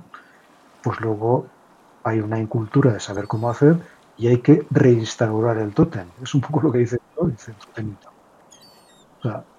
pues 0.82 1.00
luego 1.00 1.46
hay 2.04 2.20
una 2.20 2.38
incultura 2.38 2.92
de 2.92 3.00
saber 3.00 3.26
cómo 3.26 3.50
hacer 3.50 3.76
y 4.16 4.28
hay 4.28 4.38
que 4.38 4.66
reinstaurar 4.70 5.58
el 5.58 5.74
tótem. 5.74 6.06
Es 6.22 6.34
un 6.34 6.40
poco 6.40 6.62
lo 6.62 6.72
que 6.72 6.78
dice, 6.78 6.98
el 7.76 7.96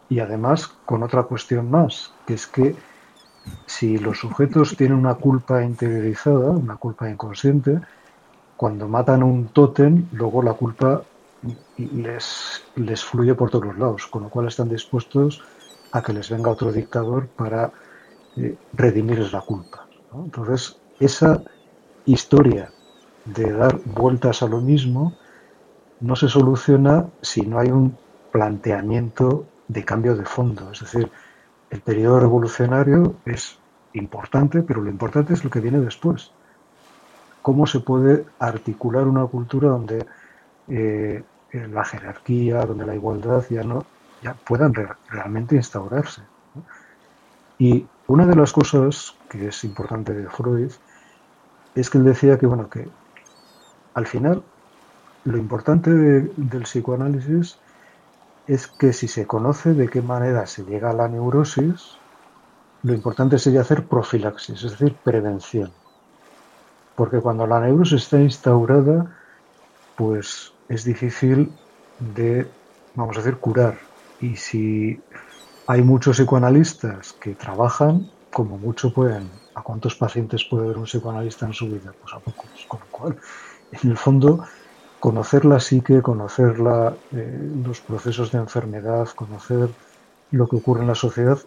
y 0.09 0.19
además 0.19 0.67
con 0.85 1.03
otra 1.03 1.23
cuestión 1.23 1.69
más, 1.69 2.13
que 2.25 2.33
es 2.33 2.47
que 2.47 2.75
si 3.65 3.97
los 3.97 4.19
sujetos 4.19 4.75
tienen 4.77 4.97
una 4.97 5.15
culpa 5.15 5.63
interiorizada, 5.63 6.51
una 6.51 6.77
culpa 6.77 7.09
inconsciente, 7.09 7.79
cuando 8.55 8.87
matan 8.87 9.23
un 9.23 9.47
tótem, 9.49 10.07
luego 10.13 10.41
la 10.41 10.53
culpa 10.53 11.03
les, 11.77 12.63
les 12.75 13.03
fluye 13.03 13.35
por 13.35 13.49
todos 13.49 13.65
los 13.65 13.77
lados, 13.77 14.07
con 14.07 14.23
lo 14.23 14.29
cual 14.29 14.47
están 14.47 14.69
dispuestos 14.69 15.43
a 15.91 16.01
que 16.01 16.13
les 16.13 16.29
venga 16.29 16.51
otro 16.51 16.71
dictador 16.71 17.27
para 17.27 17.71
eh, 18.35 18.55
redimirles 18.73 19.31
la 19.31 19.41
culpa. 19.41 19.88
Entonces, 20.13 20.77
esa 20.99 21.43
historia 22.05 22.71
de 23.25 23.51
dar 23.51 23.79
vueltas 23.85 24.41
a 24.41 24.47
lo 24.47 24.61
mismo 24.61 25.15
no 25.99 26.15
se 26.15 26.29
soluciona 26.29 27.07
si 27.21 27.41
no 27.41 27.59
hay 27.59 27.69
un 27.69 27.97
planteamiento 28.31 29.45
de 29.67 29.83
cambio 29.83 30.15
de 30.15 30.25
fondo. 30.25 30.71
Es 30.71 30.81
decir, 30.81 31.11
el 31.69 31.81
periodo 31.81 32.19
revolucionario 32.19 33.15
es 33.25 33.57
importante, 33.93 34.61
pero 34.61 34.81
lo 34.81 34.89
importante 34.89 35.33
es 35.33 35.43
lo 35.43 35.49
que 35.49 35.59
viene 35.59 35.79
después. 35.79 36.31
Cómo 37.41 37.65
se 37.65 37.79
puede 37.79 38.25
articular 38.39 39.07
una 39.07 39.25
cultura 39.25 39.69
donde 39.69 40.05
eh, 40.68 41.24
la 41.51 41.84
jerarquía, 41.86 42.65
donde 42.65 42.86
la 42.86 42.95
igualdad 42.95 43.43
ya 43.49 43.63
no 43.63 43.86
ya 44.22 44.34
puedan 44.34 44.74
realmente 45.09 45.55
instaurarse. 45.55 46.22
Y 47.59 47.86
una 48.07 48.26
de 48.26 48.36
las 48.36 48.51
cosas 48.51 49.15
que 49.30 49.47
es 49.47 49.63
importante 49.63 50.13
de 50.13 50.30
Freud 50.30 50.72
es 51.76 51.89
que 51.89 51.97
él 51.97 52.03
decía 52.03 52.38
que 52.38 52.45
bueno 52.45 52.70
que 52.70 52.88
al 53.93 54.07
final 54.07 54.43
lo 55.26 55.38
importante 55.38 55.91
del 55.91 56.63
psicoanálisis 56.63 57.59
es 58.47 58.68
que 58.68 58.93
si 58.93 59.07
se 59.07 59.28
conoce 59.28 59.74
de 59.74 59.89
qué 59.89 60.01
manera 60.01 60.45
se 60.47 60.63
llega 60.63 60.91
a 60.91 60.93
la 60.93 61.09
neurosis, 61.09 61.97
lo 62.84 62.93
importante 62.93 63.38
sería 63.38 63.61
hacer 63.61 63.86
profilaxis, 63.86 64.63
es 64.63 64.72
decir, 64.72 64.95
prevención. 65.03 65.72
Porque 66.95 67.20
cuando 67.20 67.45
la 67.45 67.59
neurosis 67.59 68.03
está 68.03 68.22
instaurada, 68.22 69.13
pues 69.97 70.53
es 70.70 70.84
difícil 70.84 71.51
de, 71.99 72.47
vamos 72.95 73.18
a 73.18 73.22
decir, 73.22 73.38
curar. 73.38 73.78
Y 74.20 74.36
si 74.36 74.99
hay 75.68 75.82
muchos 75.82 76.18
psicoanalistas 76.18 77.13
que 77.13 77.36
trabajan, 77.36 78.09
como 78.32 78.57
mucho 78.57 78.93
pueden, 78.93 79.30
¿a 79.55 79.61
cuántos 79.61 79.95
pacientes 79.95 80.43
puede 80.43 80.68
ver 80.68 80.78
un 80.78 80.86
psicoanalista 80.86 81.45
en 81.45 81.53
su 81.53 81.68
vida? 81.68 81.93
Pues 82.01 82.13
a 82.13 82.20
pocos. 82.20 82.49
Con 82.68 82.80
lo 82.80 82.86
cual, 82.88 83.18
en 83.72 83.91
el 83.91 83.97
fondo, 83.97 84.43
conocer 84.99 85.45
la 85.45 85.59
psique, 85.59 86.01
conocer 86.01 86.55
eh, 87.11 87.51
los 87.63 87.82
procesos 87.82 88.32
de 88.32 88.39
enfermedad, 88.39 89.07
conocer 89.09 89.70
lo 90.32 90.47
que 90.47 90.57
ocurre 90.57 90.82
en 90.82 90.88
la 90.88 90.95
sociedad, 90.95 91.39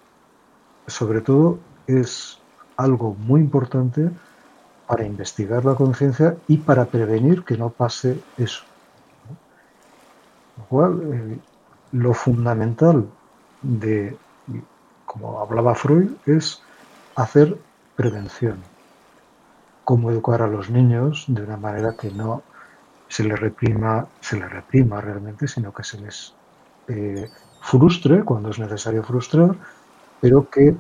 sobre 0.86 1.20
todo 1.20 1.58
es 1.86 2.38
algo 2.76 3.14
muy 3.14 3.40
importante 3.40 4.10
para 4.86 5.04
investigar 5.04 5.64
la 5.64 5.74
conciencia 5.74 6.36
y 6.48 6.56
para 6.58 6.86
prevenir 6.86 7.44
que 7.44 7.56
no 7.56 7.70
pase 7.70 8.18
eso. 8.36 8.69
Cual, 10.68 10.92
eh, 11.12 11.38
lo 11.92 12.14
fundamental 12.14 13.10
de, 13.60 14.18
como 15.04 15.40
hablaba 15.40 15.74
Freud, 15.74 16.12
es 16.26 16.62
hacer 17.16 17.58
prevención. 17.94 18.62
Cómo 19.84 20.10
educar 20.10 20.42
a 20.42 20.46
los 20.46 20.70
niños 20.70 21.24
de 21.28 21.42
una 21.42 21.56
manera 21.56 21.96
que 21.98 22.10
no 22.10 22.44
se 23.08 23.24
les 23.24 23.38
reprima, 23.38 24.08
se 24.20 24.38
les 24.38 24.50
reprima 24.50 25.00
realmente, 25.00 25.48
sino 25.48 25.72
que 25.72 25.84
se 25.84 25.98
les 26.00 26.36
eh, 26.88 27.30
frustre 27.60 28.24
cuando 28.24 28.50
es 28.50 28.58
necesario 28.58 29.02
frustrar, 29.02 29.58
pero 30.20 30.48
que 30.48 30.76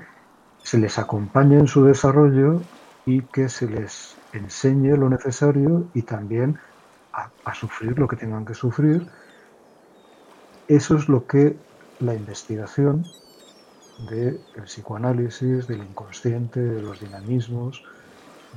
se 0.62 0.78
les 0.78 0.98
acompañe 0.98 1.58
en 1.58 1.66
su 1.66 1.84
desarrollo 1.84 2.68
y 3.04 3.22
que 3.28 3.48
se 3.48 3.68
les 3.68 4.20
enseñe 4.32 4.96
lo 4.96 5.08
necesario 5.08 5.90
y 5.94 6.02
también 6.02 6.58
a 7.44 7.54
sufrir 7.54 7.98
lo 7.98 8.06
que 8.08 8.16
tengan 8.16 8.44
que 8.44 8.54
sufrir. 8.54 9.10
Eso 10.70 10.94
es 10.94 11.08
lo 11.08 11.26
que 11.26 11.56
la 11.98 12.14
investigación 12.14 13.04
del 14.08 14.38
psicoanálisis, 14.62 15.66
del 15.66 15.82
inconsciente, 15.82 16.60
de 16.60 16.80
los 16.80 17.00
dinamismos, 17.00 17.82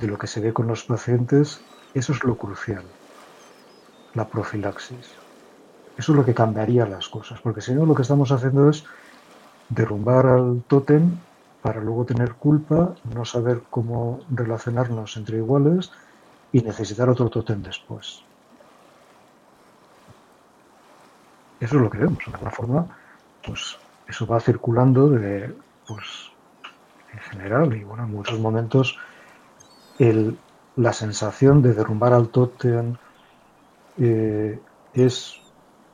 de 0.00 0.06
lo 0.06 0.16
que 0.16 0.28
se 0.28 0.40
ve 0.40 0.52
con 0.52 0.68
los 0.68 0.84
pacientes, 0.84 1.60
eso 1.92 2.12
es 2.12 2.22
lo 2.22 2.36
crucial 2.36 2.84
la 4.14 4.28
profilaxis. 4.28 5.08
Eso 5.98 6.12
es 6.12 6.16
lo 6.16 6.24
que 6.24 6.34
cambiaría 6.34 6.86
las 6.86 7.08
cosas, 7.08 7.40
porque 7.40 7.60
si 7.60 7.74
no 7.74 7.84
lo 7.84 7.96
que 7.96 8.02
estamos 8.02 8.30
haciendo 8.30 8.70
es 8.70 8.84
derrumbar 9.68 10.26
al 10.26 10.62
tótem 10.68 11.18
para 11.62 11.80
luego 11.80 12.04
tener 12.04 12.34
culpa, 12.34 12.94
no 13.12 13.24
saber 13.24 13.62
cómo 13.70 14.20
relacionarnos 14.30 15.16
entre 15.16 15.38
iguales 15.38 15.90
y 16.52 16.60
necesitar 16.60 17.08
otro 17.08 17.28
tótem 17.28 17.60
después. 17.60 18.22
Eso 21.60 21.76
es 21.76 21.82
lo 21.82 21.90
que 21.90 21.98
vemos. 21.98 22.18
De 22.18 22.32
alguna 22.32 22.50
forma, 22.50 22.86
pues 23.46 23.78
eso 24.08 24.26
va 24.26 24.40
circulando 24.40 25.10
pues, 25.86 26.30
en 27.12 27.18
general 27.30 27.74
y 27.74 27.84
bueno, 27.84 28.04
en 28.04 28.10
muchos 28.10 28.38
momentos 28.38 28.98
el 29.98 30.36
la 30.76 30.92
sensación 30.92 31.62
de 31.62 31.72
derrumbar 31.72 32.12
al 32.12 32.28
tótem 32.28 32.96
eh, 33.98 34.58
es 34.92 35.40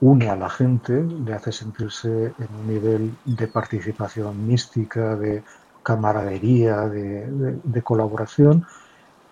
une 0.00 0.30
a 0.30 0.36
la 0.36 0.48
gente, 0.48 1.02
le 1.02 1.34
hace 1.34 1.52
sentirse 1.52 2.08
en 2.08 2.48
un 2.58 2.66
nivel 2.66 3.14
de 3.26 3.46
participación 3.46 4.46
mística, 4.46 5.16
de 5.16 5.42
camaradería, 5.82 6.88
de, 6.88 7.82
colaboración, 7.82 8.66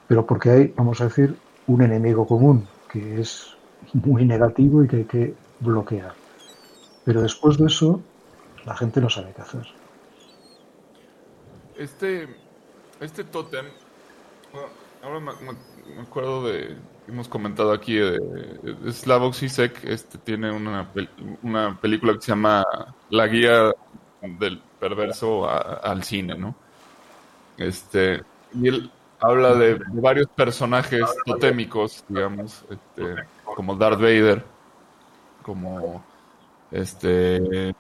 pero 0.07 0.27
porque 0.27 0.51
hay, 0.51 0.75
vamos 0.77 1.01
a 1.01 1.05
decir, 1.05 1.37
un 1.67 1.83
enemigo 1.83 2.27
común 2.27 2.67
que 2.91 3.21
es 3.21 3.57
muy 3.95 4.27
negativo 4.27 4.85
y 4.85 4.89
que 4.89 4.97
hay 4.97 5.05
que 5.05 5.35
bloquear. 5.61 6.15
Pero 7.05 7.23
después 7.23 7.57
de 7.59 7.67
eso, 7.67 8.01
la 8.65 8.77
gente 8.77 9.01
no 9.01 9.09
sabe 9.09 9.33
qué 9.35 9.43
hacer. 9.43 9.67
Este, 11.77 12.29
este 13.01 13.25
tótem, 13.25 13.67
ahora 15.03 15.21
me, 15.21 16.03
acuerdo 16.03 16.45
de, 16.45 16.77
hemos 17.07 17.29
comentado 17.29 17.73
aquí, 17.73 17.95
de, 17.95 18.19
de 18.19 18.93
Slavoj 18.93 19.35
Zizek, 19.35 19.85
este 19.85 20.19
tiene 20.19 20.51
una, 20.51 20.91
una 21.43 21.79
película 21.81 22.15
que 22.15 22.21
se 22.21 22.33
llama 22.33 22.65
La 23.11 23.27
guía 23.29 23.73
del 24.23 24.61
perverso 24.81 25.49
al 25.49 26.03
cine, 26.03 26.37
¿no? 26.37 26.55
Este, 27.57 28.23
y 28.55 28.69
él 28.69 28.91
habla 29.21 29.55
de, 29.55 29.81
varios 29.93 30.29
personajes 30.29 31.03
totémicos, 31.25 32.05
digamos, 32.09 32.65
este, 32.71 33.25
como 33.45 33.75
Darth 33.77 34.01
Vader, 34.01 34.45
como 35.49 36.05
este 36.71 37.75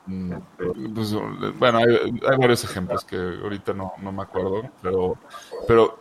pues, 0.94 1.14
bueno 1.58 1.78
hay, 1.78 2.36
varios 2.38 2.64
ejemplos 2.64 3.04
que 3.04 3.16
ahorita 3.16 3.74
no, 3.74 3.92
no 4.00 4.10
me 4.10 4.22
acuerdo 4.22 4.62
pero 4.80 5.18
pero 5.66 5.98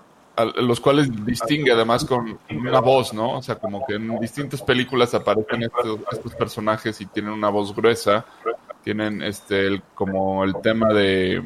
los 0.61 0.79
cuales 0.79 1.09
distingue 1.25 1.71
además 1.71 2.05
con 2.05 2.39
una 2.51 2.79
voz, 2.79 3.11
¿no? 3.11 3.37
O 3.37 3.41
sea, 3.41 3.55
como 3.55 3.83
que 3.87 3.95
en 3.95 4.19
distintas 4.19 4.61
películas 4.61 5.15
aparecen 5.15 5.63
estos, 5.63 5.99
estos 6.11 6.35
personajes 6.35 7.01
y 7.01 7.07
tienen 7.07 7.31
una 7.31 7.49
voz 7.49 7.75
gruesa, 7.75 8.23
tienen 8.83 9.23
este 9.23 9.65
el, 9.65 9.81
como 9.95 10.43
el 10.43 10.55
tema 10.61 10.93
de, 10.93 11.41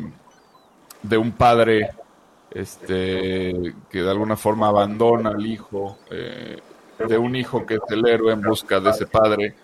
de 1.04 1.18
un 1.18 1.32
padre 1.32 1.92
este 2.52 3.74
que 3.90 4.02
de 4.02 4.12
alguna 4.12 4.36
forma 4.36 4.68
abandona 4.68 5.30
al 5.30 5.46
hijo, 5.46 5.98
eh, 6.10 6.60
de 7.08 7.18
un 7.18 7.36
hijo 7.36 7.66
que 7.66 7.76
es 7.76 7.82
el 7.90 8.06
héroe 8.06 8.34
en 8.34 8.42
busca 8.42 8.82
de 8.82 8.90
ese 8.90 9.08
padre, 9.08 9.56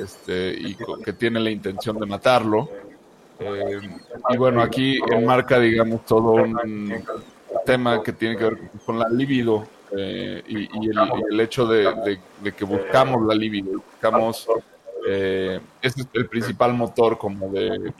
este, 0.00 0.52
y 0.52 0.76
que 1.04 1.12
tiene 1.12 1.40
la 1.40 1.50
intención 1.50 1.98
de 1.98 2.06
matarlo. 2.06 2.68
Eh, 3.38 3.80
y 4.30 4.36
bueno, 4.36 4.62
aquí 4.62 5.00
enmarca, 5.10 5.58
digamos, 5.58 6.04
todo 6.04 6.32
un 6.32 7.02
tema 7.64 8.02
que 8.02 8.12
tiene 8.12 8.36
que 8.36 8.44
ver 8.44 8.58
con 8.84 8.98
la 8.98 9.08
libido 9.08 9.66
eh, 9.96 10.42
y, 10.46 10.68
el, 11.30 11.40
hecho 11.40 11.66
de, 11.66 12.20
que 12.56 12.64
buscamos 12.64 13.26
la 13.26 13.34
libido, 13.34 13.82
buscamos, 13.92 14.46
eh, 15.08 15.58
es 15.80 15.94
el 16.12 16.28
principal 16.28 16.74
motor 16.74 17.18
como 17.18 17.48
de, 17.48 17.92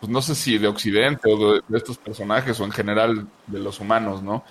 pues 0.00 0.10
no 0.10 0.22
sé 0.22 0.34
si 0.34 0.56
de 0.58 0.68
Occidente 0.68 1.30
o 1.30 1.54
de, 1.54 1.62
estos 1.76 1.98
personajes 1.98 2.58
o 2.60 2.64
en 2.64 2.70
general 2.70 3.26
de 3.46 3.58
los 3.58 3.80
humanos, 3.80 4.22
¿no? 4.22 4.44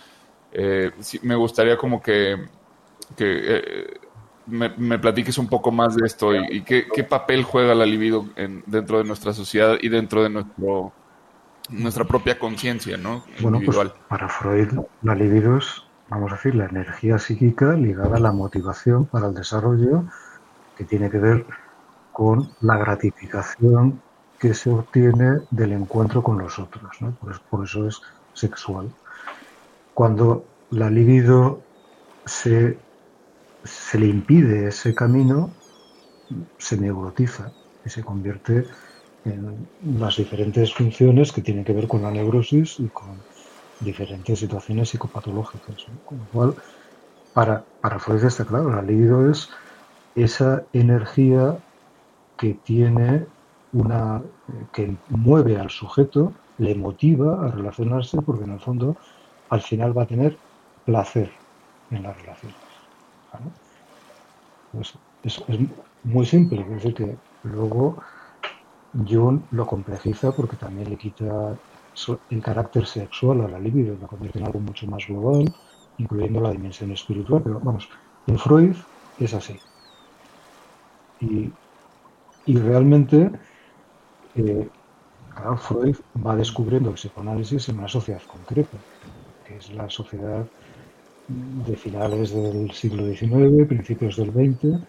Me 1.21 1.35
gustaría 1.35 1.77
como 1.77 2.01
que 2.01 2.37
me, 4.47 4.99
platiques 4.99 5.37
un 5.37 5.47
poco 5.47 5.71
más 5.71 5.95
de 5.95 6.05
esto 6.05 6.33
y, 6.35 6.61
qué, 6.63 7.03
papel 7.07 7.43
juega 7.43 7.75
la 7.75 7.85
libido 7.85 8.27
en, 8.35 8.63
dentro 8.65 8.97
de 8.97 9.03
nuestra 9.03 9.33
sociedad 9.33 9.77
y 9.81 9.89
dentro 9.89 10.23
de 10.23 10.29
nuestro 10.29 10.93
nuestra 11.69 12.05
propia 12.05 12.37
conciencia, 12.37 12.97
¿no? 12.97 13.23
Bueno, 13.41 13.59
pues 13.65 13.77
para 14.07 14.29
Freud 14.29 14.69
la 15.01 15.15
libido 15.15 15.57
es, 15.57 15.81
vamos 16.09 16.31
a 16.31 16.35
decir, 16.35 16.55
la 16.55 16.65
energía 16.65 17.17
psíquica 17.17 17.73
ligada 17.73 18.17
a 18.17 18.19
la 18.19 18.31
motivación 18.31 19.05
para 19.05 19.27
el 19.27 19.33
desarrollo 19.33 20.03
que 20.77 20.83
tiene 20.83 21.09
que 21.09 21.17
ver 21.17 21.45
con 22.11 22.49
la 22.61 22.77
gratificación 22.77 24.01
que 24.39 24.53
se 24.53 24.69
obtiene 24.69 25.39
del 25.49 25.71
encuentro 25.71 26.21
con 26.21 26.37
los 26.37 26.59
otros, 26.59 27.01
¿no? 27.01 27.17
por, 27.49 27.65
eso 27.65 27.87
es 27.87 28.01
sexual. 28.33 28.91
Cuando 29.93 30.45
la 30.69 30.89
libido 30.89 31.61
se 32.25 32.77
se 33.65 33.99
le 33.99 34.07
impide 34.07 34.67
ese 34.67 34.93
camino, 34.93 35.49
se 36.57 36.77
neurotiza 36.77 37.51
y 37.83 37.89
se 37.89 38.03
convierte 38.03 38.65
en 39.25 39.67
las 39.99 40.17
diferentes 40.17 40.73
funciones 40.73 41.31
que 41.31 41.41
tienen 41.41 41.65
que 41.65 41.73
ver 41.73 41.87
con 41.87 42.03
la 42.03 42.11
neurosis 42.11 42.79
y 42.79 42.87
con 42.89 43.19
diferentes 43.79 44.39
situaciones 44.39 44.89
psicopatológicas. 44.89 45.85
Con 46.05 46.19
lo 46.19 46.25
cual, 46.31 46.55
para, 47.33 47.65
Freud 47.99 48.23
está 48.23 48.45
claro, 48.45 48.69
la 48.69 48.81
libido 48.81 49.29
es 49.29 49.49
esa 50.13 50.63
energía 50.71 51.57
que 52.37 52.53
tiene 52.53 53.25
una 53.73 54.21
que 54.71 54.95
mueve 55.09 55.57
al 55.57 55.69
sujeto, 55.69 56.33
le 56.59 56.75
motiva 56.75 57.45
a 57.45 57.51
relacionarse 57.51 58.21
porque 58.21 58.45
en 58.45 58.51
el 58.51 58.59
fondo 58.59 58.95
al 59.49 59.61
final 59.61 59.97
va 59.97 60.03
a 60.03 60.07
tener 60.07 60.37
placer 60.85 61.31
en 61.89 62.03
la 62.03 62.13
relación. 62.13 62.64
Pues 64.71 64.99
es, 65.23 65.43
muy 66.03 66.25
simple, 66.25 66.61
es 66.61 66.69
decir, 66.69 66.93
que 66.93 67.19
luego 67.43 68.01
Jung 68.93 69.47
lo 69.51 69.65
complejiza 69.65 70.35
porque 70.35 70.57
también 70.57 70.89
le 70.89 70.97
quita 70.97 71.59
el 72.29 72.41
carácter 72.41 72.85
sexual 72.85 73.41
a 73.41 73.47
la 73.47 73.59
libido, 73.59 73.95
lo 73.95 74.07
convierte 74.07 74.39
en 74.39 74.45
algo 74.45 74.59
mucho 74.59 74.85
más 74.87 75.05
global, 75.07 75.45
incluyendo 75.97 76.41
la 76.41 76.51
dimensión 76.51 76.91
espiritual, 76.91 77.41
pero 77.43 77.59
vamos, 77.61 77.87
en 78.27 78.37
Freud 78.37 78.75
es 79.17 79.33
así. 79.33 79.59
Y, 81.19 81.57
realmente, 82.59 83.31
eh, 84.35 84.69
Freud 85.57 85.97
va 86.25 86.35
descubriendo 86.35 86.89
el 86.89 86.95
psicoanálisis 86.95 87.69
en 87.69 87.79
una 87.79 87.87
sociedad 87.87 88.21
concreta, 88.27 88.83
que 89.43 89.57
es 89.57 89.69
la 89.73 89.89
sociedad 89.89 90.49
de 91.27 91.75
finales 91.75 92.31
del 92.31 92.71
siglo 92.71 93.05
XIX, 93.05 93.67
principios 93.67 94.15
del 94.17 94.31
XX. 94.31 94.79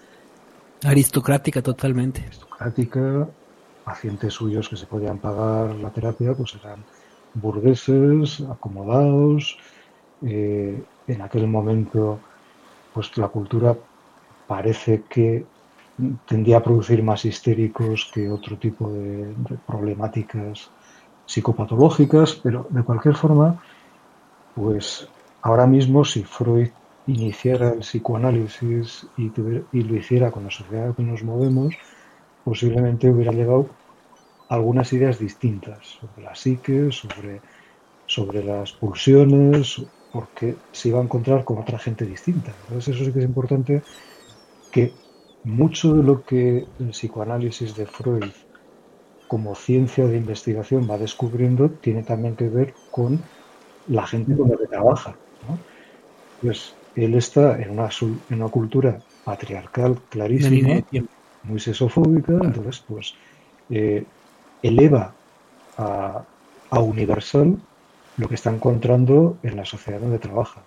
Aristocrática 0.84 1.62
totalmente. 1.62 2.22
Aristocrática, 2.22 3.28
pacientes 3.84 4.34
suyos 4.34 4.68
que 4.68 4.76
se 4.76 4.86
podían 4.86 5.18
pagar 5.18 5.74
la 5.76 5.90
terapia, 5.90 6.34
pues 6.34 6.54
eran 6.62 6.84
burgueses, 7.34 8.40
acomodados. 8.50 9.58
Eh, 10.22 10.82
en 11.06 11.22
aquel 11.22 11.46
momento, 11.46 12.18
pues 12.92 13.16
la 13.16 13.28
cultura 13.28 13.76
parece 14.46 15.02
que 15.08 15.44
tendía 16.26 16.58
a 16.58 16.62
producir 16.62 17.02
más 17.02 17.24
histéricos 17.24 18.10
que 18.12 18.30
otro 18.30 18.56
tipo 18.56 18.90
de 18.90 19.32
problemáticas 19.66 20.70
psicopatológicas, 21.24 22.34
pero 22.34 22.66
de 22.70 22.82
cualquier 22.82 23.16
forma, 23.16 23.60
pues 24.54 25.08
Ahora 25.46 25.68
mismo, 25.68 26.04
si 26.04 26.24
Freud 26.24 26.70
iniciara 27.06 27.72
el 27.72 27.78
psicoanálisis 27.78 29.06
y, 29.16 29.30
lo 29.30 29.94
hiciera 29.94 30.32
con 30.32 30.42
la 30.42 30.50
sociedad 30.50 30.88
en 30.88 30.94
que 30.94 31.02
nos 31.04 31.22
movemos, 31.22 31.72
posiblemente 32.42 33.08
hubiera 33.08 33.30
llegado 33.30 33.68
algunas 34.48 34.92
ideas 34.92 35.20
distintas 35.20 35.86
sobre 36.00 36.24
la 36.24 36.34
psique, 36.34 36.90
sobre, 36.90 37.42
sobre 38.08 38.42
las 38.42 38.72
pulsiones, 38.72 39.86
porque 40.10 40.56
se 40.72 40.88
iba 40.88 40.98
a 40.98 41.04
encontrar 41.04 41.44
con 41.44 41.58
otra 41.58 41.78
gente 41.78 42.04
distinta. 42.04 42.50
Entonces 42.62 42.96
eso 42.96 43.04
sí 43.04 43.12
que 43.12 43.20
es 43.20 43.26
importante 43.26 43.82
que 44.72 44.94
mucho 45.44 45.94
de 45.94 46.02
lo 46.02 46.24
que 46.24 46.66
el 46.80 46.90
psicoanálisis 46.90 47.76
de 47.76 47.86
Freud 47.86 48.32
como 49.28 49.54
ciencia 49.54 50.08
de 50.08 50.16
investigación 50.16 50.88
va 50.90 50.98
descubriendo 50.98 51.70
tiene 51.70 52.02
también 52.02 52.34
que 52.34 52.48
ver 52.48 52.74
con 52.90 53.22
la 53.86 54.04
gente 54.08 54.36
con 54.36 54.48
la 54.48 54.56
que 54.56 54.66
trabaja. 54.66 55.16
Pues 56.42 56.74
él 56.94 57.14
está 57.14 57.60
en 57.60 57.70
una, 57.70 57.88
en 58.30 58.42
una 58.42 58.48
cultura 58.48 58.98
patriarcal 59.24 59.98
clarísima, 60.08 60.82
muy 61.42 61.60
sesofóbica, 61.60 62.32
entonces 62.32 62.84
pues 62.86 63.14
eh, 63.70 64.04
eleva 64.62 65.12
a, 65.78 66.24
universal 66.78 67.56
lo 68.16 68.28
que 68.28 68.34
está 68.34 68.50
encontrando 68.50 69.38
en 69.42 69.56
la 69.56 69.64
sociedad 69.64 70.00
donde 70.00 70.18
trabaja. 70.18 70.60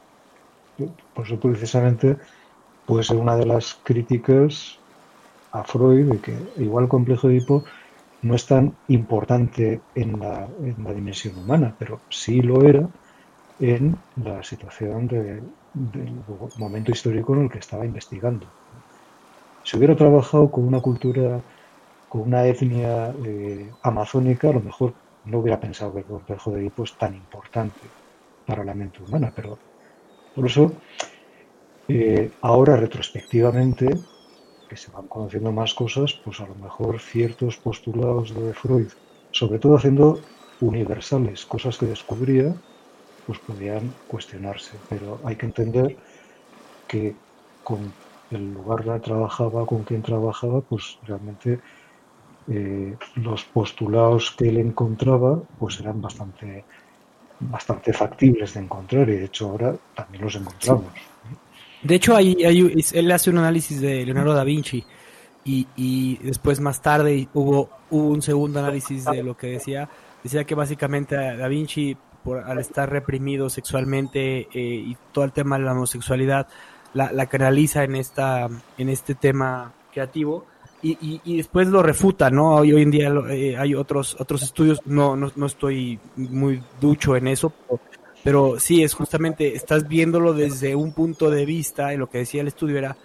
Por 1.14 1.26
eso 1.26 1.40
precisamente 1.40 2.18
puede 2.86 3.04
ser 3.04 3.18
una 3.18 3.36
de 3.36 3.46
las 3.46 3.78
críticas 3.84 4.80
a 5.52 5.64
Freud 5.64 6.12
de 6.12 6.20
que 6.20 6.36
igual 6.58 6.86
el 6.86 6.90
complejo 6.90 7.28
de 7.28 7.38
Edipo 7.38 7.64
no 8.22 8.36
es 8.36 8.46
tan 8.46 8.74
importante 8.88 9.82
en 9.96 10.20
la, 10.20 10.48
en 10.64 10.84
la 10.84 10.94
dimensión 10.94 11.38
humana, 11.38 11.76
pero 11.78 12.02
sí 12.10 12.42
lo 12.42 12.64
era 12.64 12.88
en 13.60 13.98
la 14.24 14.42
situación 14.44 15.08
del 15.74 16.24
momento 16.58 16.92
histórico 16.92 17.36
en 17.36 17.44
el 17.44 17.50
que 17.50 17.60
estaba 17.60 17.86
investigando. 17.86 18.48
Si 19.64 19.78
hubiera 19.78 19.96
trabajado 19.96 20.50
con 20.50 20.66
una 20.66 20.82
cultura, 20.82 21.44
con 22.08 22.22
una 22.22 22.46
etnia 22.46 23.14
eh, 23.26 23.72
amazónica, 23.84 24.50
a 24.50 24.54
lo 24.54 24.62
mejor 24.62 24.96
no 25.26 25.40
hubiera 25.40 25.60
pensado 25.60 25.94
que 25.94 26.00
el 26.00 26.06
complejo 26.06 26.52
de 26.52 26.62
Edipo 26.62 26.84
es 26.84 26.98
tan 26.98 27.16
importante 27.16 27.92
para 28.46 28.64
la 28.64 28.74
mente 28.74 29.04
humana. 29.04 29.32
Pero 29.36 29.60
por 30.34 30.46
eso, 30.46 30.72
eh, 31.88 32.32
ahora 32.42 32.78
retrospectivamente, 32.78 33.88
que 34.68 34.78
se 34.78 34.92
van 34.92 35.08
conociendo 35.08 35.52
más 35.52 35.74
cosas, 35.74 36.20
pues 36.24 36.40
a 36.40 36.48
lo 36.48 36.56
mejor 36.56 37.00
ciertos 37.00 37.58
postulados 37.58 38.34
de 38.36 38.54
Freud, 38.54 38.92
sobre 39.32 39.60
todo 39.60 39.78
haciendo 39.78 40.22
universales, 40.62 41.46
cosas 41.46 41.78
que 41.78 41.88
descubría, 41.88 42.56
pues 43.30 43.38
podían 43.38 43.94
cuestionarse. 44.08 44.72
Pero 44.90 45.20
hay 45.24 45.36
que 45.36 45.46
entender 45.46 45.96
que 46.88 47.14
con 47.64 47.94
el 48.32 48.56
lugar 48.56 48.84
donde 48.84 49.02
trabajaba, 49.02 49.68
con 49.68 49.84
quien 49.84 50.02
trabajaba, 50.02 50.62
pues 50.62 50.98
realmente 51.06 51.60
eh, 52.48 52.96
los 53.18 53.44
postulados 53.46 54.32
que 54.32 54.50
él 54.50 54.58
encontraba, 54.58 55.40
pues 55.60 55.80
eran 55.80 56.02
bastante 56.02 56.66
bastante 57.40 57.94
factibles 57.94 58.56
de 58.56 58.62
encontrar 58.62 59.08
y 59.10 59.18
de 59.18 59.26
hecho 59.26 59.50
ahora 59.50 59.76
también 59.96 60.24
los 60.24 60.36
encontramos. 60.36 60.92
De 61.84 61.96
hecho, 61.96 62.16
hay, 62.16 62.36
él 62.42 63.12
hace 63.12 63.30
un 63.30 63.38
análisis 63.38 63.80
de 63.80 64.04
Leonardo 64.06 64.34
da 64.34 64.44
Vinci 64.44 64.84
y, 65.46 65.68
y 65.76 66.18
después 66.18 66.60
más 66.60 66.82
tarde 66.82 67.30
hubo, 67.36 67.70
un 67.92 68.24
segundo 68.24 68.60
análisis 68.60 69.06
de 69.06 69.22
lo 69.22 69.38
que 69.38 69.48
decía. 69.48 69.88
Decía 70.24 70.44
que 70.44 70.56
básicamente 70.56 71.16
Da 71.16 71.48
Vinci, 71.48 71.96
al 72.46 72.60
estar 72.60 72.90
reprimido 72.90 73.50
sexualmente 73.50 74.42
eh, 74.42 74.50
y 74.54 74.98
todo 75.12 75.26
el 75.26 75.32
tema 75.32 75.58
de 75.58 75.66
la 75.66 75.74
homosexualidad, 75.74 76.48
la, 76.94 77.12
la 77.12 77.28
canaliza 77.28 77.84
en, 77.84 77.96
esta, 77.96 78.48
en 78.78 78.90
este 78.90 79.16
tema 79.16 79.74
creativo 79.92 80.46
y, 80.82 81.20
y, 81.26 81.38
después 81.38 81.68
lo 81.68 81.84
refuta, 81.84 82.30
¿no? 82.30 82.56
Hoy, 82.56 82.72
hoy 82.72 82.84
en 82.84 82.92
día 82.92 83.12
eh, 83.32 83.58
hay 83.58 83.76
otros 83.76 84.16
otros 84.18 84.44
estudios, 84.44 84.80
no, 84.86 85.18
no, 85.18 85.30
no, 85.36 85.46
estoy 85.46 86.00
muy 86.16 86.64
ducho 86.80 87.18
en 87.18 87.28
eso, 87.28 87.52
pero, 88.24 88.60
sí, 88.60 88.82
es 88.82 88.94
justamente, 88.94 89.56
estás 89.56 89.88
viéndolo 89.90 90.34
desde 90.34 90.76
un 90.76 90.94
punto 90.94 91.30
de 91.30 91.46
vista, 91.46 91.94
y 91.94 91.98
lo 91.98 92.10
que 92.10 92.20
decía 92.20 92.42
el 92.42 92.48
estudio 92.48 92.78
era 92.78 92.96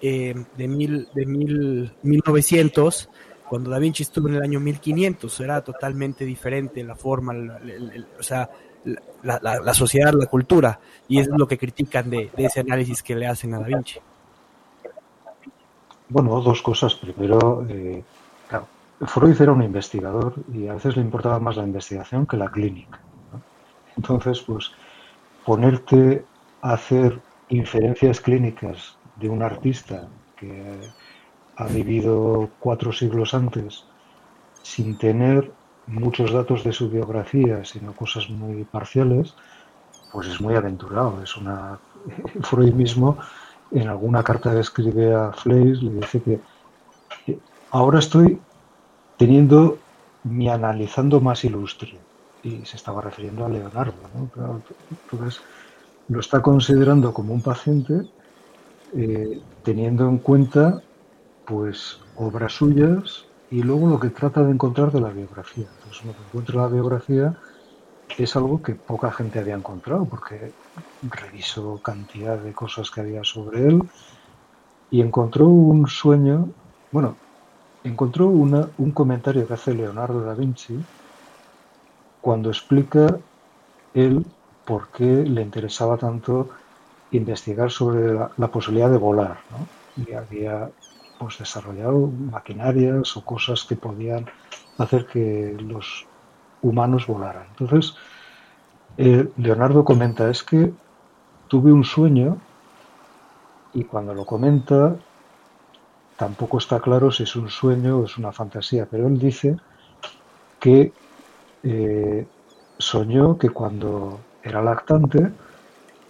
eh, 0.00 0.34
de, 0.56 0.68
mil, 0.68 1.08
de 1.12 1.26
mil, 1.26 1.92
1900, 2.02 3.08
cuando 3.48 3.70
Da 3.70 3.78
Vinci 3.78 4.02
estuvo 4.02 4.28
en 4.28 4.36
el 4.36 4.42
año 4.42 4.60
1500, 4.60 5.40
era 5.40 5.62
totalmente 5.62 6.24
diferente 6.24 6.82
la 6.82 6.94
forma, 6.94 7.34
o 8.18 8.22
sea, 8.22 8.48
la, 9.22 9.74
sociedad, 9.74 10.12
la 10.12 10.26
cultura, 10.26 10.78
y 11.08 11.20
es 11.20 11.28
lo 11.28 11.46
que 11.46 11.58
critican 11.58 12.10
de, 12.10 12.30
ese 12.36 12.60
análisis 12.60 13.02
que 13.02 13.14
le 13.14 13.26
hacen 13.26 13.54
a 13.54 13.60
Da 13.60 13.66
Vinci. 13.66 14.00
Bueno, 16.08 16.40
dos 16.40 16.62
cosas. 16.62 16.94
Primero, 16.94 17.66
eh, 17.68 18.02
Freud 19.06 19.40
era 19.40 19.52
un 19.52 19.62
investigador 19.62 20.34
y 20.52 20.68
a 20.68 20.74
veces 20.74 20.96
le 20.96 21.02
importaba 21.02 21.38
más 21.38 21.56
la 21.56 21.64
investigación 21.64 22.26
que 22.26 22.36
la 22.36 22.50
clínica. 22.50 23.00
Entonces, 23.96 24.40
pues 24.40 24.72
ponerte 25.44 26.24
a 26.62 26.74
hacer 26.74 27.20
inferencias 27.48 28.20
clínicas 28.20 28.96
de 29.16 29.28
un 29.28 29.42
artista 29.42 30.08
que 30.36 30.78
ha 31.56 31.66
vivido 31.66 32.50
cuatro 32.58 32.92
siglos 32.92 33.34
antes 33.34 33.84
sin 34.62 34.98
tener 34.98 35.52
muchos 35.86 36.32
datos 36.32 36.64
de 36.64 36.72
su 36.72 36.88
biografía, 36.88 37.64
sino 37.64 37.92
cosas 37.92 38.28
muy 38.30 38.64
parciales, 38.64 39.34
pues 40.12 40.28
es 40.28 40.40
muy 40.40 40.54
aventurado. 40.54 41.22
Es 41.22 41.36
una 41.36 41.78
Freud 42.42 42.72
mismo 42.72 43.18
en 43.70 43.88
alguna 43.88 44.22
carta 44.22 44.52
que 44.52 44.60
escribe 44.60 45.14
a 45.14 45.32
Fleiss, 45.32 45.82
le 45.82 45.90
dice 45.92 46.22
que 46.22 46.40
ahora 47.70 47.98
estoy 47.98 48.38
teniendo 49.16 49.78
mi 50.22 50.48
analizando 50.48 51.20
más 51.20 51.44
ilustre. 51.44 51.98
Y 52.42 52.64
se 52.66 52.76
estaba 52.76 53.00
refiriendo 53.00 53.46
a 53.46 53.48
Leonardo. 53.48 53.94
¿no? 54.14 54.60
entonces, 54.90 55.40
lo 56.08 56.20
está 56.20 56.42
considerando 56.42 57.14
como 57.14 57.32
un 57.32 57.40
paciente 57.40 58.02
eh, 58.94 59.40
teniendo 59.62 60.06
en 60.08 60.18
cuenta 60.18 60.82
pues 61.46 62.00
obras 62.16 62.52
suyas 62.52 63.24
y 63.50 63.62
luego 63.62 63.88
lo 63.88 64.00
que 64.00 64.10
trata 64.10 64.42
de 64.42 64.52
encontrar 64.52 64.90
de 64.90 65.00
la 65.00 65.10
biografía. 65.10 65.68
Entonces, 65.72 66.04
lo 66.04 66.12
que 66.12 66.22
encuentra 66.22 66.62
la 66.62 66.68
biografía 66.68 67.38
es 68.18 68.36
algo 68.36 68.62
que 68.62 68.74
poca 68.74 69.12
gente 69.12 69.38
había 69.38 69.54
encontrado, 69.54 70.04
porque 70.06 70.52
revisó 71.02 71.80
cantidad 71.82 72.38
de 72.38 72.52
cosas 72.52 72.90
que 72.90 73.00
había 73.00 73.24
sobre 73.24 73.66
él 73.66 73.82
y 74.90 75.00
encontró 75.00 75.46
un 75.48 75.86
sueño, 75.86 76.48
bueno, 76.90 77.16
encontró 77.82 78.28
una, 78.28 78.68
un 78.78 78.92
comentario 78.92 79.46
que 79.46 79.54
hace 79.54 79.74
Leonardo 79.74 80.20
da 80.20 80.34
Vinci 80.34 80.78
cuando 82.20 82.48
explica 82.48 83.18
él 83.92 84.24
por 84.64 84.90
qué 84.90 85.04
le 85.04 85.42
interesaba 85.42 85.96
tanto 85.98 86.48
investigar 87.10 87.70
sobre 87.70 88.14
la, 88.14 88.48
posibilidad 88.50 88.90
de 88.90 88.96
volar. 88.96 89.38
¿no? 89.50 89.66
Y 90.04 90.12
había 90.14 90.70
pues, 91.24 91.38
desarrollado 91.38 92.06
maquinarias 92.06 93.16
o 93.16 93.24
cosas 93.24 93.64
que 93.64 93.76
podían 93.76 94.26
hacer 94.76 95.06
que 95.06 95.56
los 95.58 96.06
humanos 96.60 97.06
volaran. 97.06 97.46
Entonces, 97.48 97.94
eh, 98.98 99.26
Leonardo 99.38 99.86
comenta, 99.86 100.28
es 100.28 100.42
que 100.42 100.70
tuve 101.48 101.72
un 101.72 101.82
sueño 101.82 102.36
y 103.72 103.84
cuando 103.84 104.12
lo 104.12 104.26
comenta 104.26 104.94
tampoco 106.18 106.58
está 106.58 106.78
claro 106.80 107.10
si 107.10 107.22
es 107.22 107.34
un 107.36 107.48
sueño 107.48 108.00
o 108.00 108.04
es 108.04 108.18
una 108.18 108.30
fantasía, 108.30 108.86
pero 108.90 109.06
él 109.06 109.18
dice 109.18 109.56
que 110.60 110.92
eh, 111.62 112.26
soñó 112.78 113.38
que 113.38 113.48
cuando 113.48 114.20
era 114.42 114.60
lactante 114.60 115.32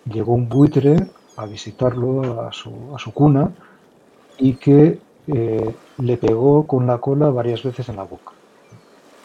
llegó 0.07 0.35
un 0.35 0.49
buitre 0.49 0.97
a 1.37 1.47
visitarlo 1.47 2.43
a 2.43 2.53
su, 2.53 2.93
a 2.97 2.99
su 2.99 3.13
cuna 3.13 3.53
y 4.39 4.55
que 4.55 5.04
eh, 5.27 5.75
le 5.99 6.17
pegó 6.17 6.67
con 6.67 6.87
la 6.87 6.99
cola 6.99 7.31
varias 7.31 7.63
veces 7.63 7.89
en 7.89 7.97
la 7.97 8.05
boca. 8.05 8.33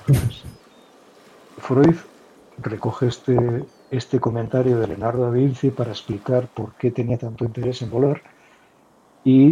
Freud 1.57 1.97
recoge 2.57 3.07
este, 3.07 3.65
este 3.91 4.19
comentario 4.19 4.79
de 4.79 4.87
Leonardo 4.87 5.25
da 5.25 5.31
Vinci 5.31 5.71
para 5.71 5.91
explicar 5.91 6.47
por 6.47 6.73
qué 6.73 6.91
tenía 6.91 7.17
tanto 7.17 7.45
interés 7.45 7.81
en 7.81 7.89
volar 7.89 8.21
y 9.23 9.51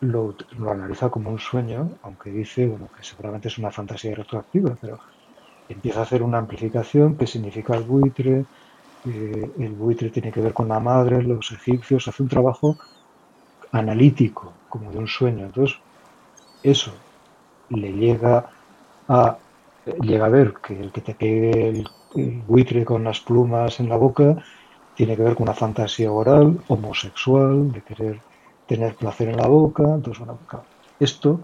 lo, 0.00 0.34
analiza 0.70 1.10
como 1.10 1.30
un 1.30 1.38
sueño, 1.38 1.90
aunque 2.02 2.30
dice 2.30 2.66
bueno, 2.66 2.88
que 2.96 3.02
seguramente 3.02 3.48
es 3.48 3.58
una 3.58 3.70
fantasía 3.70 4.14
retroactiva, 4.14 4.76
pero 4.80 4.98
empieza 5.68 6.00
a 6.00 6.02
hacer 6.04 6.22
una 6.22 6.38
amplificación, 6.38 7.16
qué 7.16 7.26
significa 7.26 7.76
el 7.76 7.84
buitre, 7.84 8.44
eh, 9.06 9.50
el 9.58 9.72
buitre 9.72 10.10
tiene 10.10 10.32
que 10.32 10.40
ver 10.40 10.52
con 10.52 10.68
la 10.68 10.80
madre, 10.80 11.22
los 11.22 11.50
egipcios, 11.52 12.06
hace 12.08 12.22
un 12.22 12.28
trabajo 12.28 12.76
analítico, 13.72 14.52
como 14.68 14.90
de 14.90 14.98
un 14.98 15.08
sueño. 15.08 15.46
Entonces, 15.46 15.78
eso 16.62 16.92
le 17.70 17.92
llega 17.92 18.50
a 19.08 19.38
llega 20.02 20.26
a 20.26 20.28
ver 20.28 20.54
que 20.62 20.78
el 20.78 20.92
que 20.92 21.00
te 21.00 21.14
pegue 21.14 21.68
el, 21.68 21.88
buitre 22.46 22.84
con 22.84 23.04
las 23.04 23.20
plumas 23.20 23.80
en 23.80 23.88
la 23.88 23.96
boca 23.96 24.36
tiene 24.96 25.16
que 25.16 25.22
ver 25.22 25.34
con 25.34 25.44
una 25.44 25.54
fantasía 25.54 26.10
oral, 26.10 26.58
homosexual, 26.68 27.70
de 27.70 27.82
querer 27.82 28.20
tener 28.66 28.96
placer 28.96 29.28
en 29.28 29.36
la 29.36 29.46
boca. 29.46 29.84
Entonces, 29.84 30.18
bueno, 30.18 30.40
esto, 30.98 31.42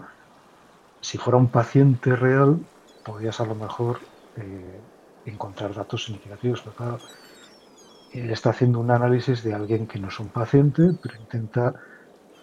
si 0.99 1.17
fuera 1.17 1.37
un 1.37 1.49
paciente 1.49 2.15
real, 2.15 2.59
podrías 3.05 3.39
a 3.39 3.45
lo 3.45 3.55
mejor 3.55 3.99
eh, 4.35 4.81
encontrar 5.23 5.73
datos 5.73 6.03
significativos, 6.03 6.61
pero 6.61 6.75
claro, 6.75 6.99
él 8.11 8.29
está 8.31 8.49
haciendo 8.49 8.79
un 8.79 8.91
análisis 8.91 9.43
de 9.43 9.53
alguien 9.53 9.87
que 9.87 9.99
no 9.99 10.09
es 10.09 10.19
un 10.19 10.29
paciente, 10.29 10.91
pero 11.01 11.15
intenta 11.15 11.73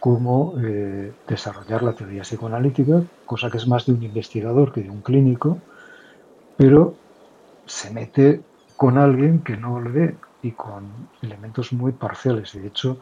cómo 0.03 0.55
eh, 0.59 1.15
desarrollar 1.29 1.81
la 1.85 1.95
teoría 1.95 2.23
psicoanalítica, 2.23 3.05
cosa 3.25 3.49
que 3.49 3.59
es 3.59 3.69
más 3.69 3.87
de 3.87 3.93
un 3.93 4.03
investigador 4.03 4.73
que 4.73 4.83
de 4.83 4.91
un 4.91 5.01
clínico, 5.01 5.61
pero 6.57 6.97
se 7.67 7.89
mete 7.93 8.41
con 8.77 8.99
alguien 8.99 9.45
que 9.45 9.57
no 9.57 9.79
lo 9.79 9.93
ve 9.93 10.19
y 10.43 10.51
con 10.51 11.09
elementos 11.23 11.73
muy 11.73 11.93
parciales. 11.93 12.53
De 12.53 12.67
hecho, 12.67 12.99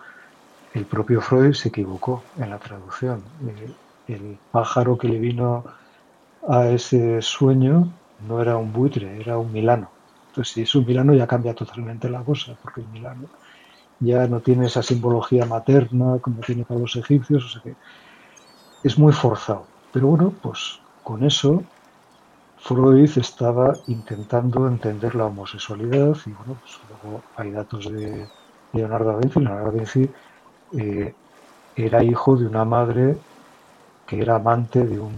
el 0.75 0.85
propio 0.85 1.23
Freud 1.23 1.55
se 1.55 1.71
equivocó 1.71 2.23
en 2.37 2.51
la 2.51 2.59
traducción. 2.59 3.25
Eh, 3.49 3.73
el 4.07 4.39
pájaro 4.51 4.99
que 4.99 5.09
le 5.09 5.19
vino 5.19 5.65
a 6.47 6.69
ese 6.69 7.23
sueño 7.23 7.95
no 8.19 8.43
era 8.43 8.59
un 8.59 8.75
buitre, 8.75 9.19
era 9.19 9.39
un 9.39 9.51
milano. 9.53 9.91
Entonces, 10.27 10.53
si 10.53 10.63
es 10.63 10.75
un 10.75 10.85
milano 10.85 11.15
ya 11.15 11.27
cambia 11.27 11.55
totalmente 11.55 12.11
la 12.11 12.23
cosa, 12.23 12.59
porque 12.61 12.83
el 12.83 12.89
milano 12.89 13.31
ya 14.01 14.27
no 14.27 14.41
tiene 14.41 14.67
esa 14.67 14.83
simbología 14.83 15.45
materna 15.47 16.19
como 16.21 16.41
tiene 16.41 16.65
para 16.65 16.81
los 16.81 16.97
egipcios, 16.97 17.45
o 17.45 17.49
sea 17.49 17.63
que 17.63 17.77
es 18.83 18.99
muy 18.99 19.13
forzado. 19.13 19.67
Pero 19.93 20.09
bueno, 20.09 20.33
pues 20.43 20.81
con 21.05 21.25
eso 21.25 21.63
Freud 22.59 23.11
estaba 23.17 23.75
intentando 23.87 24.67
entender 24.67 25.15
la 25.15 25.27
homosexualidad 25.27 26.17
y 26.27 26.31
bueno, 26.31 26.57
pues 26.61 26.79
luego 26.89 27.23
hay 27.37 27.51
datos 27.51 27.91
de 27.91 28.29
Leonardo 28.73 29.13
da 29.13 29.19
Vinci. 29.19 29.41
Leonardo 29.41 29.65
da 29.65 29.79
Vinci 29.79 30.11
eh, 30.79 31.15
era 31.77 32.03
hijo 32.03 32.37
de 32.37 32.47
una 32.47 32.65
madre 32.65 33.17
que 34.07 34.21
era 34.21 34.37
amante 34.37 34.85
de 34.85 34.99
un, 34.99 35.13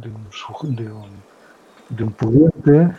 de 0.00 0.08
un, 0.08 0.76
de 0.76 0.92
un, 0.92 1.22
de 1.88 2.04
un 2.04 2.12
pudiente 2.12 2.96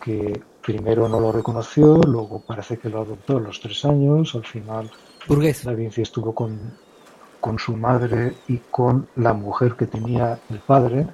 que 0.00 0.42
primero 0.62 1.08
no 1.08 1.20
lo 1.20 1.32
reconoció, 1.32 1.96
luego 1.96 2.40
parece 2.40 2.78
que 2.78 2.88
lo 2.88 3.02
adoptó 3.02 3.36
a 3.36 3.40
los 3.40 3.60
tres 3.60 3.84
años, 3.84 4.34
al 4.34 4.44
final 4.44 4.90
Burgués. 5.26 5.64
Da 5.64 5.72
Vinci 5.72 6.02
estuvo 6.02 6.34
con, 6.34 6.58
con 7.40 7.58
su 7.58 7.76
madre 7.76 8.34
y 8.48 8.58
con 8.58 9.08
la 9.16 9.32
mujer 9.32 9.74
que 9.74 9.86
tenía 9.86 10.38
el 10.50 10.58
padre. 10.60 11.06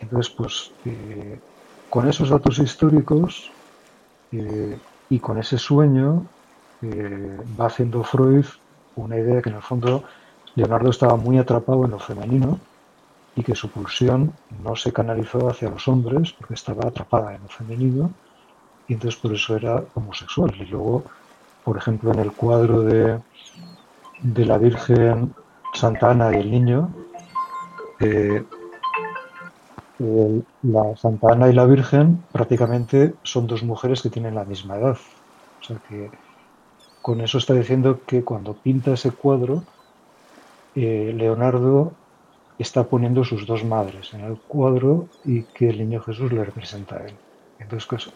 Entonces, 0.00 0.32
pues 0.36 0.72
eh, 0.84 1.38
con 1.88 2.08
esos 2.08 2.30
datos 2.30 2.58
históricos 2.58 3.50
eh, 4.32 4.78
y 5.08 5.18
con 5.18 5.38
ese 5.38 5.58
sueño 5.58 6.26
eh, 6.82 7.38
va 7.58 7.66
haciendo 7.66 8.02
Freud 8.02 8.46
una 8.96 9.16
idea 9.16 9.40
que 9.40 9.50
en 9.50 9.56
el 9.56 9.62
fondo 9.62 10.04
Leonardo 10.54 10.90
estaba 10.90 11.16
muy 11.16 11.38
atrapado 11.38 11.84
en 11.84 11.92
lo 11.92 11.98
femenino 11.98 12.58
y 13.34 13.42
que 13.42 13.54
su 13.54 13.70
pulsión 13.70 14.32
no 14.62 14.76
se 14.76 14.92
canalizó 14.92 15.48
hacia 15.48 15.70
los 15.70 15.88
hombres 15.88 16.32
porque 16.32 16.54
estaba 16.54 16.88
atrapada 16.88 17.34
en 17.34 17.42
lo 17.42 17.48
femenino 17.48 18.10
entonces 18.92 19.20
por 19.20 19.34
eso 19.34 19.56
era 19.56 19.84
homosexual. 19.94 20.52
Y 20.56 20.66
luego, 20.66 21.06
por 21.64 21.78
ejemplo, 21.78 22.12
en 22.12 22.20
el 22.20 22.32
cuadro 22.32 22.82
de, 22.82 23.22
de 24.22 24.46
la 24.46 24.58
Virgen 24.58 25.34
Santa 25.74 26.10
Ana 26.12 26.32
y 26.34 26.40
el 26.40 26.50
Niño, 26.50 26.94
eh, 28.00 28.44
el- 29.98 30.46
la 30.62 30.94
Santa 30.96 31.32
Ana 31.32 31.48
y 31.48 31.54
la 31.54 31.64
Virgen 31.64 32.26
prácticamente 32.30 33.18
son 33.24 33.46
dos 33.46 33.62
mujeres 33.62 34.02
que 34.02 34.10
tienen 34.10 34.34
la 34.34 34.44
misma 34.44 34.76
edad. 34.76 34.98
O 35.60 35.64
sea 35.66 35.78
que 35.78 36.10
con 37.02 37.20
eso 37.22 37.38
está 37.38 37.54
diciendo 37.54 38.04
que 38.06 38.24
cuando 38.24 38.60
pinta 38.60 38.94
ese 38.94 39.12
cuadro, 39.12 39.68
eh, 40.74 41.12
Leonardo 41.14 41.98
está 42.58 42.88
poniendo 42.88 43.24
sus 43.24 43.46
dos 43.46 43.64
madres 43.64 44.12
en 44.14 44.22
el 44.22 44.40
cuadro 44.46 45.10
y 45.24 45.46
que 45.48 45.70
el 45.70 45.78
niño 45.78 46.02
Jesús 46.02 46.32
le 46.32 46.44
representa 46.44 46.96
a 46.98 47.06
él. 47.08 47.20
Entonces, 47.58 47.88
pues, 47.88 48.14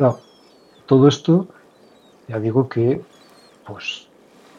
claro, 0.00 0.18
todo 0.86 1.08
esto, 1.08 1.46
ya 2.26 2.40
digo 2.40 2.70
que, 2.70 3.02
pues, 3.66 4.06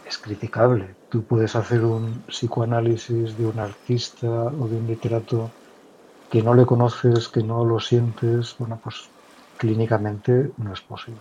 es 0.06 0.20
criticable. 0.20 0.94
Tú 1.10 1.24
puedes 1.24 1.56
hacer 1.56 1.84
un 1.84 2.22
psicoanálisis 2.28 3.36
de 3.36 3.48
un 3.48 3.60
artista 3.60 4.28
o 4.28 4.68
de 4.68 4.76
un 4.78 4.86
literato 4.86 5.50
que 6.30 6.44
no 6.44 6.54
le 6.54 6.64
conoces, 6.68 7.28
que 7.28 7.42
no 7.42 7.66
lo 7.66 7.80
sientes, 7.80 8.56
bueno, 8.60 8.80
pues 8.84 9.10
clínicamente 9.58 10.52
no 10.58 10.74
es 10.74 10.82
posible. 10.82 11.20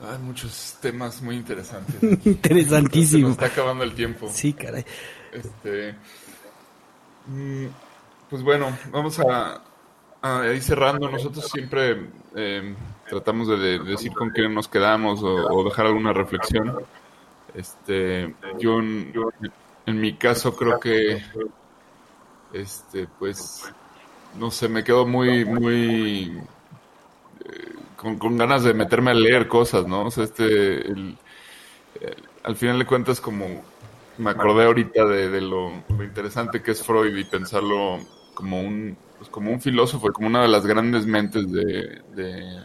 Hay 0.00 0.18
muchos 0.20 0.78
temas 0.80 1.20
muy 1.20 1.36
interesantes. 1.36 2.00
Se 2.22 2.30
Interesantísimo. 2.30 3.28
nos 3.28 3.32
está 3.32 3.46
acabando 3.46 3.84
el 3.84 3.94
tiempo. 3.94 4.26
Sí, 4.32 4.54
caray. 4.54 4.86
Este, 5.32 5.94
mm, 7.26 7.66
pues 8.30 8.42
bueno, 8.42 8.76
vamos 8.90 9.20
a, 9.20 9.62
a 10.22 10.46
ir 10.52 10.62
cerrando. 10.62 11.10
Nosotros 11.10 11.48
siempre 11.48 12.08
eh, 12.34 12.74
tratamos 13.08 13.48
de, 13.48 13.56
de 13.56 13.78
decir 13.80 14.12
con 14.12 14.32
qué 14.32 14.48
nos 14.48 14.68
quedamos 14.68 15.20
o, 15.22 15.64
dejar 15.64 15.86
alguna 15.86 16.12
reflexión. 16.12 16.78
Este, 17.54 18.34
yo 18.58 18.80
en, 18.80 20.00
mi 20.00 20.14
caso 20.14 20.56
creo 20.56 20.80
que, 20.80 21.22
este, 22.52 23.06
pues, 23.18 23.70
no 24.38 24.50
sé, 24.50 24.68
me 24.68 24.84
quedo 24.84 25.06
muy, 25.06 25.44
muy 25.44 26.40
eh, 27.44 27.72
con, 27.96 28.18
con 28.18 28.38
ganas 28.38 28.64
de 28.64 28.72
meterme 28.72 29.10
a 29.10 29.14
leer 29.14 29.48
cosas, 29.48 29.86
¿no? 29.86 30.06
O 30.06 30.10
sea, 30.10 30.24
este, 30.24 30.84
al 32.44 32.56
final 32.56 32.78
de 32.78 32.86
cuentas, 32.86 33.20
como 33.20 33.62
me 34.18 34.30
acordé 34.30 34.64
ahorita 34.64 35.04
de, 35.06 35.40
lo 35.40 35.72
interesante 36.02 36.62
que 36.62 36.72
es 36.72 36.82
Freud 36.82 37.16
y 37.16 37.24
pensarlo 37.24 37.98
como 38.34 38.60
un, 38.60 38.96
pues 39.22 39.30
como 39.30 39.52
un 39.52 39.60
filósofo 39.60 40.12
como 40.12 40.26
una 40.26 40.42
de 40.42 40.48
las 40.48 40.66
grandes 40.66 41.06
mentes 41.06 41.50
de, 41.52 42.02
de- 42.12 42.60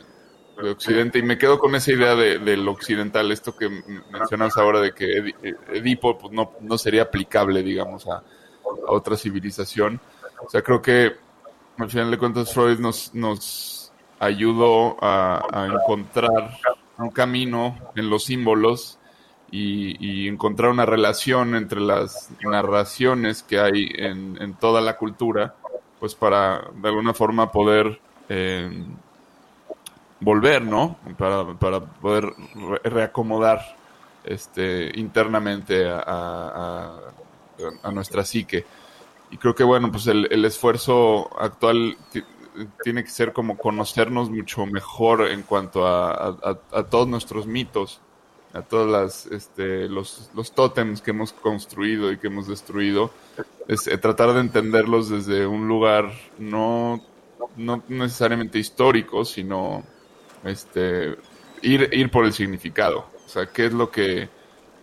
de 0.59 0.71
Occidente. 0.71 1.19
Y 1.19 1.21
me 1.21 1.37
quedo 1.37 1.59
con 1.59 1.75
esa 1.75 1.91
idea 1.91 2.15
de, 2.15 2.39
del 2.39 2.67
occidental, 2.67 3.31
esto 3.31 3.55
que 3.55 3.69
mencionas 4.09 4.57
ahora 4.57 4.81
de 4.81 4.91
que 4.91 5.05
Edi- 5.05 5.55
Edipo 5.71 6.17
pues, 6.17 6.33
no, 6.33 6.53
no 6.61 6.79
sería 6.79 7.03
aplicable, 7.03 7.61
digamos, 7.61 8.07
a, 8.07 8.23
otra 8.87 9.15
civilización. 9.17 10.01
O 10.43 10.49
sea, 10.49 10.63
creo 10.63 10.81
que 10.81 11.11
al 11.77 11.89
final 11.91 12.09
de 12.09 12.17
cuentas 12.17 12.51
Freud 12.51 12.79
nos, 12.79 13.13
nos 13.13 13.93
ayudó 14.17 14.97
a, 14.99 15.67
encontrar 15.71 16.57
un 16.97 17.11
camino 17.11 17.77
en 17.95 18.09
los 18.09 18.23
símbolos 18.23 18.97
y, 19.51 20.27
encontrar 20.27 20.71
una 20.71 20.87
relación 20.87 21.53
entre 21.53 21.81
las 21.81 22.31
narraciones 22.41 23.43
que 23.43 23.59
hay 23.59 23.91
en 23.95 24.55
toda 24.59 24.81
la 24.81 24.97
cultura, 24.97 25.53
pues 25.99 26.15
para 26.15 26.69
de 26.75 26.89
alguna 26.89 27.13
forma 27.13 27.51
poder 27.51 27.99
eh, 28.29 28.85
volver, 30.19 30.63
¿no? 30.63 30.97
Para, 31.17 31.53
para 31.57 31.79
poder 31.81 32.25
re- 32.55 32.89
reacomodar 32.89 33.61
este, 34.23 34.91
internamente 34.99 35.87
a, 35.89 36.01
a- 37.83 37.91
nuestra 37.91 38.23
psique. 38.23 38.65
Y 39.31 39.37
creo 39.37 39.55
que, 39.55 39.63
bueno, 39.63 39.91
pues 39.91 40.07
el, 40.07 40.27
el 40.31 40.45
esfuerzo 40.45 41.29
actual 41.39 41.97
ti- 42.11 42.23
tiene 42.83 43.03
que 43.03 43.09
ser 43.09 43.33
como 43.33 43.57
conocernos 43.57 44.29
mucho 44.29 44.65
mejor 44.65 45.27
en 45.27 45.43
cuanto 45.43 45.85
a- 45.87 46.59
a 46.71 46.83
todos 46.83 47.07
nuestros 47.07 47.47
mitos, 47.47 48.01
a 48.57 48.63
todos 48.63 48.89
las, 48.89 49.27
este, 49.27 49.87
los, 49.87 50.31
los 50.33 50.51
tótems 50.51 51.01
que 51.01 51.11
hemos 51.11 51.31
construido 51.31 52.11
y 52.11 52.17
que 52.17 52.27
hemos 52.27 52.47
destruido, 52.47 53.11
es 53.67 53.87
eh, 53.87 53.97
tratar 53.97 54.33
de 54.33 54.39
entenderlos 54.39 55.09
desde 55.09 55.45
un 55.45 55.67
lugar 55.67 56.11
no, 56.39 57.03
no 57.55 57.83
necesariamente 57.87 58.57
histórico, 58.57 59.25
sino 59.25 59.83
este, 60.43 61.15
ir, 61.61 61.89
ir 61.91 62.09
por 62.09 62.25
el 62.25 62.33
significado. 62.33 63.05
O 63.25 63.29
sea, 63.29 63.45
qué 63.45 63.67
es 63.67 63.73
lo 63.73 63.91
que 63.91 64.29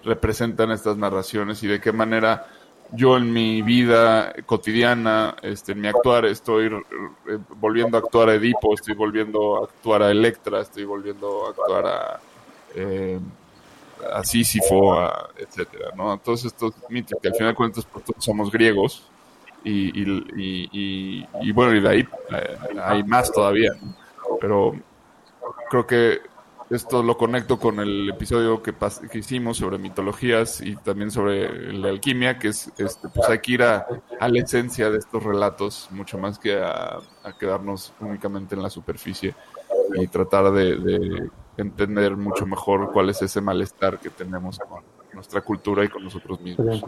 representan 0.04 0.70
estas 0.70 0.96
narraciones 0.96 1.62
y 1.62 1.66
de 1.66 1.80
qué 1.80 1.90
manera 1.90 2.46
yo 2.92 3.16
en 3.16 3.32
mi 3.32 3.62
vida 3.62 4.34
cotidiana, 4.46 5.34
este, 5.42 5.72
en 5.72 5.80
mi 5.80 5.88
actuar, 5.88 6.26
estoy 6.26 6.66
eh, 6.66 7.38
volviendo 7.56 7.96
a 7.96 8.00
actuar 8.00 8.28
a 8.28 8.34
Edipo, 8.34 8.74
estoy 8.74 8.94
volviendo 8.94 9.56
a 9.56 9.64
actuar 9.64 10.02
a 10.02 10.10
Electra, 10.12 10.60
estoy 10.60 10.84
volviendo 10.84 11.46
a 11.46 11.50
actuar 11.50 11.86
a, 11.86 12.20
eh, 12.76 13.18
a 14.12 14.22
Sísifo, 14.24 14.94
a- 14.94 15.30
etcétera, 15.36 15.90
¿no? 15.96 16.18
Todos 16.18 16.44
estos 16.44 16.74
mitos 16.88 17.18
que 17.20 17.28
al 17.28 17.34
final 17.34 17.52
de 17.52 17.56
cuentas 17.56 17.86
pues, 17.90 18.04
somos 18.18 18.50
griegos 18.50 19.04
y, 19.64 21.52
bueno, 21.52 21.74
y 21.74 21.80
de 21.80 21.88
ahí 21.88 22.00
eh, 22.00 22.56
hay 22.82 23.02
más 23.04 23.32
todavía, 23.32 23.72
pero 24.40 24.74
creo 25.70 25.86
que 25.86 26.20
esto 26.70 27.02
lo 27.02 27.16
conecto 27.16 27.58
con 27.58 27.78
el 27.80 28.10
episodio 28.10 28.62
que, 28.62 28.74
que 29.10 29.18
hicimos 29.18 29.58
sobre 29.58 29.78
mitologías 29.78 30.60
y 30.60 30.76
también 30.76 31.10
sobre 31.10 31.72
la 31.72 31.88
alquimia, 31.88 32.38
que 32.38 32.48
es, 32.48 32.72
este, 32.78 33.08
pues 33.08 33.28
hay 33.28 33.38
que 33.38 33.52
ir 33.52 33.62
a, 33.62 33.86
la 34.20 34.38
esencia 34.38 34.90
de 34.90 34.98
estos 34.98 35.22
relatos, 35.22 35.88
mucho 35.90 36.18
más 36.18 36.38
que 36.38 36.58
a, 36.60 37.00
quedarnos 37.38 37.92
únicamente 38.00 38.54
en 38.54 38.62
la 38.62 38.70
superficie 38.70 39.34
y 39.94 40.06
tratar 40.08 40.52
de 40.52 41.30
entender 41.56 42.16
mucho 42.16 42.46
mejor 42.46 42.92
cuál 42.92 43.10
es 43.10 43.22
ese 43.22 43.40
malestar 43.40 43.98
que 43.98 44.10
tenemos 44.10 44.58
con 44.58 44.82
nuestra 45.12 45.40
cultura 45.40 45.84
y 45.84 45.88
con 45.88 46.04
nosotros 46.04 46.40
mismos. 46.40 46.82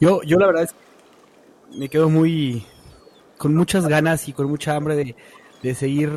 Yo, 0.00 0.22
yo 0.22 0.38
la 0.38 0.46
verdad 0.46 0.62
es 0.64 0.72
que 0.72 1.78
me 1.78 1.88
quedo 1.88 2.08
muy 2.08 2.64
con 3.38 3.56
muchas 3.56 3.88
ganas 3.88 4.28
y 4.28 4.32
con 4.32 4.46
mucha 4.46 4.76
hambre 4.76 4.94
de, 4.94 5.16
de 5.62 5.74
seguir 5.74 6.10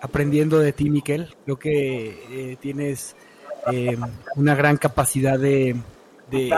aprendiendo 0.00 0.58
de 0.58 0.72
ti, 0.72 0.88
Miquel. 0.88 1.34
Creo 1.44 1.58
que 1.58 2.24
eh, 2.30 2.56
tienes 2.60 3.14
eh, 3.70 3.98
una 4.36 4.54
gran 4.54 4.78
capacidad 4.78 5.38
de, 5.38 5.76
de 6.30 6.54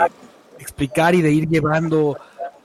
explicar 0.59 1.15
y 1.17 1.23
de 1.23 1.33
ir 1.33 1.49
llevando, 1.49 2.17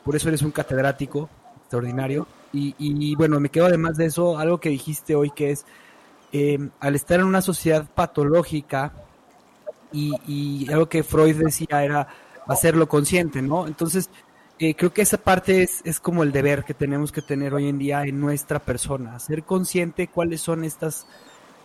por 0.04 0.16
eso 0.16 0.28
eres 0.30 0.44
un 0.44 0.52
catedrático 0.52 1.28
extraordinario. 1.62 2.28
Y, 2.54 2.76
y 2.78 3.16
bueno, 3.16 3.40
me 3.40 3.50
quedo 3.50 3.66
además 3.66 3.98
de 3.98 4.06
eso, 4.06 4.38
algo 4.38 4.60
que 4.60 4.70
dijiste 4.70 5.16
hoy 5.16 5.32
que 5.32 5.52
es, 5.52 5.66
eh, 6.32 6.70
al 6.80 6.96
estar 6.96 7.20
en 7.20 7.26
una 7.26 7.42
sociedad 7.42 7.86
patológica, 7.94 8.94
y, 9.92 10.14
y 10.28 10.72
algo 10.72 10.88
que 10.88 11.04
Freud 11.04 11.36
decía 11.36 11.84
era 11.84 12.08
hacerlo 12.48 12.88
consciente, 12.88 13.42
¿no? 13.42 13.68
Entonces, 13.68 14.10
eh, 14.60 14.76
creo 14.76 14.92
que 14.92 15.02
esa 15.02 15.18
parte 15.18 15.64
es, 15.64 15.82
es 15.86 16.00
como 16.00 16.22
el 16.24 16.32
deber 16.32 16.64
que 16.66 16.74
tenemos 16.74 17.12
que 17.12 17.22
tener 17.22 17.54
hoy 17.54 17.70
en 17.70 17.78
día 17.78 18.04
en 18.04 18.20
nuestra 18.20 18.60
persona, 18.60 19.18
ser 19.20 19.44
consciente 19.44 20.08
cuáles 20.08 20.42
son 20.42 20.64
estas, 20.64 21.08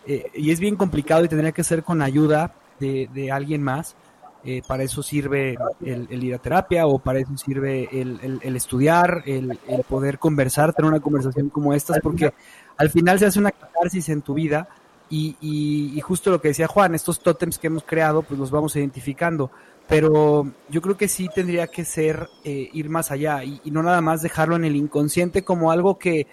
eh, 0.06 0.30
y 0.34 0.52
es 0.52 0.60
bien 0.60 0.76
complicado 0.76 1.24
y 1.24 1.28
tendría 1.28 1.52
que 1.52 1.64
ser 1.64 1.82
con 1.82 2.02
ayuda 2.02 2.54
de, 2.78 3.08
de 3.12 3.32
alguien 3.32 3.62
más, 3.62 3.96
eh, 4.44 4.62
para 4.66 4.82
eso 4.82 5.02
sirve 5.02 5.56
el, 5.84 6.22
ir 6.22 6.34
a 6.34 6.38
terapia 6.38 6.86
o 6.86 6.98
para 6.98 7.18
eso 7.18 7.36
sirve 7.36 7.88
el, 7.92 8.40
estudiar, 8.56 9.22
el, 9.26 9.58
poder 9.88 10.18
conversar, 10.18 10.72
tener 10.74 10.90
una 10.90 11.00
conversación 11.00 11.48
como 11.48 11.72
estas, 11.72 12.00
porque 12.00 12.32
al 12.76 12.90
final 12.90 13.18
se 13.18 13.26
hace 13.26 13.38
una 13.38 13.52
catarsis 13.52 14.08
en 14.10 14.22
tu 14.22 14.34
vida 14.34 14.68
y, 15.08 15.36
y- 15.40 15.92
y 15.96 16.00
justo 16.00 16.30
lo 16.30 16.40
que 16.40 16.48
decía 16.48 16.66
Juan, 16.66 16.94
estos 16.94 17.20
tótems 17.20 17.58
que 17.58 17.68
hemos 17.68 17.84
creado, 17.84 18.22
pues 18.22 18.38
los 18.38 18.50
vamos 18.50 18.76
identificando. 18.76 19.50
Pero 19.86 20.46
yo 20.70 20.80
creo 20.80 20.96
que 20.96 21.08
sí 21.08 21.28
tendría 21.34 21.66
que 21.66 21.84
ser 21.84 22.28
eh, 22.42 22.70
ir 22.72 22.88
más 22.88 23.10
allá 23.10 23.44
y, 23.44 23.60
no 23.66 23.82
nada 23.82 24.00
más 24.00 24.22
dejarlo 24.22 24.56
en 24.56 24.64
el 24.64 24.76
inconsciente 24.76 25.44
como 25.44 25.70
algo 25.70 25.98
que, 25.98 26.26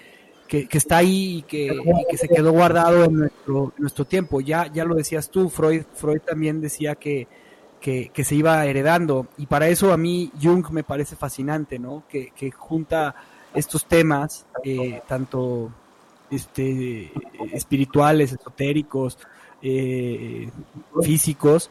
que, 0.48 0.68
está 0.72 0.98
ahí 0.98 1.40
y 1.40 1.42
que, 1.44 1.70
se 2.18 2.30
quedó 2.30 2.52
guardado 2.52 3.04
en 3.06 3.14
nuestro, 3.14 3.74
nuestro 3.78 4.06
tiempo. 4.06 4.40
Ya, 4.42 4.72
ya 4.72 4.86
lo 4.86 4.96
decías 4.96 5.30
tú, 5.30 5.50
Freud, 5.50 5.84
Freud 5.94 6.22
también 6.22 6.62
decía 6.62 6.96
que, 6.96 7.28
que, 7.82 8.24
se 8.24 8.36
iba 8.36 8.66
heredando 8.66 9.28
y 9.38 9.48
para 9.48 9.68
eso 9.68 9.92
a 9.92 9.98
mí 9.98 10.32
Jung 10.42 10.70
me 10.70 10.84
parece 10.84 11.16
fascinante, 11.16 11.80
¿no? 11.80 12.04
Que, 12.08 12.52
junta 12.56 13.16
estos 13.54 13.86
temas, 13.86 14.46
eh, 14.64 15.02
tanto 15.08 15.72
este, 16.30 17.12
espirituales, 17.52 18.32
esotéricos, 18.32 19.18
eh, 19.64 20.50
físicos, 21.02 21.70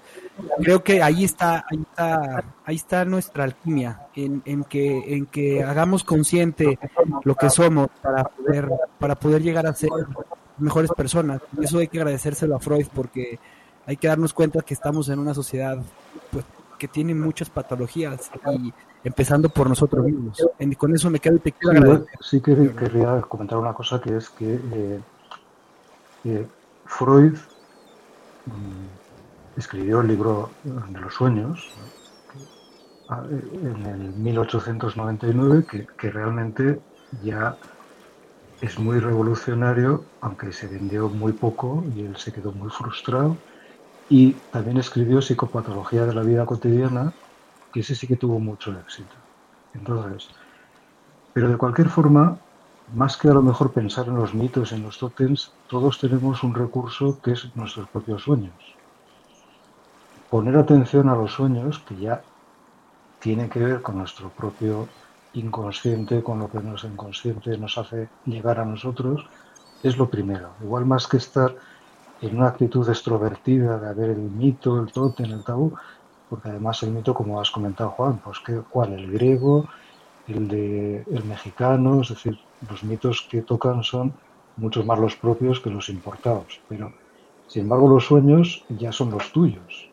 creo 0.59 0.85
que 0.85 1.03
ahí 1.03 1.25
está, 1.25 1.65
ahí 1.71 1.81
está, 1.81 2.45
ahí 2.65 2.77
está 2.77 3.05
nuestra 3.05 3.45
alquimia, 3.45 4.09
en, 4.15 4.43
en, 4.45 4.65
que, 4.65 5.15
en 5.15 5.27
que 5.27 5.63
hagamos 5.63 6.05
consciente 6.05 6.79
lo 7.25 7.35
que 7.35 7.51
somos 7.51 7.89
para 8.03 8.25
poder, 8.25 8.69
para 8.99 9.15
poder 9.15 9.43
llegar 9.43 9.67
a 9.67 9.75
ser 9.75 9.91
mejores 10.59 10.91
personas. 10.97 11.41
Eso 11.61 11.79
hay 11.79 11.89
que 11.89 11.99
agradecérselo 11.99 12.57
a 12.57 12.61
Freud 12.61 12.87
porque 12.95 13.39
hay 13.91 13.97
que 13.97 14.07
darnos 14.07 14.33
cuenta 14.33 14.63
que 14.63 14.73
estamos 14.73 15.09
en 15.09 15.19
una 15.19 15.35
sociedad 15.35 15.77
pues, 16.31 16.45
que 16.79 16.87
tiene 16.87 17.13
muchas 17.13 17.51
patologías 17.51 18.31
y 18.57 18.73
empezando 19.03 19.49
por 19.49 19.69
nosotros 19.69 20.05
mismos. 20.05 20.41
con 20.79 20.95
eso 20.95 21.11
me 21.11 21.19
quedo 21.19 21.35
y 21.35 21.41
te 21.41 21.51
quiero 21.51 22.07
Sí, 22.21 22.41
que, 22.41 22.73
querría 22.77 23.21
comentar 23.23 23.59
una 23.59 23.75
cosa 23.75 24.01
que 24.01 24.17
es 24.17 24.31
que 24.31 24.61
eh, 26.25 26.47
Freud 26.85 27.35
mm, 28.47 29.59
escribió 29.59 30.03
el 30.03 30.07
libro 30.07 30.51
de 30.63 31.01
los 31.01 31.13
sueños 31.13 31.69
en 33.33 33.87
el 33.87 34.13
1899 34.13 35.67
que, 35.69 35.87
que 35.99 36.11
realmente 36.13 36.81
ya 37.25 37.57
es 38.61 38.79
muy 38.79 39.01
revolucionario, 39.01 40.05
aunque 40.21 40.53
se 40.53 40.69
vendió 40.69 41.09
muy 41.09 41.33
poco 41.33 41.83
y 41.97 42.03
él 42.03 42.17
se 42.17 42.33
quedó 42.33 42.53
muy 42.53 42.71
frustrado. 42.71 43.37
Y 44.11 44.33
también 44.53 44.77
escribió 44.77 45.23
Psicopatología 45.23 46.05
de 46.05 46.15
la 46.15 46.23
vida 46.23 46.45
cotidiana, 46.45 47.13
que 47.73 47.81
ese 47.81 47.95
sí 47.95 48.09
que 48.09 48.17
tuvo 48.17 48.41
mucho 48.41 48.73
éxito. 48.73 49.15
Entonces, 49.73 50.29
pero 51.33 51.49
de 51.49 51.57
cualquier 51.57 51.89
forma, 51.89 52.37
más 52.93 53.17
que 53.17 53.29
a 53.29 53.35
lo 53.35 53.41
mejor 53.41 53.73
pensar 53.73 54.09
en 54.09 54.17
los 54.17 54.35
mitos, 54.35 54.73
en 54.73 54.83
los 54.83 54.99
tótems, 54.99 55.53
todos 55.69 56.01
tenemos 56.01 56.43
un 56.43 56.57
recurso 56.57 57.21
que 57.23 57.33
es 57.33 57.55
nuestros 57.55 57.89
propios 57.89 58.25
sueños. 58.25 58.53
Poner 60.29 60.57
atención 60.57 61.09
a 61.09 61.15
los 61.15 61.33
sueños, 61.33 61.79
que 61.79 61.97
ya 61.97 62.23
tiene 63.21 63.49
que 63.49 63.61
ver 63.61 63.81
con 63.81 63.99
nuestro 63.99 64.31
propio 64.31 64.89
inconsciente, 65.35 66.21
con 66.25 66.41
lo 66.41 66.51
que 66.51 66.59
nuestro 66.59 66.91
inconsciente 66.91 67.57
nos 67.57 67.79
hace 67.79 68.09
llegar 68.27 68.59
a 68.59 68.65
nosotros, 68.65 69.25
es 69.85 69.97
lo 69.97 70.11
primero. 70.11 70.51
Igual 70.61 70.85
más 70.85 71.07
que 71.07 71.19
estar 71.19 71.55
en 72.21 72.37
una 72.37 72.49
actitud 72.49 72.89
extrovertida 72.89 73.79
de 73.79 73.95
ver 73.95 74.11
el 74.11 74.19
mito, 74.19 74.79
el 74.81 74.93
tótem, 74.93 75.31
el 75.33 75.45
tabú, 75.45 75.75
porque 76.29 76.49
además 76.51 76.83
el 76.83 76.93
mito, 76.93 77.15
como 77.15 77.41
has 77.41 77.51
comentado 77.51 77.91
Juan, 77.91 78.21
pues 78.23 78.39
que, 78.41 78.63
¿cuál? 78.71 78.93
El 78.93 79.11
griego, 79.11 79.69
el 80.27 80.49
de 80.49 81.03
el 81.03 81.25
mexicano, 81.25 82.03
es 82.03 82.11
decir, 82.11 82.39
los 82.69 82.85
mitos 82.85 83.27
que 83.31 83.43
tocan 83.43 83.83
son 83.83 84.15
mucho 84.57 84.85
más 84.85 84.99
los 84.99 85.17
propios 85.17 85.61
que 85.61 85.71
los 85.71 85.89
importados, 85.89 86.61
pero 86.69 86.93
sin 87.47 87.63
embargo 87.63 87.89
los 87.89 88.05
sueños 88.05 88.65
ya 88.69 88.93
son 88.93 89.11
los 89.11 89.33
tuyos. 89.33 89.91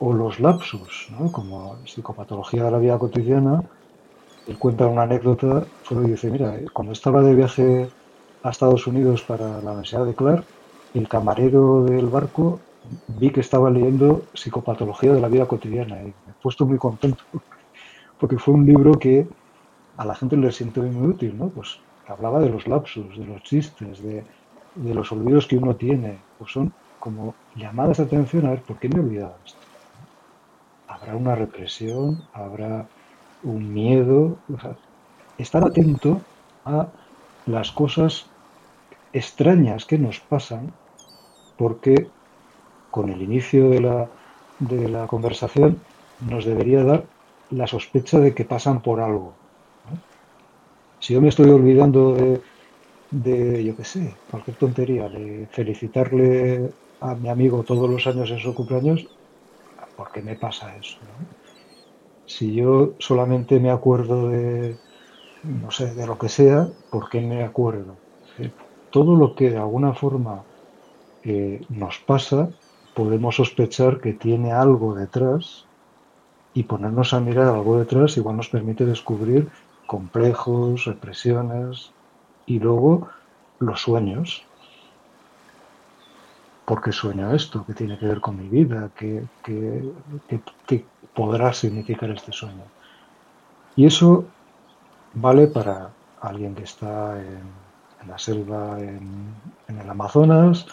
O 0.00 0.12
los 0.12 0.38
lapsus, 0.38 1.08
¿no? 1.10 1.32
como 1.32 1.84
psicopatología 1.84 2.64
de 2.64 2.70
la 2.70 2.78
vida 2.78 2.98
cotidiana, 2.98 3.62
él 4.46 4.58
cuenta 4.58 4.86
una 4.86 5.02
anécdota, 5.02 5.66
solo 5.82 6.02
dice, 6.02 6.30
mira, 6.30 6.58
cuando 6.72 6.92
estaba 6.92 7.22
de 7.22 7.34
viaje 7.34 7.90
a 8.42 8.50
Estados 8.50 8.86
Unidos 8.86 9.22
para 9.22 9.60
la 9.60 9.72
Universidad 9.72 10.06
de 10.06 10.14
Clark, 10.14 10.46
el 10.94 11.08
camarero 11.08 11.84
del 11.84 12.06
barco 12.06 12.60
vi 13.08 13.30
que 13.30 13.40
estaba 13.40 13.70
leyendo 13.70 14.22
Psicopatología 14.34 15.12
de 15.12 15.20
la 15.20 15.28
vida 15.28 15.46
cotidiana 15.46 16.00
y 16.00 16.06
me 16.06 16.32
he 16.32 16.42
puesto 16.42 16.66
muy 16.66 16.78
contento 16.78 17.22
porque 18.18 18.38
fue 18.38 18.54
un 18.54 18.66
libro 18.66 18.92
que 18.98 19.26
a 19.96 20.04
la 20.04 20.14
gente 20.14 20.36
le 20.36 20.52
siente 20.52 20.80
muy 20.80 21.08
útil, 21.08 21.36
¿no? 21.36 21.48
Pues 21.48 21.78
hablaba 22.06 22.40
de 22.40 22.48
los 22.48 22.66
lapsus, 22.66 23.18
de 23.18 23.26
los 23.26 23.42
chistes, 23.42 24.02
de, 24.02 24.24
los 24.76 25.10
olvidos 25.12 25.46
que 25.46 25.56
uno 25.56 25.74
tiene, 25.76 26.18
pues 26.38 26.52
son 26.52 26.72
como 27.00 27.34
llamadas 27.56 27.98
de 27.98 28.04
atención 28.04 28.46
a 28.46 28.50
ver 28.50 28.62
por 28.62 28.78
qué 28.78 28.88
me 28.88 28.96
he 28.96 29.00
olvidado 29.00 29.34
esto. 29.44 29.58
Habrá 30.86 31.16
una 31.16 31.34
represión, 31.34 32.22
habrá 32.32 32.86
un 33.42 33.72
miedo, 33.72 34.36
estar 35.36 35.64
atento 35.64 36.20
a 36.64 36.88
las 37.46 37.70
cosas 37.72 38.26
extrañas 39.12 39.84
que 39.84 39.98
nos 39.98 40.20
pasan 40.20 40.72
porque 41.56 42.10
con 42.90 43.10
el 43.10 43.22
inicio 43.22 43.70
de 43.70 43.80
la, 43.80 44.08
de 44.58 44.88
la 44.88 45.06
conversación 45.06 45.82
nos 46.20 46.44
debería 46.44 46.84
dar 46.84 47.04
la 47.50 47.66
sospecha 47.66 48.18
de 48.20 48.34
que 48.34 48.44
pasan 48.44 48.82
por 48.82 49.00
algo. 49.00 49.34
Si 51.00 51.14
yo 51.14 51.20
me 51.20 51.28
estoy 51.28 51.50
olvidando 51.50 52.14
de, 52.14 52.42
de, 53.10 53.64
yo 53.64 53.76
qué 53.76 53.84
sé, 53.84 54.14
cualquier 54.30 54.56
tontería, 54.56 55.08
de 55.08 55.48
felicitarle 55.50 56.70
a 57.00 57.14
mi 57.14 57.28
amigo 57.28 57.62
todos 57.62 57.88
los 57.88 58.06
años 58.06 58.30
en 58.30 58.38
su 58.38 58.54
cumpleaños, 58.54 59.06
¿por 59.96 60.10
qué 60.12 60.22
me 60.22 60.36
pasa 60.36 60.76
eso? 60.76 60.98
Si 62.26 62.54
yo 62.54 62.94
solamente 62.98 63.58
me 63.60 63.70
acuerdo 63.70 64.28
de, 64.28 64.76
no 65.42 65.70
sé, 65.70 65.94
de 65.94 66.06
lo 66.06 66.18
que 66.18 66.28
sea, 66.28 66.68
¿por 66.90 67.08
qué 67.08 67.20
me 67.20 67.42
acuerdo? 67.42 67.96
Todo 68.90 69.16
lo 69.16 69.34
que 69.34 69.50
de 69.50 69.58
alguna 69.58 69.94
forma 69.94 70.42
eh, 71.24 71.60
nos 71.68 71.98
pasa 71.98 72.48
podemos 72.94 73.36
sospechar 73.36 74.00
que 74.00 74.12
tiene 74.12 74.52
algo 74.52 74.94
detrás 74.94 75.66
y 76.54 76.64
ponernos 76.64 77.12
a 77.14 77.20
mirar 77.20 77.46
algo 77.46 77.78
detrás 77.78 78.16
igual 78.16 78.36
nos 78.36 78.48
permite 78.48 78.84
descubrir 78.84 79.48
complejos, 79.86 80.84
represiones 80.84 81.92
y 82.46 82.58
luego 82.58 83.08
los 83.58 83.82
sueños. 83.82 84.44
¿Por 86.64 86.82
qué 86.82 86.92
sueño 86.92 87.32
esto? 87.32 87.64
¿Qué 87.66 87.72
tiene 87.74 87.98
que 87.98 88.06
ver 88.06 88.20
con 88.20 88.36
mi 88.36 88.48
vida? 88.48 88.90
¿Qué, 88.94 89.24
podrá 91.14 91.52
significar 91.52 92.10
este 92.10 92.32
sueño? 92.32 92.64
Y 93.76 93.86
eso 93.86 94.24
vale 95.14 95.46
para 95.46 95.90
alguien 96.20 96.54
que 96.54 96.64
está 96.64 97.18
en, 97.18 97.67
la 98.06 98.18
selva 98.18 98.78
en, 98.80 99.34
en 99.68 99.78
el 99.78 99.90
Amazonas, 99.90 100.66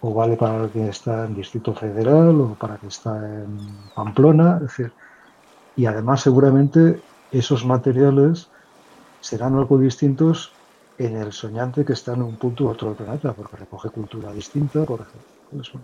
o 0.00 0.12
vale 0.12 0.36
para 0.36 0.64
el 0.64 0.70
que 0.70 0.88
está 0.88 1.24
en 1.24 1.34
Distrito 1.34 1.72
Federal 1.74 2.40
o 2.40 2.54
para 2.54 2.76
que 2.76 2.88
está 2.88 3.16
en 3.16 3.58
Pamplona, 3.94 4.56
es 4.56 4.62
decir, 4.62 4.92
y 5.76 5.86
además 5.86 6.20
seguramente 6.20 7.00
esos 7.32 7.64
materiales 7.64 8.48
serán 9.20 9.56
algo 9.56 9.78
distintos 9.78 10.52
en 10.98 11.16
el 11.16 11.32
soñante 11.32 11.84
que 11.84 11.94
está 11.94 12.12
en 12.12 12.22
un 12.22 12.36
punto 12.36 12.64
u 12.64 12.68
otro 12.68 12.88
del 12.88 12.96
planeta, 12.96 13.32
porque 13.32 13.56
recoge 13.56 13.88
cultura 13.88 14.32
distinta, 14.32 14.84
por 14.84 15.00
ejemplo. 15.00 15.80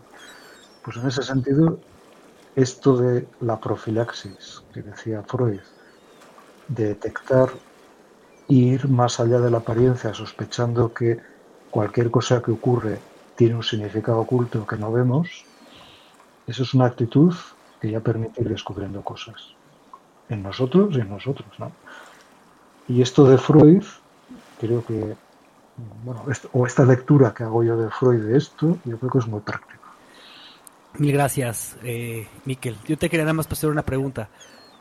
Pues, 0.84 0.96
en 0.96 1.06
ese 1.06 1.22
sentido, 1.22 1.78
esto 2.54 2.96
de 2.96 3.26
la 3.40 3.58
profilaxis 3.58 4.62
que 4.72 4.82
decía 4.82 5.22
Freud, 5.22 5.60
de 6.68 6.88
detectar 6.88 7.48
ir 8.50 8.88
más 8.88 9.20
allá 9.20 9.38
de 9.40 9.50
la 9.50 9.58
apariencia, 9.58 10.12
sospechando 10.12 10.92
que 10.92 11.18
cualquier 11.70 12.10
cosa 12.10 12.42
que 12.42 12.50
ocurre 12.50 12.98
tiene 13.36 13.54
un 13.54 13.62
significado 13.62 14.18
oculto 14.20 14.66
que 14.66 14.76
no 14.76 14.92
vemos, 14.92 15.44
eso 16.46 16.62
es 16.64 16.74
una 16.74 16.86
actitud 16.86 17.34
que 17.80 17.90
ya 17.90 18.00
permite 18.00 18.42
ir 18.42 18.48
descubriendo 18.48 19.02
cosas 19.02 19.54
en 20.28 20.42
nosotros 20.42 20.96
y 20.96 21.00
en 21.00 21.08
nosotros. 21.08 21.48
¿no? 21.58 21.72
Y 22.88 23.02
esto 23.02 23.24
de 23.24 23.38
Freud, 23.38 23.84
creo 24.60 24.84
que, 24.84 25.14
bueno, 26.04 26.24
o 26.52 26.66
esta 26.66 26.84
lectura 26.84 27.32
que 27.32 27.44
hago 27.44 27.62
yo 27.62 27.76
de 27.76 27.88
Freud 27.90 28.20
de 28.20 28.36
esto, 28.36 28.78
yo 28.84 28.98
creo 28.98 29.10
que 29.10 29.18
es 29.18 29.26
muy 29.26 29.40
práctico. 29.40 29.80
Mil 30.98 31.12
gracias, 31.12 31.76
eh, 31.84 32.26
Miquel. 32.44 32.76
Yo 32.86 32.98
te 32.98 33.08
quería 33.08 33.24
nada 33.24 33.34
más 33.34 33.50
hacer 33.50 33.70
una 33.70 33.82
pregunta. 33.82 34.28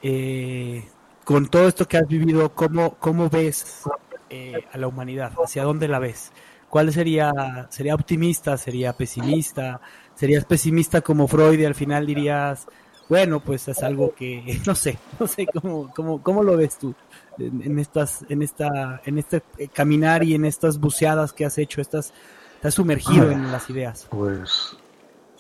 Eh, 0.02 0.84
con 1.30 1.48
todo 1.48 1.68
esto 1.68 1.88
que 1.88 1.96
has 1.96 2.08
vivido, 2.08 2.56
¿cómo, 2.56 2.96
cómo 2.96 3.30
ves 3.30 3.84
eh, 4.32 4.66
a 4.74 4.80
la 4.80 4.88
humanidad? 4.88 5.32
¿Hacia 5.38 5.64
dónde 5.64 5.88
la 5.88 6.00
ves? 6.00 6.32
¿Cuál 6.72 6.92
sería, 6.92 7.68
sería 7.70 7.94
optimista, 7.94 8.58
sería 8.58 8.94
pesimista? 8.94 9.80
¿Serías 10.16 10.44
pesimista 10.46 11.02
como 11.02 11.28
Freud 11.28 11.60
y 11.60 11.66
al 11.66 11.76
final 11.76 12.08
dirías, 12.08 12.66
bueno, 13.08 13.42
pues 13.42 13.68
es 13.68 13.84
algo 13.84 14.16
que, 14.16 14.60
no 14.66 14.74
sé, 14.74 14.98
no 15.20 15.28
sé 15.28 15.46
cómo, 15.46 15.94
cómo, 15.96 16.24
cómo 16.24 16.42
lo 16.42 16.58
ves 16.58 16.80
tú 16.80 16.96
en, 17.38 17.78
estas, 17.78 18.26
en 18.28 18.42
esta, 18.42 19.00
en 19.06 19.20
este 19.20 19.44
caminar 19.72 20.24
y 20.24 20.34
en 20.34 20.46
estas 20.46 20.80
buceadas 20.80 21.32
que 21.32 21.46
has 21.46 21.60
hecho, 21.60 21.80
estás, 21.80 22.12
estás 22.56 22.74
sumergido 22.74 23.30
en 23.30 23.52
las 23.52 23.70
ideas? 23.70 24.08
Pues 24.10 24.76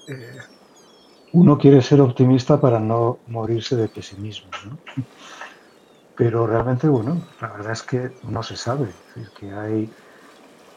eh, 0.07 0.37
uno 1.33 1.57
quiere 1.57 1.81
ser 1.81 1.99
optimista 1.99 2.61
para 2.61 2.79
no 2.79 3.17
morirse 3.25 3.75
de 3.75 3.87
pesimismo, 3.87 4.51
¿no? 4.67 4.77
Pero 6.20 6.45
realmente, 6.45 6.89
bueno, 6.89 7.30
la 7.39 7.49
verdad 7.53 7.72
es 7.72 7.84
que 7.84 8.17
no 8.24 8.43
se 8.43 8.57
sabe, 8.57 8.89
es 8.89 8.97
decir, 9.05 9.32
que 9.34 9.53
hay 9.53 9.89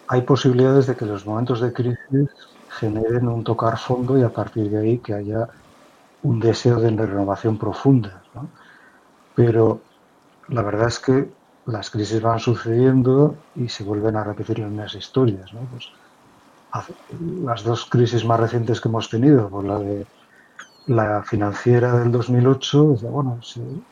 hay 0.08 0.22
posibilidades 0.22 0.86
de 0.88 0.96
que 0.96 1.06
los 1.06 1.26
momentos 1.26 1.60
de 1.62 1.72
crisis 1.72 2.28
generen 2.80 3.28
un 3.28 3.44
tocar 3.44 3.78
fondo 3.78 4.18
y 4.18 4.22
a 4.22 4.32
partir 4.32 4.70
de 4.70 4.78
ahí 4.80 5.02
que 5.02 5.14
haya 5.14 5.48
un 6.22 6.40
deseo 6.40 6.80
de 6.80 6.90
renovación 6.90 7.58
profunda. 7.58 8.22
Pero 9.34 9.86
la 10.48 10.62
verdad 10.62 10.88
es 10.88 11.00
que 11.00 11.34
las 11.66 11.90
crisis 11.90 12.22
van 12.22 12.40
sucediendo 12.40 13.44
y 13.54 13.68
se 13.68 13.84
vuelven 13.84 14.16
a 14.16 14.24
repetir 14.24 14.60
en 14.60 14.72
unas 14.74 14.94
historias. 14.94 15.50
Pues, 15.70 15.90
las 17.48 17.64
dos 17.64 17.86
crisis 17.88 18.24
más 18.24 18.40
recientes 18.40 18.80
que 18.80 18.88
hemos 18.88 19.08
tenido, 19.08 19.48
pues 19.50 19.66
la 19.66 19.78
de 19.78 20.08
la 20.86 21.22
financiera 21.22 21.98
del 21.98 22.10
2008, 22.10 22.84
bueno, 23.10 23.38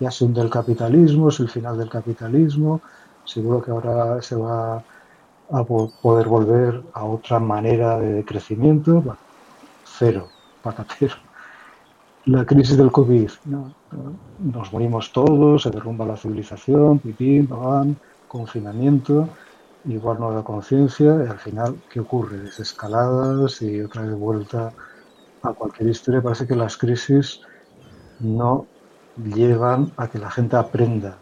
ya 0.01 0.11
se 0.11 0.25
hunde 0.25 0.41
el 0.41 0.51
capitalismo, 0.51 1.29
es 1.29 1.41
el 1.41 1.49
final 1.49 1.79
del 1.79 1.89
capitalismo, 1.89 2.81
seguro 3.25 3.63
que 3.63 3.71
ahora 3.71 4.21
se 4.23 4.35
va 4.35 4.83
a 5.53 5.65
poder 5.65 6.27
volver 6.29 6.83
a 6.93 7.05
otra 7.05 7.39
manera 7.39 7.99
de 7.99 8.25
crecimiento, 8.25 9.17
cero, 9.85 10.29
patatero. 10.63 11.15
La 12.27 12.45
crisis 12.45 12.77
del 12.77 12.93
COVID, 12.93 13.31
nos 14.41 14.73
morimos 14.73 15.13
todos, 15.13 15.63
se 15.63 15.71
derrumba 15.71 16.05
la 16.05 16.17
civilización, 16.17 16.99
pipín, 16.99 17.49
babán, 17.49 17.97
confinamiento, 18.29 19.29
igual 19.87 20.21
nueva 20.21 20.45
conciencia, 20.45 21.25
y 21.25 21.29
al 21.29 21.39
final, 21.39 21.77
¿qué 21.91 22.01
ocurre? 22.01 22.39
Desescaladas 22.39 23.63
y 23.63 23.81
otra 23.81 24.03
vez 24.03 24.15
vuelta 24.15 24.73
a 25.43 25.53
cualquier 25.53 25.91
historia. 25.91 26.23
Parece 26.23 26.47
que 26.47 26.57
las 26.57 26.77
crisis 26.77 27.41
no 28.21 28.67
llevan 29.17 29.93
a 29.97 30.09
que 30.09 30.19
la 30.19 30.31
gente 30.31 30.57
aprenda 30.57 31.19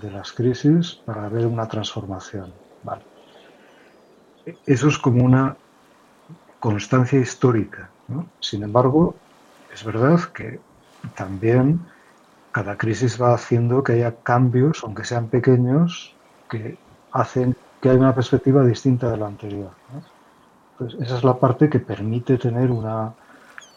de 0.00 0.10
las 0.10 0.32
crisis 0.32 0.94
para 1.04 1.28
ver 1.28 1.46
una 1.46 1.66
transformación. 1.66 2.52
Vale. 2.82 3.02
Eso 4.66 4.88
es 4.88 4.98
como 4.98 5.24
una 5.24 5.56
constancia 6.60 7.18
histórica. 7.18 7.90
Sin 8.40 8.62
embargo, 8.62 9.14
es 9.72 9.84
verdad 9.84 10.20
que 10.32 10.60
también 11.14 11.80
cada 12.52 12.76
crisis 12.76 13.20
va 13.20 13.34
haciendo 13.34 13.82
que 13.82 13.92
haya 13.92 14.14
cambios, 14.22 14.82
aunque 14.84 15.04
sean 15.04 15.28
pequeños, 15.28 16.14
que 16.48 16.78
hacen 17.12 17.56
que 17.80 17.90
haya 17.90 17.98
una 17.98 18.14
perspectiva 18.14 18.64
distinta 18.64 19.10
de 19.10 19.16
la 19.16 19.26
anterior. 19.26 19.70
Pues 20.78 20.94
esa 20.94 21.16
es 21.16 21.24
la 21.24 21.38
parte 21.38 21.68
que 21.68 21.80
permite 21.80 22.38
tener 22.38 22.70
una, 22.70 23.14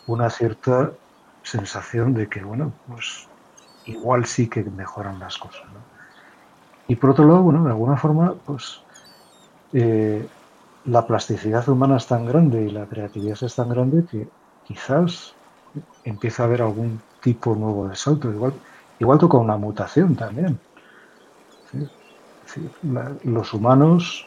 una 0.09 0.29
cierta 0.29 0.91
sensación 1.43 2.13
de 2.13 2.27
que, 2.27 2.41
bueno, 2.43 2.71
pues 2.87 3.27
igual 3.85 4.25
sí 4.25 4.49
que 4.49 4.63
mejoran 4.63 5.19
las 5.19 5.37
cosas. 5.37 5.63
Y 6.87 6.95
por 6.95 7.11
otro 7.11 7.25
lado, 7.25 7.43
bueno, 7.43 7.63
de 7.63 7.69
alguna 7.69 7.95
forma, 7.95 8.33
pues 8.45 8.81
eh, 9.73 10.27
la 10.85 11.05
plasticidad 11.05 11.67
humana 11.69 11.97
es 11.97 12.07
tan 12.07 12.25
grande 12.25 12.63
y 12.63 12.71
la 12.71 12.87
creatividad 12.87 13.37
es 13.41 13.55
tan 13.55 13.69
grande 13.69 14.05
que 14.09 14.27
quizás 14.63 15.33
empieza 16.03 16.43
a 16.43 16.45
haber 16.47 16.63
algún 16.63 16.99
tipo 17.21 17.53
nuevo 17.53 17.87
de 17.87 17.95
salto. 17.95 18.31
Igual, 18.31 18.53
igual 18.97 19.19
toca 19.19 19.37
una 19.37 19.57
mutación 19.57 20.15
también. 20.15 20.59
los 23.23 23.53
humanos 23.53 24.25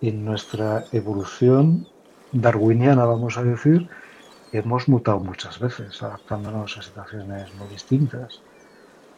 en 0.00 0.24
nuestra 0.24 0.84
evolución 0.92 1.86
darwiniana, 2.32 3.04
vamos 3.04 3.36
a 3.36 3.42
decir, 3.42 3.88
hemos 4.52 4.88
mutado 4.88 5.20
muchas 5.20 5.58
veces, 5.58 6.02
adaptándonos 6.02 6.76
a 6.78 6.82
situaciones 6.82 7.54
muy 7.54 7.68
distintas. 7.68 8.40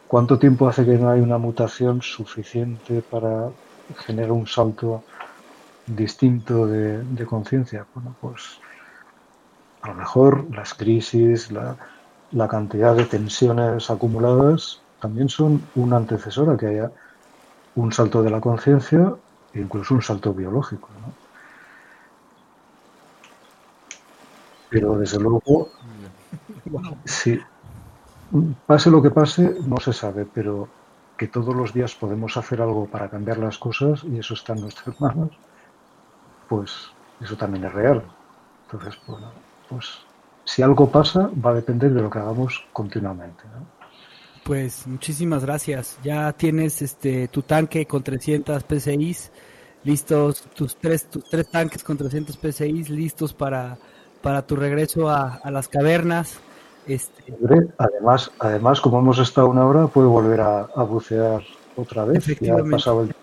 ¿Cuánto 0.07 0.37
tiempo 0.37 0.67
hace 0.67 0.85
que 0.85 0.97
no 0.97 1.09
hay 1.09 1.21
una 1.21 1.37
mutación 1.37 2.01
suficiente 2.01 3.01
para 3.01 3.49
generar 4.05 4.31
un 4.31 4.45
salto 4.45 5.03
distinto 5.87 6.67
de, 6.67 7.25
conciencia? 7.25 7.85
Bueno, 7.93 8.15
pues 8.19 8.59
a 9.81 9.89
lo 9.89 9.95
mejor 9.95 10.53
las 10.53 10.73
crisis, 10.73 11.51
la, 11.51 11.77
cantidad 12.49 12.95
de 12.95 13.05
tensiones 13.05 13.89
acumuladas 13.89 14.81
también 14.99 15.29
son 15.29 15.61
una 15.75 15.97
antecesora 15.97 16.57
que 16.57 16.67
haya 16.67 16.91
un 17.75 17.91
salto 17.91 18.21
de 18.21 18.29
la 18.29 18.41
conciencia 18.41 19.15
e 19.53 19.59
incluso 19.59 19.93
un 19.93 20.01
salto 20.01 20.33
biológico. 20.33 20.89
Pero 24.71 24.97
desde 24.97 25.19
luego, 25.19 25.69
si 27.05 27.39
pase 28.65 28.89
lo 28.89 29.01
que 29.01 29.11
pase, 29.11 29.57
no 29.67 29.77
se 29.77 29.93
sabe, 29.93 30.25
pero 30.25 30.67
que 31.17 31.27
todos 31.27 31.53
los 31.53 31.73
días 31.73 31.93
podemos 31.93 32.35
hacer 32.37 32.61
algo 32.61 32.87
para 32.87 33.09
cambiar 33.09 33.37
las 33.37 33.57
cosas 33.59 34.03
y 34.05 34.17
eso 34.17 34.33
está 34.33 34.53
en 34.53 34.61
nuestras 34.61 34.99
manos, 34.99 35.29
pues 36.49 36.89
eso 37.21 37.35
también 37.37 37.65
es 37.65 37.73
real. 37.73 38.01
Entonces, 38.65 38.99
bueno, 39.05 39.31
pues 39.69 39.99
si 40.45 40.63
algo 40.63 40.89
pasa, 40.89 41.29
va 41.45 41.51
a 41.51 41.55
depender 41.55 41.93
de 41.93 42.01
lo 42.01 42.09
que 42.09 42.19
hagamos 42.19 42.65
continuamente. 42.73 43.43
Pues 44.43 44.87
muchísimas 44.87 45.45
gracias. 45.45 45.99
Ya 46.03 46.33
tienes 46.33 46.81
este 46.81 47.27
tu 47.27 47.43
tanque 47.43 47.85
con 47.85 48.01
300 48.01 48.63
PCIs 48.63 49.31
listos, 49.83 50.41
tus 50.55 50.75
tres, 50.77 51.09
tus 51.09 51.23
tres 51.29 51.49
tanques 51.49 51.83
con 51.83 51.97
300 51.97 52.37
PCIs 52.37 52.89
listos 52.89 53.33
para 53.33 53.77
para 54.21 54.41
tu 54.41 54.55
regreso 54.55 55.09
a, 55.09 55.39
las 55.51 55.67
cavernas. 55.67 56.39
Este... 56.87 57.23
Además, 57.77 58.31
además, 58.39 58.81
como 58.81 58.99
hemos 58.99 59.19
estado 59.19 59.47
una 59.47 59.65
hora, 59.65 59.87
puedo 59.87 60.09
volver 60.09 60.41
a, 60.41 60.65
bucear 60.83 61.41
otra 61.75 62.05
vez. 62.05 62.25
Ya 62.39 62.55
ha 62.55 62.63
pasado 62.63 63.03
el 63.03 63.15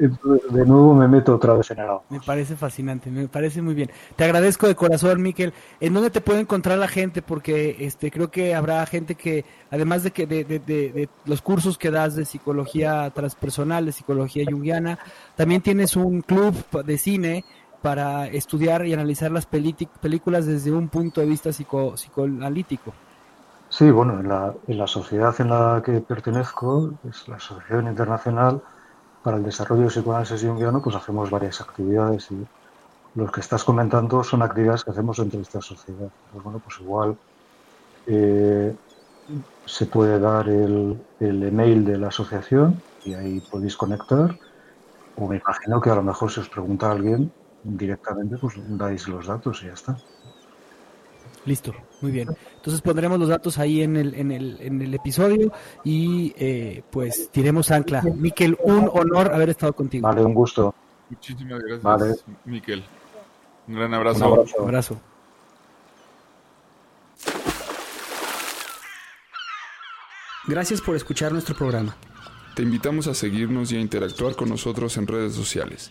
de 0.00 0.64
nuevo 0.64 0.94
me 0.94 1.06
meto 1.08 1.34
otra 1.34 1.52
vez 1.54 1.70
en 1.72 1.80
el 1.80 1.84
agua. 1.84 2.02
Me 2.08 2.20
parece 2.20 2.56
fascinante, 2.56 3.10
me 3.10 3.28
parece 3.28 3.60
muy 3.60 3.74
bien. 3.74 3.90
Te 4.16 4.24
agradezco 4.24 4.66
de 4.66 4.74
corazón, 4.74 5.20
Miquel. 5.20 5.52
¿En 5.78 5.92
dónde 5.92 6.10
te 6.10 6.22
puede 6.22 6.40
encontrar 6.40 6.78
la 6.78 6.88
gente? 6.88 7.20
Porque 7.20 7.76
este 7.80 8.10
creo 8.10 8.30
que 8.30 8.54
habrá 8.54 8.84
gente 8.86 9.14
que, 9.14 9.44
además 9.70 10.02
de 10.02 10.10
que 10.10 10.26
de, 10.26 10.44
de, 10.44 10.58
de, 10.58 11.08
los 11.26 11.42
cursos 11.42 11.76
que 11.76 11.90
das 11.90 12.16
de 12.16 12.24
psicología 12.24 13.10
transpersonal, 13.14 13.84
de 13.84 13.92
psicología 13.92 14.44
junguiana, 14.50 14.98
también 15.36 15.60
tienes 15.60 15.96
un 15.96 16.22
club 16.22 16.54
de 16.82 16.96
cine 16.96 17.44
para 17.82 18.26
estudiar 18.28 18.86
y 18.86 18.92
analizar 18.92 19.30
las 19.30 19.46
películas 19.46 20.46
desde 20.46 20.72
un 20.72 20.88
punto 20.88 21.20
de 21.20 21.26
vista 21.26 21.52
psico 21.52 21.94
psicoanalítico. 21.94 22.92
Sí, 23.68 23.90
bueno, 23.90 24.18
en 24.18 24.28
la, 24.28 24.52
en 24.66 24.78
la, 24.78 24.86
sociedad 24.86 25.34
en 25.40 25.50
la 25.50 25.80
que 25.84 26.00
pertenezco, 26.00 26.92
es 27.08 27.28
la 27.28 27.36
Asociación 27.36 27.86
Internacional 27.86 28.60
para 29.22 29.36
el 29.36 29.44
Desarrollo 29.44 29.82
de 29.82 29.88
Psicoanálisis 29.88 30.42
Jungiano, 30.42 30.82
pues 30.82 30.96
hacemos 30.96 31.30
varias 31.30 31.60
actividades 31.60 32.30
y 32.32 32.46
los 33.14 33.30
que 33.30 33.40
estás 33.40 33.62
comentando 33.62 34.24
son 34.24 34.42
actividades 34.42 34.84
que 34.84 34.90
hacemos 34.90 35.18
entre 35.20 35.40
esta 35.40 35.60
sociedad. 35.60 36.08
Pues 36.32 36.44
bueno, 36.44 36.58
pues 36.58 36.80
igual 36.80 37.16
eh, 38.06 38.74
se 39.66 39.86
puede 39.86 40.18
dar 40.18 40.48
el, 40.48 41.00
el 41.20 41.42
email 41.44 41.84
de 41.84 41.98
la 41.98 42.08
asociación 42.08 42.82
y 43.04 43.14
ahí 43.14 43.40
podéis 43.40 43.76
conectar. 43.76 44.36
O 45.16 45.28
me 45.28 45.36
imagino 45.36 45.80
que 45.80 45.90
a 45.90 45.94
lo 45.94 46.02
mejor 46.02 46.30
si 46.30 46.40
os 46.40 46.48
pregunta 46.48 46.90
alguien, 46.90 47.30
directamente 47.62 48.36
pues 48.38 48.54
dais 48.68 49.08
los 49.08 49.26
datos 49.26 49.62
y 49.62 49.66
ya 49.66 49.72
está. 49.72 49.96
Listo, 51.46 51.72
muy 52.02 52.12
bien. 52.12 52.28
Entonces 52.56 52.82
pondremos 52.82 53.18
los 53.18 53.28
datos 53.28 53.58
ahí 53.58 53.82
en 53.82 53.96
el, 53.96 54.14
en 54.14 54.30
el, 54.30 54.58
en 54.60 54.82
el 54.82 54.92
episodio 54.92 55.52
y 55.84 56.34
eh, 56.36 56.82
pues 56.90 57.30
tiremos 57.30 57.70
ancla. 57.70 58.02
Miquel, 58.02 58.58
un 58.62 58.90
honor 58.92 59.32
haber 59.32 59.50
estado 59.50 59.72
contigo. 59.72 60.06
Vale, 60.06 60.22
un 60.22 60.34
gusto. 60.34 60.74
Muchísimas 61.08 61.60
gracias, 61.60 61.82
vale. 61.82 62.14
Miquel. 62.44 62.84
Un 63.68 63.74
gran 63.74 63.94
abrazo. 63.94 64.26
Un 64.26 64.32
abrazo. 64.32 64.62
abrazo. 64.62 65.00
Gracias 70.46 70.80
por 70.80 70.96
escuchar 70.96 71.32
nuestro 71.32 71.54
programa. 71.54 71.96
Te 72.54 72.62
invitamos 72.62 73.06
a 73.06 73.14
seguirnos 73.14 73.72
y 73.72 73.76
a 73.76 73.80
interactuar 73.80 74.34
con 74.34 74.48
nosotros 74.48 74.96
en 74.96 75.06
redes 75.06 75.34
sociales. 75.34 75.90